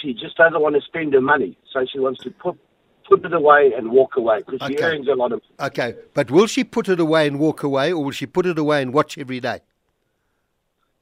She 0.00 0.12
just 0.14 0.36
doesn't 0.36 0.60
want 0.60 0.76
to 0.76 0.80
spend 0.82 1.12
her 1.14 1.20
money, 1.20 1.56
so 1.72 1.84
she 1.90 1.98
wants 1.98 2.22
to 2.24 2.30
put 2.30 2.56
put 3.08 3.24
it 3.24 3.32
away 3.32 3.72
and 3.76 3.90
walk 3.90 4.16
away 4.16 4.38
because 4.46 4.60
she 4.68 4.78
earns 4.78 5.08
a 5.08 5.14
lot 5.14 5.32
of. 5.32 5.42
Okay, 5.58 5.94
but 6.14 6.30
will 6.30 6.46
she 6.46 6.62
put 6.62 6.88
it 6.88 7.00
away 7.00 7.26
and 7.26 7.40
walk 7.40 7.62
away, 7.64 7.92
or 7.92 8.04
will 8.04 8.12
she 8.12 8.24
put 8.24 8.46
it 8.46 8.56
away 8.56 8.80
and 8.82 8.94
watch 8.94 9.18
every 9.18 9.40
day? 9.40 9.58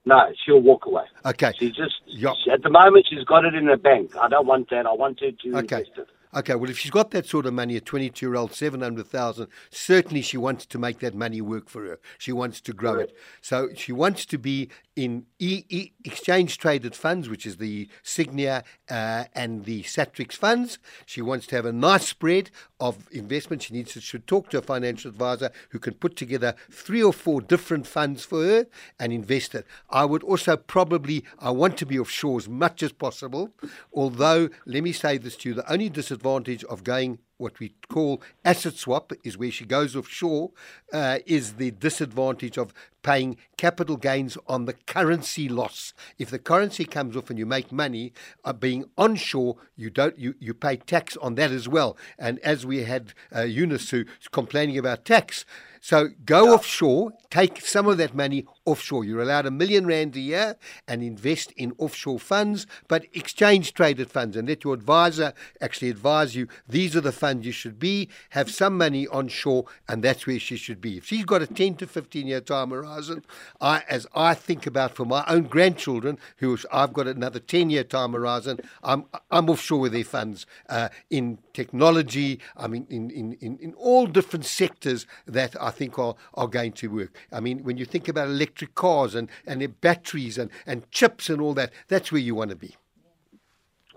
No, 0.06 0.18
she'll 0.44 0.60
walk 0.60 0.86
away. 0.86 1.04
Okay. 1.26 1.52
She 1.58 1.68
just 1.68 2.00
Yeah. 2.06 2.32
she- 2.42 2.50
at 2.50 2.62
the 2.62 2.70
moment 2.70 3.06
she's 3.10 3.24
got 3.24 3.44
it 3.44 3.54
in 3.54 3.66
her 3.66 3.76
bank. 3.76 4.16
I 4.16 4.28
don't 4.28 4.46
want 4.46 4.70
that. 4.70 4.86
I 4.86 4.92
want 4.94 5.20
her 5.20 5.32
to 5.32 5.48
Okay. 5.58 5.76
invest 5.80 5.98
it. 5.98 6.08
Okay, 6.34 6.54
well, 6.54 6.68
if 6.68 6.78
she's 6.78 6.90
got 6.90 7.10
that 7.12 7.24
sort 7.26 7.46
of 7.46 7.54
money, 7.54 7.76
a 7.76 7.80
22 7.80 8.26
year 8.26 8.36
old, 8.36 8.52
700,000, 8.52 9.48
certainly 9.70 10.20
she 10.20 10.36
wants 10.36 10.66
to 10.66 10.78
make 10.78 10.98
that 11.00 11.14
money 11.14 11.40
work 11.40 11.68
for 11.70 11.84
her. 11.84 11.98
She 12.18 12.32
wants 12.32 12.60
to 12.62 12.72
grow 12.74 12.96
it. 12.96 13.16
So 13.40 13.68
she 13.74 13.92
wants 13.92 14.26
to 14.26 14.38
be 14.38 14.68
in 14.98 15.26
e- 15.38 15.62
e- 15.68 15.92
exchange 16.04 16.58
traded 16.58 16.92
funds, 16.92 17.28
which 17.28 17.46
is 17.46 17.58
the 17.58 17.88
Sygnia 18.02 18.64
uh, 18.90 19.26
and 19.32 19.64
the 19.64 19.84
Satrix 19.84 20.32
funds. 20.32 20.80
She 21.06 21.22
wants 21.22 21.46
to 21.46 21.56
have 21.56 21.64
a 21.64 21.72
nice 21.72 22.08
spread 22.08 22.50
of 22.80 23.08
investment. 23.12 23.62
She 23.62 23.74
needs 23.74 23.92
to 23.92 24.00
should 24.00 24.26
talk 24.26 24.50
to 24.50 24.58
a 24.58 24.62
financial 24.62 25.08
advisor 25.08 25.52
who 25.68 25.78
can 25.78 25.94
put 25.94 26.16
together 26.16 26.56
three 26.68 27.00
or 27.00 27.12
four 27.12 27.40
different 27.40 27.86
funds 27.86 28.24
for 28.24 28.42
her 28.42 28.66
and 28.98 29.12
invest 29.12 29.54
it. 29.54 29.66
I 29.88 30.04
would 30.04 30.24
also 30.24 30.56
probably, 30.56 31.24
I 31.38 31.50
want 31.50 31.76
to 31.76 31.86
be 31.86 31.96
offshore 31.96 32.38
as 32.38 32.48
much 32.48 32.82
as 32.82 32.90
possible. 32.90 33.54
Although, 33.92 34.50
let 34.66 34.82
me 34.82 34.90
say 34.90 35.16
this 35.16 35.36
to 35.38 35.50
you 35.50 35.54
the 35.54 35.72
only 35.72 35.90
disadvantage 35.90 36.64
of 36.64 36.82
going 36.82 37.20
what 37.38 37.58
we 37.58 37.72
call 37.88 38.20
asset 38.44 38.74
swap 38.74 39.12
is 39.24 39.38
where 39.38 39.50
she 39.50 39.64
goes 39.64 39.96
offshore, 39.96 40.50
uh, 40.92 41.18
is 41.24 41.54
the 41.54 41.70
disadvantage 41.70 42.58
of 42.58 42.74
paying 43.02 43.36
capital 43.56 43.96
gains 43.96 44.36
on 44.46 44.66
the 44.66 44.74
currency 44.74 45.48
loss. 45.48 45.94
If 46.18 46.30
the 46.30 46.38
currency 46.38 46.84
comes 46.84 47.16
off 47.16 47.30
and 47.30 47.38
you 47.38 47.46
make 47.46 47.72
money, 47.72 48.12
uh, 48.44 48.52
being 48.52 48.90
onshore, 48.98 49.56
you 49.76 49.88
don't 49.88 50.18
you, 50.18 50.34
you 50.38 50.52
pay 50.52 50.76
tax 50.76 51.16
on 51.18 51.36
that 51.36 51.50
as 51.50 51.68
well. 51.68 51.96
And 52.18 52.38
as 52.40 52.66
we 52.66 52.84
had 52.84 53.14
uh, 53.34 53.42
Eunice 53.42 53.90
who 53.90 54.04
complaining 54.32 54.76
about 54.76 55.04
tax, 55.04 55.44
so 55.80 56.08
go 56.24 56.54
offshore, 56.54 57.12
take 57.30 57.60
some 57.60 57.86
of 57.86 57.98
that 57.98 58.14
money 58.14 58.46
offshore. 58.64 59.04
You're 59.04 59.22
allowed 59.22 59.46
a 59.46 59.50
million 59.50 59.86
rand 59.86 60.16
a 60.16 60.20
year 60.20 60.56
and 60.86 61.02
invest 61.02 61.52
in 61.52 61.72
offshore 61.78 62.18
funds, 62.18 62.66
but 62.86 63.06
exchange 63.12 63.74
traded 63.74 64.10
funds, 64.10 64.36
and 64.36 64.48
let 64.48 64.64
your 64.64 64.74
advisor 64.74 65.32
actually 65.60 65.90
advise 65.90 66.34
you 66.34 66.48
these 66.68 66.94
are 66.94 67.00
the 67.00 67.12
funds 67.12 67.46
you 67.46 67.52
should 67.52 67.78
be. 67.78 68.08
Have 68.30 68.50
some 68.50 68.76
money 68.76 69.06
onshore, 69.08 69.64
and 69.88 70.02
that's 70.02 70.26
where 70.26 70.38
she 70.38 70.56
should 70.56 70.80
be. 70.80 70.98
If 70.98 71.06
she's 71.06 71.24
got 71.24 71.42
a 71.42 71.46
10 71.46 71.76
to 71.76 71.86
15 71.86 72.26
year 72.26 72.40
time 72.40 72.70
horizon, 72.70 73.24
I, 73.60 73.82
as 73.88 74.06
I 74.14 74.34
think 74.34 74.66
about 74.66 74.94
for 74.94 75.04
my 75.04 75.24
own 75.26 75.44
grandchildren, 75.44 76.18
who 76.38 76.58
I've 76.72 76.92
got 76.92 77.06
another 77.06 77.40
10 77.40 77.70
year 77.70 77.84
time 77.84 78.12
horizon, 78.12 78.60
I'm 78.82 79.06
I'm 79.30 79.48
offshore 79.48 79.80
with 79.80 79.92
their 79.92 80.04
funds 80.04 80.46
uh, 80.68 80.88
in 81.10 81.38
technology. 81.52 82.40
I 82.56 82.66
mean, 82.68 82.86
in, 82.90 83.10
in, 83.10 83.32
in, 83.40 83.58
in 83.58 83.74
all 83.74 84.06
different 84.06 84.44
sectors 84.44 85.06
that 85.26 85.60
I 85.60 85.67
think 85.70 85.98
are, 85.98 86.14
are 86.34 86.48
going 86.48 86.72
to 86.72 86.88
work. 86.88 87.16
I 87.32 87.40
mean, 87.40 87.64
when 87.64 87.76
you 87.76 87.84
think 87.84 88.08
about 88.08 88.28
electric 88.28 88.74
cars 88.74 89.14
and, 89.14 89.28
and 89.46 89.80
batteries 89.80 90.38
and, 90.38 90.50
and 90.66 90.90
chips 90.90 91.30
and 91.30 91.40
all 91.40 91.54
that, 91.54 91.72
that's 91.88 92.12
where 92.12 92.20
you 92.20 92.34
want 92.34 92.50
to 92.50 92.56
be. 92.56 92.76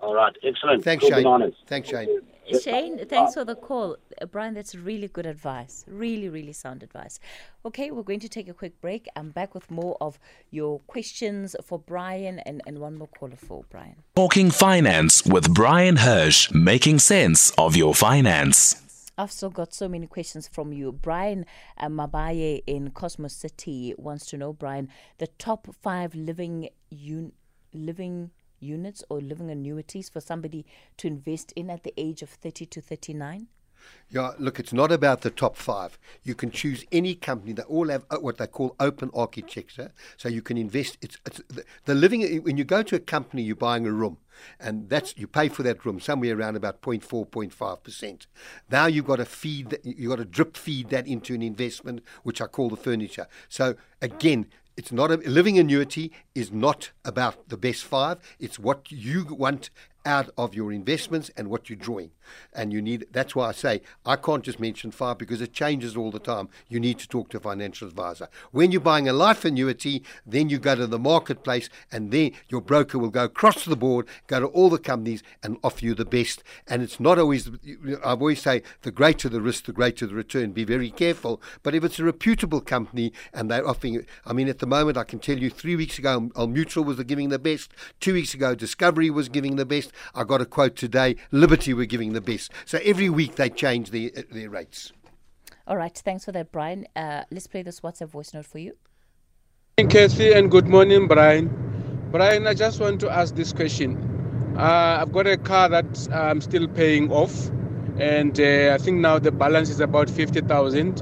All 0.00 0.14
right, 0.14 0.34
excellent. 0.42 0.82
Thanks, 0.82 1.04
Shane. 1.04 1.22
bananas. 1.22 1.54
Thanks, 1.66 1.88
Shane. 1.88 2.22
Shane, 2.60 3.06
thanks 3.06 3.34
for 3.34 3.44
the 3.44 3.54
call. 3.54 3.96
Uh, 4.20 4.26
Bryan, 4.26 4.54
that's 4.54 4.74
really 4.74 5.08
good 5.08 5.26
advice. 5.26 5.84
Really, 5.86 6.28
really 6.28 6.52
sound 6.52 6.82
advice. 6.82 7.20
Okay, 7.64 7.90
we're 7.90 8.02
going 8.02 8.20
to 8.20 8.28
take 8.28 8.48
a 8.48 8.52
quick 8.52 8.80
break. 8.80 9.08
I'm 9.14 9.30
back 9.30 9.54
with 9.54 9.70
more 9.70 9.96
of 10.00 10.18
your 10.50 10.80
questions 10.80 11.54
for 11.62 11.78
Bryan 11.78 12.40
and, 12.40 12.60
and 12.66 12.78
one 12.78 12.96
more 12.96 13.08
caller 13.08 13.36
for 13.36 13.64
Bryan. 13.70 13.96
Talking 14.16 14.50
Finance 14.50 15.24
with 15.24 15.54
Bryan 15.54 15.96
Hirsch, 15.96 16.50
making 16.50 16.98
sense 16.98 17.52
of 17.56 17.76
your 17.76 17.94
finance. 17.94 18.91
I've 19.18 19.32
still 19.32 19.50
got 19.50 19.74
so 19.74 19.88
many 19.88 20.06
questions 20.06 20.48
from 20.48 20.72
you. 20.72 20.90
Bryan 20.90 21.44
uh, 21.76 21.88
Mabaye 21.88 22.62
in 22.66 22.90
Cosmos 22.90 23.34
City 23.34 23.94
wants 23.98 24.26
to 24.26 24.38
know, 24.38 24.52
Bryan, 24.52 24.88
the 25.18 25.26
top 25.26 25.68
five 25.82 26.14
living 26.14 26.68
un- 26.90 27.32
living 27.74 28.30
units 28.60 29.02
or 29.08 29.20
living 29.20 29.50
annuities 29.50 30.08
for 30.08 30.20
somebody 30.20 30.64
to 30.96 31.06
invest 31.06 31.52
in 31.52 31.68
at 31.68 31.82
the 31.82 31.92
age 31.96 32.22
of 32.22 32.30
30 32.30 32.66
to 32.66 32.80
39? 32.80 33.48
Yeah, 34.10 34.32
look, 34.38 34.60
it's 34.60 34.74
not 34.74 34.92
about 34.92 35.22
the 35.22 35.30
top 35.30 35.56
five. 35.56 35.98
You 36.22 36.34
can 36.34 36.50
choose 36.50 36.84
any 36.92 37.14
company. 37.14 37.54
They 37.54 37.62
all 37.62 37.88
have 37.88 38.04
uh, 38.10 38.18
what 38.18 38.36
they 38.36 38.46
call 38.46 38.76
open 38.78 39.10
architecture, 39.14 39.90
so 40.18 40.28
you 40.28 40.42
can 40.42 40.58
invest. 40.58 40.98
It's, 41.00 41.16
it's 41.24 41.40
the, 41.48 41.64
the 41.86 41.94
living. 41.94 42.42
When 42.42 42.58
you 42.58 42.64
go 42.64 42.82
to 42.82 42.96
a 42.96 43.00
company, 43.00 43.42
you're 43.42 43.56
buying 43.56 43.86
a 43.86 43.90
room, 43.92 44.18
and 44.60 44.90
that's 44.90 45.16
you 45.16 45.26
pay 45.26 45.48
for 45.48 45.62
that 45.62 45.86
room 45.86 45.98
somewhere 45.98 46.36
around 46.36 46.56
about 46.56 46.82
0.4, 46.82 47.26
0.5 47.30 47.82
percent. 47.82 48.26
Now 48.70 48.84
you've 48.84 49.06
got 49.06 49.16
to 49.16 49.24
feed. 49.24 49.70
that- 49.70 49.84
You've 49.84 50.10
got 50.10 50.16
to 50.16 50.24
drip 50.26 50.56
feed 50.58 50.90
that 50.90 51.06
into 51.06 51.34
an 51.34 51.42
investment, 51.42 52.02
which 52.22 52.42
I 52.42 52.46
call 52.46 52.68
the 52.68 52.76
furniture. 52.76 53.26
So 53.48 53.76
again. 54.02 54.46
It's 54.74 54.90
not 54.90 55.10
a 55.10 55.16
living 55.16 55.58
annuity 55.58 56.12
is 56.34 56.50
not 56.50 56.92
about 57.04 57.50
the 57.50 57.58
best 57.58 57.84
five. 57.84 58.16
It's 58.40 58.58
what 58.58 58.90
you 58.90 59.26
want 59.28 59.68
out 60.06 60.30
of 60.38 60.54
your 60.54 60.72
investments 60.72 61.30
and 61.36 61.48
what 61.48 61.68
you're 61.68 61.76
drawing. 61.76 62.10
And 62.52 62.72
you 62.72 62.82
need 62.82 63.06
that's 63.12 63.34
why 63.34 63.48
I 63.48 63.52
say 63.52 63.82
I 64.04 64.16
can't 64.16 64.44
just 64.44 64.60
mention 64.60 64.90
five 64.90 65.18
because 65.18 65.40
it 65.40 65.52
changes 65.52 65.96
all 65.96 66.10
the 66.10 66.18
time. 66.18 66.48
You 66.68 66.80
need 66.80 66.98
to 66.98 67.08
talk 67.08 67.28
to 67.30 67.38
a 67.38 67.40
financial 67.40 67.88
advisor. 67.88 68.28
When 68.50 68.72
you're 68.72 68.80
buying 68.80 69.08
a 69.08 69.12
life 69.12 69.44
annuity, 69.44 70.02
then 70.26 70.48
you 70.48 70.58
go 70.58 70.74
to 70.74 70.86
the 70.86 70.98
marketplace 70.98 71.68
and 71.90 72.10
then 72.10 72.32
your 72.48 72.60
broker 72.60 72.98
will 72.98 73.10
go 73.10 73.24
across 73.24 73.64
the 73.64 73.76
board, 73.76 74.06
go 74.26 74.40
to 74.40 74.46
all 74.46 74.70
the 74.70 74.78
companies 74.78 75.22
and 75.42 75.58
offer 75.62 75.84
you 75.84 75.94
the 75.94 76.04
best. 76.04 76.42
And 76.66 76.82
it's 76.82 77.00
not 77.00 77.18
always 77.18 77.50
I 78.04 78.10
always 78.10 78.42
say 78.42 78.62
the 78.82 78.90
greater 78.90 79.28
the 79.28 79.40
risk, 79.40 79.64
the 79.64 79.72
greater 79.72 80.06
the 80.06 80.14
return. 80.14 80.52
Be 80.52 80.64
very 80.64 80.90
careful. 80.90 81.40
But 81.62 81.74
if 81.74 81.84
it's 81.84 81.98
a 81.98 82.04
reputable 82.04 82.60
company 82.60 83.12
and 83.32 83.50
they're 83.50 83.66
offering 83.66 84.06
I 84.24 84.32
mean 84.32 84.48
at 84.48 84.58
the 84.58 84.66
moment 84.66 84.96
I 84.96 85.04
can 85.04 85.18
tell 85.18 85.38
you 85.38 85.50
three 85.50 85.76
weeks 85.76 85.98
ago 85.98 86.30
Old 86.34 86.50
Mutual 86.50 86.84
was 86.84 87.02
giving 87.04 87.28
the 87.28 87.38
best, 87.38 87.72
two 88.00 88.14
weeks 88.14 88.34
ago 88.34 88.54
Discovery 88.54 89.10
was 89.10 89.28
giving 89.28 89.56
the 89.56 89.66
best. 89.66 89.92
I 90.14 90.24
got 90.24 90.40
a 90.40 90.46
quote 90.46 90.76
today, 90.76 91.16
Liberty 91.30 91.74
were 91.74 91.84
giving 91.84 92.12
the 92.12 92.20
best. 92.22 92.52
So 92.64 92.78
every 92.82 93.10
week 93.10 93.36
they 93.36 93.50
change 93.50 93.90
their 93.90 94.10
their 94.30 94.50
rates. 94.50 94.92
All 95.66 95.76
right, 95.76 95.96
thanks 95.96 96.24
for 96.24 96.32
that, 96.32 96.50
Bryan. 96.50 96.86
Uh, 96.96 97.22
let's 97.30 97.46
play 97.46 97.62
this 97.62 97.80
WhatsApp 97.80 98.08
voice 98.08 98.34
note 98.34 98.46
for 98.46 98.58
you. 98.58 98.76
Kathy, 99.78 100.32
and 100.32 100.50
good 100.50 100.68
morning, 100.68 101.06
Bryan. 101.06 101.48
Bryan, 102.10 102.46
I 102.46 102.54
just 102.54 102.80
want 102.80 103.00
to 103.00 103.10
ask 103.10 103.34
this 103.34 103.52
question. 103.52 103.96
Uh, 104.56 104.98
I've 105.00 105.12
got 105.12 105.26
a 105.26 105.36
car 105.36 105.68
that 105.70 106.08
I'm 106.12 106.40
still 106.40 106.68
paying 106.68 107.10
off, 107.10 107.48
and 107.98 108.38
uh, 108.38 108.74
I 108.74 108.78
think 108.78 108.98
now 108.98 109.18
the 109.18 109.32
balance 109.32 109.70
is 109.70 109.80
about 109.80 110.10
50,000, 110.10 111.00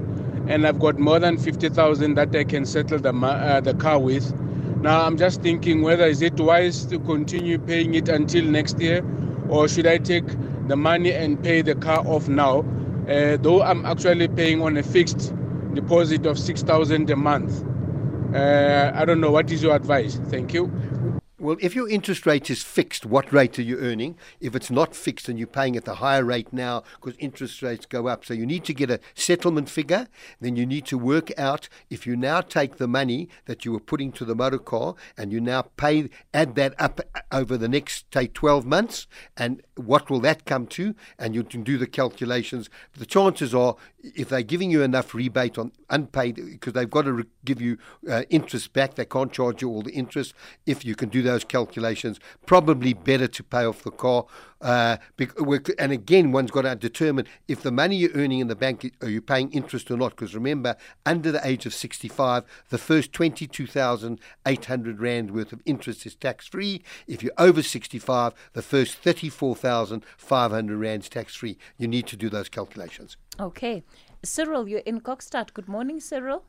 and 0.49 0.67
I've 0.67 0.79
got 0.79 0.99
more 0.99 1.19
than 1.19 1.37
50,000 1.37 2.15
that 2.15 2.35
I 2.37 2.45
can 2.45 2.65
settle 2.65 2.99
the, 2.99 3.13
uh, 3.13 3.61
the 3.61 3.75
car 3.75 3.99
with. 3.99 4.33
Now, 4.83 5.05
I'm 5.05 5.17
just 5.17 5.43
thinking 5.43 5.83
whether 5.83 6.05
is 6.05 6.23
it 6.23 6.39
wise 6.39 6.85
to 6.87 6.99
continue 7.01 7.59
paying 7.59 7.95
it 7.95 8.09
until 8.09 8.45
next 8.45 8.79
year, 8.79 9.05
or 9.49 9.69
should 9.69 9.87
I 9.87 9.99
take 9.99 10.25
the 10.71 10.77
money 10.77 11.13
and 11.13 11.43
pay 11.43 11.63
the 11.63 11.75
car 11.75 12.07
off 12.07 12.29
now, 12.29 12.61
uh, 13.09 13.37
though 13.39 13.61
I'm 13.61 13.85
actually 13.85 14.29
paying 14.29 14.63
on 14.63 14.77
a 14.77 14.85
fixed 14.85 15.35
deposit 15.75 16.27
of 16.27 16.39
6,000 16.39 17.11
a 17.11 17.17
month. 17.17 17.65
Uh, 18.33 18.93
I 18.95 19.05
don't 19.05 19.21
know. 19.21 19.33
What 19.33 19.51
is 19.51 19.65
your 19.65 19.75
advice? 19.75 20.21
Thank 20.29 20.55
you. 20.55 20.71
Well, 21.41 21.57
if 21.59 21.75
your 21.75 21.89
interest 21.89 22.27
rate 22.27 22.51
is 22.51 22.63
fixed, 22.63 23.07
what 23.07 23.33
rate 23.33 23.59
are 23.59 23.63
you 23.63 23.79
earning? 23.79 24.19
If 24.41 24.55
it's 24.55 24.71
not 24.71 24.95
fixed 24.95 25.27
and 25.27 25.39
you're 25.39 25.49
paying 25.49 25.75
at 25.75 25.87
the 25.87 25.95
higher 25.95 26.23
rate 26.23 26.53
now 26.53 26.83
because 27.01 27.17
interest 27.19 27.63
rates 27.63 27.87
go 27.87 28.09
up, 28.09 28.27
so 28.27 28.35
you 28.35 28.45
need 28.45 28.63
to 28.67 28.75
get 28.75 28.91
a 28.91 29.01
settlement 29.15 29.71
figure. 29.71 30.07
Then 30.39 30.57
you 30.57 30.67
need 30.67 30.85
to 30.87 30.99
work 30.99 31.33
out 31.39 31.71
if 31.89 32.07
you 32.07 32.15
now 32.15 32.43
take 32.43 32.77
the 32.77 32.87
money 32.87 33.31
that 33.47 33.65
you 33.65 33.73
were 33.73 33.81
putting 33.81 34.13
to 34.13 34.27
the 34.27 34.35
motor 34.35 34.59
car 34.59 34.97
and 35.17 35.33
you 35.33 35.41
now 35.41 35.63
pay, 35.79 36.11
add 36.35 36.57
that 36.57 36.75
up 36.79 37.01
over 37.33 37.57
the 37.57 37.71
next, 37.71 38.05
say, 38.13 38.27
12 38.27 38.67
months, 38.67 39.07
and 39.35 39.63
what 39.81 40.11
will 40.11 40.21
that 40.21 40.45
come 40.45 40.67
to? 40.69 40.95
And 41.19 41.35
you 41.35 41.45
can 41.45 41.63
do 41.63 41.79
the 41.79 41.87
calculations. 41.87 42.69
The 42.97 43.07
chances 43.07 43.55
are, 43.55 43.77
if 44.03 44.29
they're 44.29 44.43
giving 44.43 44.71
you 44.71 44.83
enough 44.83 45.15
rebate 45.15 45.59
on 45.59 45.73
unpaid, 45.89 46.37
because 46.37 46.73
they've 46.73 46.91
got 46.91 47.03
to 47.03 47.13
re- 47.13 47.25
give 47.45 47.61
you 47.61 47.79
uh, 48.09 48.23
interest 48.31 48.73
back, 48.73 48.95
they 48.95 49.05
can't 49.05 49.33
charge 49.33 49.63
you 49.63 49.69
all 49.69 49.83
the 49.83 49.93
interest. 49.93 50.35
If 50.67 50.85
you 50.85 50.95
can 50.95 51.09
do 51.09 51.23
those 51.23 51.45
calculations. 51.45 52.21
Probably 52.47 52.95
better 52.95 53.29
to 53.29 53.43
pay 53.43 53.65
off 53.65 53.83
the 53.83 53.91
car. 53.91 54.27
Uh, 54.61 54.99
and 55.79 55.93
again, 55.93 56.33
one's 56.33 56.51
got 56.51 56.63
to 56.63 56.75
determine 56.75 57.27
if 57.49 57.63
the 57.63 57.71
money 57.71 57.97
you're 57.97 58.13
earning 58.15 58.41
in 58.41 58.49
the 58.49 58.57
bank, 58.57 58.93
are 59.01 59.09
you 59.09 59.23
paying 59.23 59.51
interest 59.53 59.91
or 59.91 59.97
not? 59.97 60.11
Because 60.11 60.35
remember, 60.35 60.77
under 61.07 61.33
the 61.33 61.47
age 61.47 61.67
of 61.67 61.75
65, 61.75 62.45
the 62.69 62.79
first 62.79 63.13
22,800 63.13 65.01
Rand 65.01 65.31
worth 65.31 65.53
of 65.53 65.63
interest 65.65 66.05
is 66.07 66.15
tax 66.15 66.47
free. 66.47 66.83
If 67.07 67.23
you're 67.23 67.33
over 67.39 67.63
65, 67.63 68.35
the 68.53 68.63
first 68.63 68.97
34,500 68.97 70.77
Rands 70.77 71.09
tax 71.09 71.35
free. 71.35 71.57
You 71.79 71.89
need 71.89 72.07
to 72.09 72.17
do 72.17 72.29
those 72.29 72.49
calculations. 72.49 73.17
Okay. 73.39 73.83
Cyril, 74.23 74.69
you're 74.69 74.81
in 74.81 75.01
Kokstad. 75.01 75.55
Good 75.55 75.69
morning, 75.69 76.01
Cyril. 76.01 76.45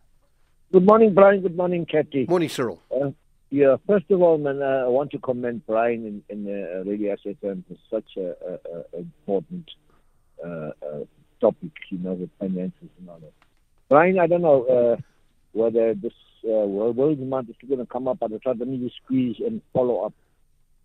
Good 0.74 0.86
morning, 0.86 1.14
Bryan. 1.14 1.42
Good 1.42 1.56
morning, 1.56 1.86
Kathy. 1.86 2.26
Morning, 2.28 2.50
Cyril. 2.50 2.82
Uh, 2.92 3.12
yeah, 3.52 3.76
first 3.86 4.10
of 4.10 4.22
all, 4.22 4.38
man, 4.38 4.62
uh, 4.62 4.86
I 4.86 4.88
want 4.88 5.12
to 5.12 5.20
commend 5.20 5.68
Bryan 5.68 6.24
in, 6.30 6.46
in 6.46 6.48
uh, 6.48 6.90
Radio 6.90 7.18
and 7.44 7.64
for 7.68 7.76
such 7.90 8.16
a, 8.16 8.34
a, 8.50 8.54
a 8.94 9.00
important 9.00 9.70
uh, 10.42 10.48
uh, 10.82 11.04
topic, 11.42 11.72
you 11.90 11.98
know, 11.98 12.14
with 12.14 12.30
finances 12.40 12.90
and 12.98 13.10
all 13.10 13.20
that. 13.20 13.34
Bryan, 13.90 14.20
I 14.20 14.28
don't 14.28 14.42
know 14.42 14.64
uh, 14.64 15.02
whether 15.52 15.94
this 15.94 16.14
uh, 16.46 16.66
world 16.66 17.20
month 17.20 17.50
is 17.50 17.56
going 17.68 17.82
to 17.82 17.86
come 17.86 18.08
up, 18.08 18.20
but 18.20 18.32
I 18.32 18.38
try 18.38 18.54
to 18.54 18.64
need 18.66 18.88
to 18.88 18.96
squeeze 19.04 19.36
and 19.46 19.62
follow 19.74 20.06
up. 20.06 20.14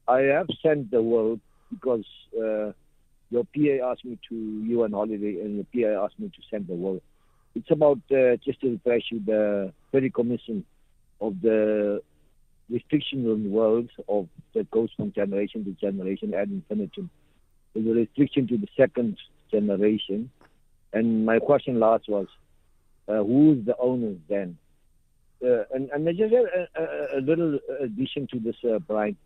I 0.08 0.22
have 0.22 0.48
sent 0.60 0.90
the 0.90 1.02
world 1.02 1.38
because 1.70 2.04
uh, 2.36 2.72
your 3.30 3.44
PA 3.54 3.92
asked 3.92 4.04
me 4.04 4.18
to, 4.28 4.34
you 4.34 4.82
on 4.82 4.90
holiday, 4.90 5.40
and 5.40 5.64
your 5.72 5.96
PA 5.96 6.04
asked 6.04 6.18
me 6.18 6.30
to 6.30 6.42
send 6.50 6.66
the 6.66 6.74
world. 6.74 7.00
It's 7.54 7.70
about, 7.70 8.00
just 8.44 8.60
to 8.62 8.72
refresh 8.72 9.04
you, 9.12 9.22
the 9.24 9.72
fideicommissum 9.94 10.64
of 11.20 11.40
the 11.40 12.02
restriction 12.70 13.30
on 13.30 13.44
the 13.44 13.48
world 13.48 13.90
of 14.08 14.28
that 14.54 14.70
goes 14.70 14.90
from 14.96 15.12
generation 15.12 15.64
to 15.64 15.72
generation 15.72 16.34
ad 16.34 16.50
infinitum. 16.50 17.10
There's 17.74 17.86
a 17.86 17.90
restriction 17.90 18.48
to 18.48 18.58
the 18.58 18.68
second 18.76 19.18
generation. 19.50 20.30
And 20.92 21.26
my 21.26 21.38
question 21.38 21.78
last 21.78 22.08
was, 22.08 22.26
uh, 23.08 23.22
who's 23.22 23.64
the 23.64 23.76
owners 23.78 24.18
then? 24.28 24.56
Uh, 25.44 25.64
and, 25.74 25.90
and 25.90 26.06
there's 26.06 26.16
just 26.16 26.32
a, 26.32 26.68
a, 26.74 27.18
a, 27.18 27.20
little 27.20 27.58
addition 27.80 28.26
to 28.32 28.40
this, 28.40 28.56
uh, 28.64 28.78
Bryan. 28.78 29.16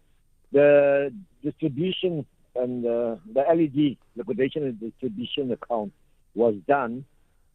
The 0.52 1.14
distribution 1.44 2.26
and 2.56 2.84
uh, 2.84 3.16
the 3.32 3.44
LED 3.48 3.96
liquidation 4.16 4.64
and 4.64 4.80
distribution 4.80 5.52
account 5.52 5.92
was 6.34 6.56
done, 6.66 7.04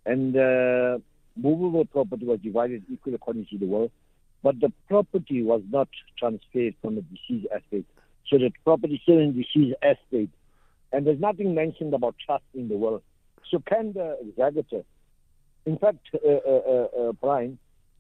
and 0.06 0.38
uh, 0.38 1.00
movable 1.36 1.84
property 1.84 2.26
was 2.26 2.40
divided 2.40 2.84
equally 2.90 3.16
according 3.16 3.46
to 3.48 3.58
the 3.58 3.66
will 3.66 3.92
but 4.46 4.60
the 4.60 4.72
property 4.88 5.42
was 5.42 5.64
not 5.72 5.88
transferred 6.20 6.76
from 6.80 6.94
the 6.98 7.02
deceased 7.02 7.48
estate. 7.48 7.88
So 8.30 8.38
the 8.38 8.52
property 8.64 9.00
still 9.02 9.18
in 9.18 9.36
the 9.36 9.42
deceased 9.42 9.76
estate. 9.82 10.30
And 10.94 11.08
there's 11.08 11.20
nothing 11.20 11.56
mentioned 11.56 11.96
about 11.96 12.14
trust 12.24 12.44
in 12.54 12.68
the 12.68 12.78
will. 12.78 13.02
So 13.50 13.58
can 13.68 13.94
the 13.94 14.20
executor, 14.22 14.84
in 15.66 15.80
fact, 15.80 15.98
uh, 16.14 16.30
uh, 16.30 16.62
uh, 16.74 16.88
uh, 17.02 17.12
Bryan, 17.14 17.58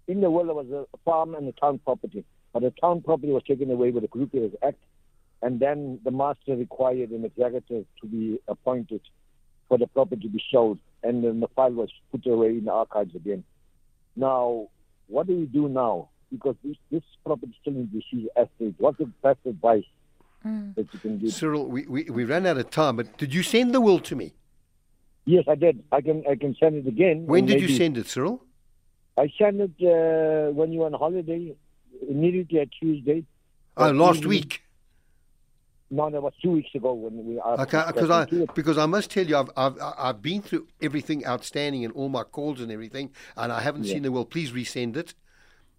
in 0.07 0.21
the 0.21 0.29
will 0.29 0.45
there 0.45 0.53
was 0.53 0.69
a 0.69 0.97
farm 1.03 1.33
and 1.33 1.47
a 1.47 1.51
town 1.53 1.79
property, 1.83 2.23
but 2.53 2.61
the 2.61 2.69
town 2.79 3.01
property 3.01 3.31
was 3.31 3.41
taken 3.47 3.71
away 3.71 3.89
with 3.89 4.03
the 4.03 4.07
Group 4.07 4.35
Areas 4.35 4.53
Act, 4.61 4.77
and 5.41 5.59
then 5.59 5.99
the 6.05 6.11
master 6.11 6.55
required 6.55 7.09
an 7.09 7.25
executor 7.25 7.81
to 8.01 8.07
be 8.07 8.39
appointed 8.47 9.01
for 9.67 9.79
the 9.79 9.87
property 9.87 10.21
to 10.21 10.29
be 10.29 10.43
sold, 10.51 10.77
and 11.01 11.23
then 11.23 11.39
the 11.39 11.47
file 11.55 11.71
was 11.71 11.89
put 12.11 12.23
away 12.27 12.49
in 12.49 12.65
the 12.65 12.71
archives 12.71 13.15
again. 13.15 13.43
Now, 14.15 14.67
what 15.07 15.25
do 15.25 15.35
we 15.35 15.45
do 15.45 15.67
now? 15.67 16.09
Because 16.31 16.55
this, 16.63 16.77
this 16.91 17.03
property 17.25 17.51
is 17.51 17.57
still 17.61 17.73
in 17.73 17.89
the 17.91 18.41
estate. 18.41 18.75
What's 18.77 18.97
the 18.97 19.05
best 19.21 19.39
advice 19.45 19.83
mm. 20.45 20.75
that 20.75 20.87
you 20.93 20.99
can 20.99 21.19
give? 21.19 21.33
Cyril, 21.33 21.67
we, 21.67 21.85
we, 21.87 22.03
we 22.05 22.23
ran 22.25 22.45
out 22.45 22.57
of 22.57 22.69
time, 22.69 22.97
but 22.97 23.17
did 23.17 23.33
you 23.33 23.43
send 23.43 23.73
the 23.73 23.81
will 23.81 23.99
to 23.99 24.15
me? 24.15 24.33
Yes, 25.25 25.45
I 25.47 25.55
did. 25.55 25.83
I 25.91 26.01
can 26.01 26.23
I 26.29 26.35
can 26.35 26.55
send 26.59 26.75
it 26.75 26.87
again. 26.87 27.25
When 27.25 27.47
did 27.47 27.59
you 27.59 27.69
send 27.75 27.97
it, 27.97 28.07
Cyril? 28.07 28.43
I 29.17 29.31
sent 29.39 29.59
it 29.59 29.71
uh, 29.81 30.51
when 30.51 30.71
you 30.71 30.81
were 30.81 30.85
on 30.85 30.93
holiday, 30.93 31.55
immediately 32.07 32.59
at 32.59 32.69
Tuesday. 32.79 33.23
Oh, 33.75 33.89
last 33.89 34.25
week. 34.25 34.61
No, 35.89 36.09
that 36.09 36.21
was 36.21 36.33
two 36.41 36.51
weeks 36.51 36.69
ago 36.75 36.93
when 36.93 37.25
we. 37.25 37.39
Okay, 37.39 37.83
because 37.87 38.09
I 38.09 38.25
because 38.53 38.77
I 38.77 38.85
must 38.85 39.09
tell 39.09 39.25
you, 39.25 39.37
I've, 39.37 39.49
I've 39.55 39.77
I've 39.97 40.21
been 40.21 40.41
through 40.41 40.67
everything 40.81 41.25
outstanding 41.25 41.85
and 41.85 41.93
all 41.93 42.09
my 42.09 42.23
calls 42.23 42.59
and 42.59 42.71
everything, 42.71 43.11
and 43.37 43.51
I 43.51 43.61
haven't 43.61 43.85
yeah. 43.85 43.93
seen 43.93 44.03
the 44.03 44.11
will. 44.11 44.25
Please 44.25 44.51
resend 44.51 44.95
it. 44.95 45.15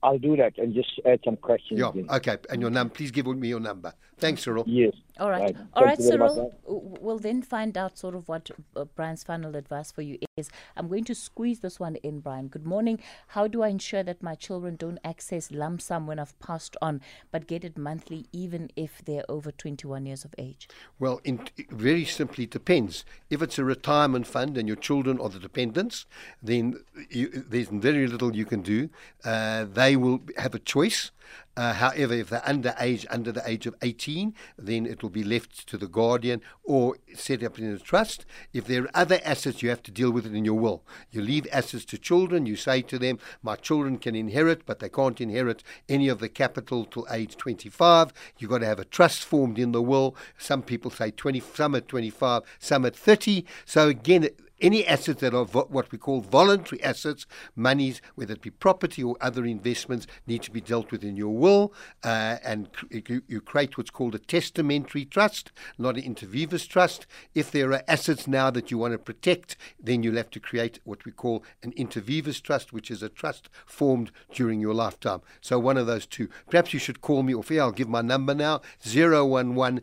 I'll 0.03 0.19
do 0.19 0.37
that 0.37 0.59
and 0.59 0.75
just 0.75 1.01
add 1.05 1.21
some 1.25 1.37
questions. 1.37 1.81
Yeah, 1.81 2.17
okay. 2.17 2.37
And 2.51 2.61
your 2.61 2.71
num, 2.71 2.91
please 2.91 3.11
give 3.11 3.27
me 3.27 3.49
your 3.49 3.61
number. 3.61 3.93
Thanks, 4.19 4.43
Cyril. 4.45 4.65
Yes. 4.67 4.95
All 5.19 5.31
right. 5.31 5.55
right. 5.55 5.57
All 5.75 5.85
right, 5.85 6.01
Cyril. 6.01 6.55
We'll 6.65 7.19
then 7.19 7.43
find 7.43 7.77
out 7.77 7.99
sort 7.99 8.15
of 8.15 8.29
what 8.29 8.51
uh, 8.75 8.85
Bryan's 8.85 9.23
final 9.23 9.57
advice 9.57 9.93
for 9.93 10.03
you 10.03 10.19
is. 10.37 10.51
I'm 10.75 10.89
going 10.89 11.05
to 11.05 11.15
squeeze 11.15 11.61
this 11.61 11.79
one 11.79 11.97
in, 11.97 12.21
Bryan. 12.21 12.49
Good 12.49 12.67
morning. 12.67 12.99
How 13.29 13.47
do 13.47 13.63
I 13.63 13.69
ensure 13.69 14.03
that 14.03 14.23
my 14.23 14.35
children 14.35 14.77
don't 14.77 14.99
access 15.05 15.51
lump 15.51 15.83
sum 15.83 16.07
when 16.07 16.19
I've 16.19 16.39
passed 16.39 16.77
on, 16.81 17.03
but 17.31 17.47
get 17.47 17.65
it 17.65 17.77
monthly, 17.77 18.27
even 18.33 18.71
if 18.75 19.03
they're 19.05 19.25
over 19.29 19.53
21 19.53 20.07
years 20.07 20.25
of 20.25 20.35
age? 20.39 20.69
Well, 20.99 21.21
in, 21.25 21.49
very 21.71 22.07
simply, 22.07 22.47
depends. 22.47 23.05
If 23.29 23.43
it's 23.43 23.59
a 23.59 23.65
retirement 23.65 24.27
fund 24.27 24.57
and 24.57 24.67
your 24.67 24.77
children 24.77 25.21
are 25.21 25.29
the 25.29 25.39
dependents, 25.39 26.07
then 26.43 26.83
you, 27.11 27.29
there's 27.29 27.69
very 27.69 28.07
little 28.07 28.35
you 28.35 28.47
can 28.47 28.63
do. 28.63 28.89
Uh, 29.25 29.65
they 29.65 29.97
will 29.97 30.21
have 30.39 30.55
a 30.55 30.59
choice. 30.59 31.11
Uh, 31.57 31.73
however, 31.73 32.13
if 32.13 32.29
they're 32.29 32.47
under 32.47 32.75
age, 32.79 33.07
under 33.09 33.33
the 33.33 33.43
age 33.49 33.67
of 33.67 33.75
18, 33.81 34.35
then 34.59 34.85
it 34.85 35.03
will 35.03 35.11
be 35.11 35.25
left 35.25 35.67
to 35.67 35.79
the 35.79 35.89
guardian 35.89 36.43
or 36.63 36.97
set 37.15 37.43
up 37.43 37.59
in 37.59 37.65
a 37.73 37.79
trust. 37.79 38.27
If 38.53 38.67
there 38.67 38.85
are 38.85 38.91
other 38.93 39.21
assets, 39.25 39.63
you 39.63 39.71
have 39.71 39.83
to 39.85 39.91
deal 39.91 40.11
with 40.11 40.27
it 40.27 40.35
in 40.35 40.45
your 40.45 40.59
will. 40.59 40.83
You 41.11 41.23
leave 41.23 41.47
assets 41.51 41.87
to 41.87 41.99
children. 41.99 42.45
You 42.45 42.57
say 42.57 42.83
to 42.83 42.99
them, 42.99 43.19
"My 43.43 43.57
children 43.57 43.99
can 43.99 44.15
inherit, 44.15 44.67
but 44.67 44.81
they 44.81 44.91
can't 44.91 45.21
inherit 45.21 45.63
any 45.89 46.09
of 46.09 46.19
the 46.19 46.29
capital 46.29 46.85
till 46.85 47.07
age 47.11 47.37
25." 47.37 48.13
You've 48.39 48.51
got 48.51 48.59
to 48.59 48.67
have 48.67 48.79
a 48.79 48.85
trust 48.85 49.25
formed 49.25 49.59
in 49.59 49.73
the 49.73 49.83
will. 49.83 50.15
Some 50.37 50.63
people 50.63 50.91
say 50.91 51.11
20, 51.11 51.43
some 51.55 51.75
at 51.75 51.89
25, 51.89 52.43
some 52.59 52.85
at 52.85 52.95
30. 52.95 53.45
So 53.65 53.89
again, 53.89 54.29
any 54.61 54.87
assets 54.87 55.21
that 55.21 55.35
are 55.35 55.45
vo- 55.45 55.67
what 55.69 55.93
we 55.93 55.99
call 55.99 56.21
voluntary 56.21 56.83
assets, 56.83 57.27
monies, 57.55 58.01
whether 58.15 58.35
it 58.35 58.41
be 58.41 58.51
property 58.51 59.03
or 59.03 59.17
other 59.21 59.45
investments, 59.45 60.07
need 60.27 60.43
to 60.43 60.51
be 60.51 60.61
dealt 60.61 60.91
with 60.91 61.05
in 61.05 61.17
your 61.17 61.37
will. 61.37 61.73
Uh, 62.03 62.37
and 62.43 62.69
you, 62.91 63.23
you, 63.29 63.41
create 63.41 63.77
what's 63.77 63.91
called 63.91 64.15
a 64.15 64.19
testamentary 64.19 65.05
trust, 65.05 65.53
not 65.79 65.97
an 65.97 66.05
inter 66.05 66.27
trust. 66.59 67.07
If 67.35 67.51
there 67.51 67.73
are 67.73 67.83
assets 67.87 68.27
now 68.27 68.51
that 68.51 68.71
you 68.71 68.79
want 68.79 68.93
to 68.93 68.99
protect, 68.99 69.57
then 69.79 70.03
you'll 70.03 70.17
have 70.17 70.31
to 70.31 70.41
create 70.41 70.81
what 70.85 71.05
we 71.05 71.13
call 71.13 71.45
an 71.63 71.73
inter 71.77 72.03
trust, 72.33 72.73
which 72.73 72.91
is 72.91 73.03
a 73.03 73.09
trust 73.09 73.49
formed 73.67 74.11
during 74.33 74.61
your 74.61 74.75
lifetime. 74.75 75.21
So 75.41 75.59
one 75.59 75.77
of 75.77 75.87
those 75.87 76.07
two. 76.07 76.29
Perhaps 76.51 76.73
you 76.73 76.79
should 76.79 77.01
call 77.01 77.23
me, 77.23 77.35
or 77.35 77.45
I'll 77.61 77.73
give 77.73 77.89
my 77.89 78.03
number 78.03 78.35
now 78.35 78.61
011 78.85 79.81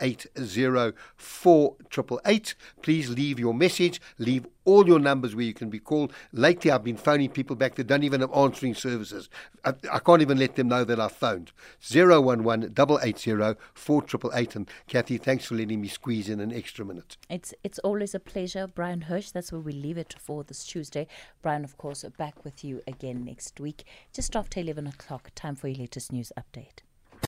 880 0.00 2.54
Please 2.82 3.10
leave 3.10 3.38
your 3.38 3.54
message 3.54 3.83
message. 3.84 4.00
Leave 4.18 4.46
all 4.64 4.86
your 4.86 4.98
numbers 4.98 5.34
where 5.34 5.44
you 5.44 5.54
can 5.54 5.68
be 5.68 5.78
called. 5.78 6.12
Lately, 6.32 6.70
I've 6.70 6.84
been 6.84 6.96
phoning 6.96 7.30
people 7.30 7.56
back 7.56 7.74
that 7.74 7.86
don't 7.86 8.02
even 8.02 8.20
have 8.20 8.32
answering 8.32 8.74
services. 8.74 9.28
I, 9.64 9.74
I 9.92 9.98
can't 9.98 10.22
even 10.22 10.38
let 10.38 10.56
them 10.56 10.68
know 10.68 10.84
that 10.84 10.98
I've 10.98 11.12
phoned. 11.12 11.52
011 11.82 12.72
880 12.76 13.60
4888. 13.74 14.56
And 14.56 14.70
Kathy, 14.86 15.18
thanks 15.18 15.46
for 15.46 15.54
letting 15.54 15.80
me 15.80 15.88
squeeze 15.88 16.28
in 16.28 16.40
an 16.40 16.52
extra 16.52 16.84
minute. 16.84 17.16
It's, 17.28 17.52
it's 17.62 17.78
always 17.80 18.14
a 18.14 18.20
pleasure. 18.20 18.66
Bryan 18.66 19.02
Hirsch, 19.02 19.30
that's 19.30 19.52
where 19.52 19.60
we 19.60 19.72
leave 19.72 19.98
it 19.98 20.14
for 20.18 20.44
this 20.44 20.64
Tuesday. 20.64 21.06
Bryan, 21.42 21.64
of 21.64 21.76
course, 21.76 22.04
back 22.16 22.44
with 22.44 22.64
you 22.64 22.80
again 22.86 23.24
next 23.24 23.60
week, 23.60 23.84
just 24.12 24.34
after 24.34 24.60
11 24.60 24.86
o'clock. 24.86 25.30
Time 25.34 25.56
for 25.56 25.68
your 25.68 25.78
latest 25.78 26.12
news 26.12 26.32
update. 26.38 26.80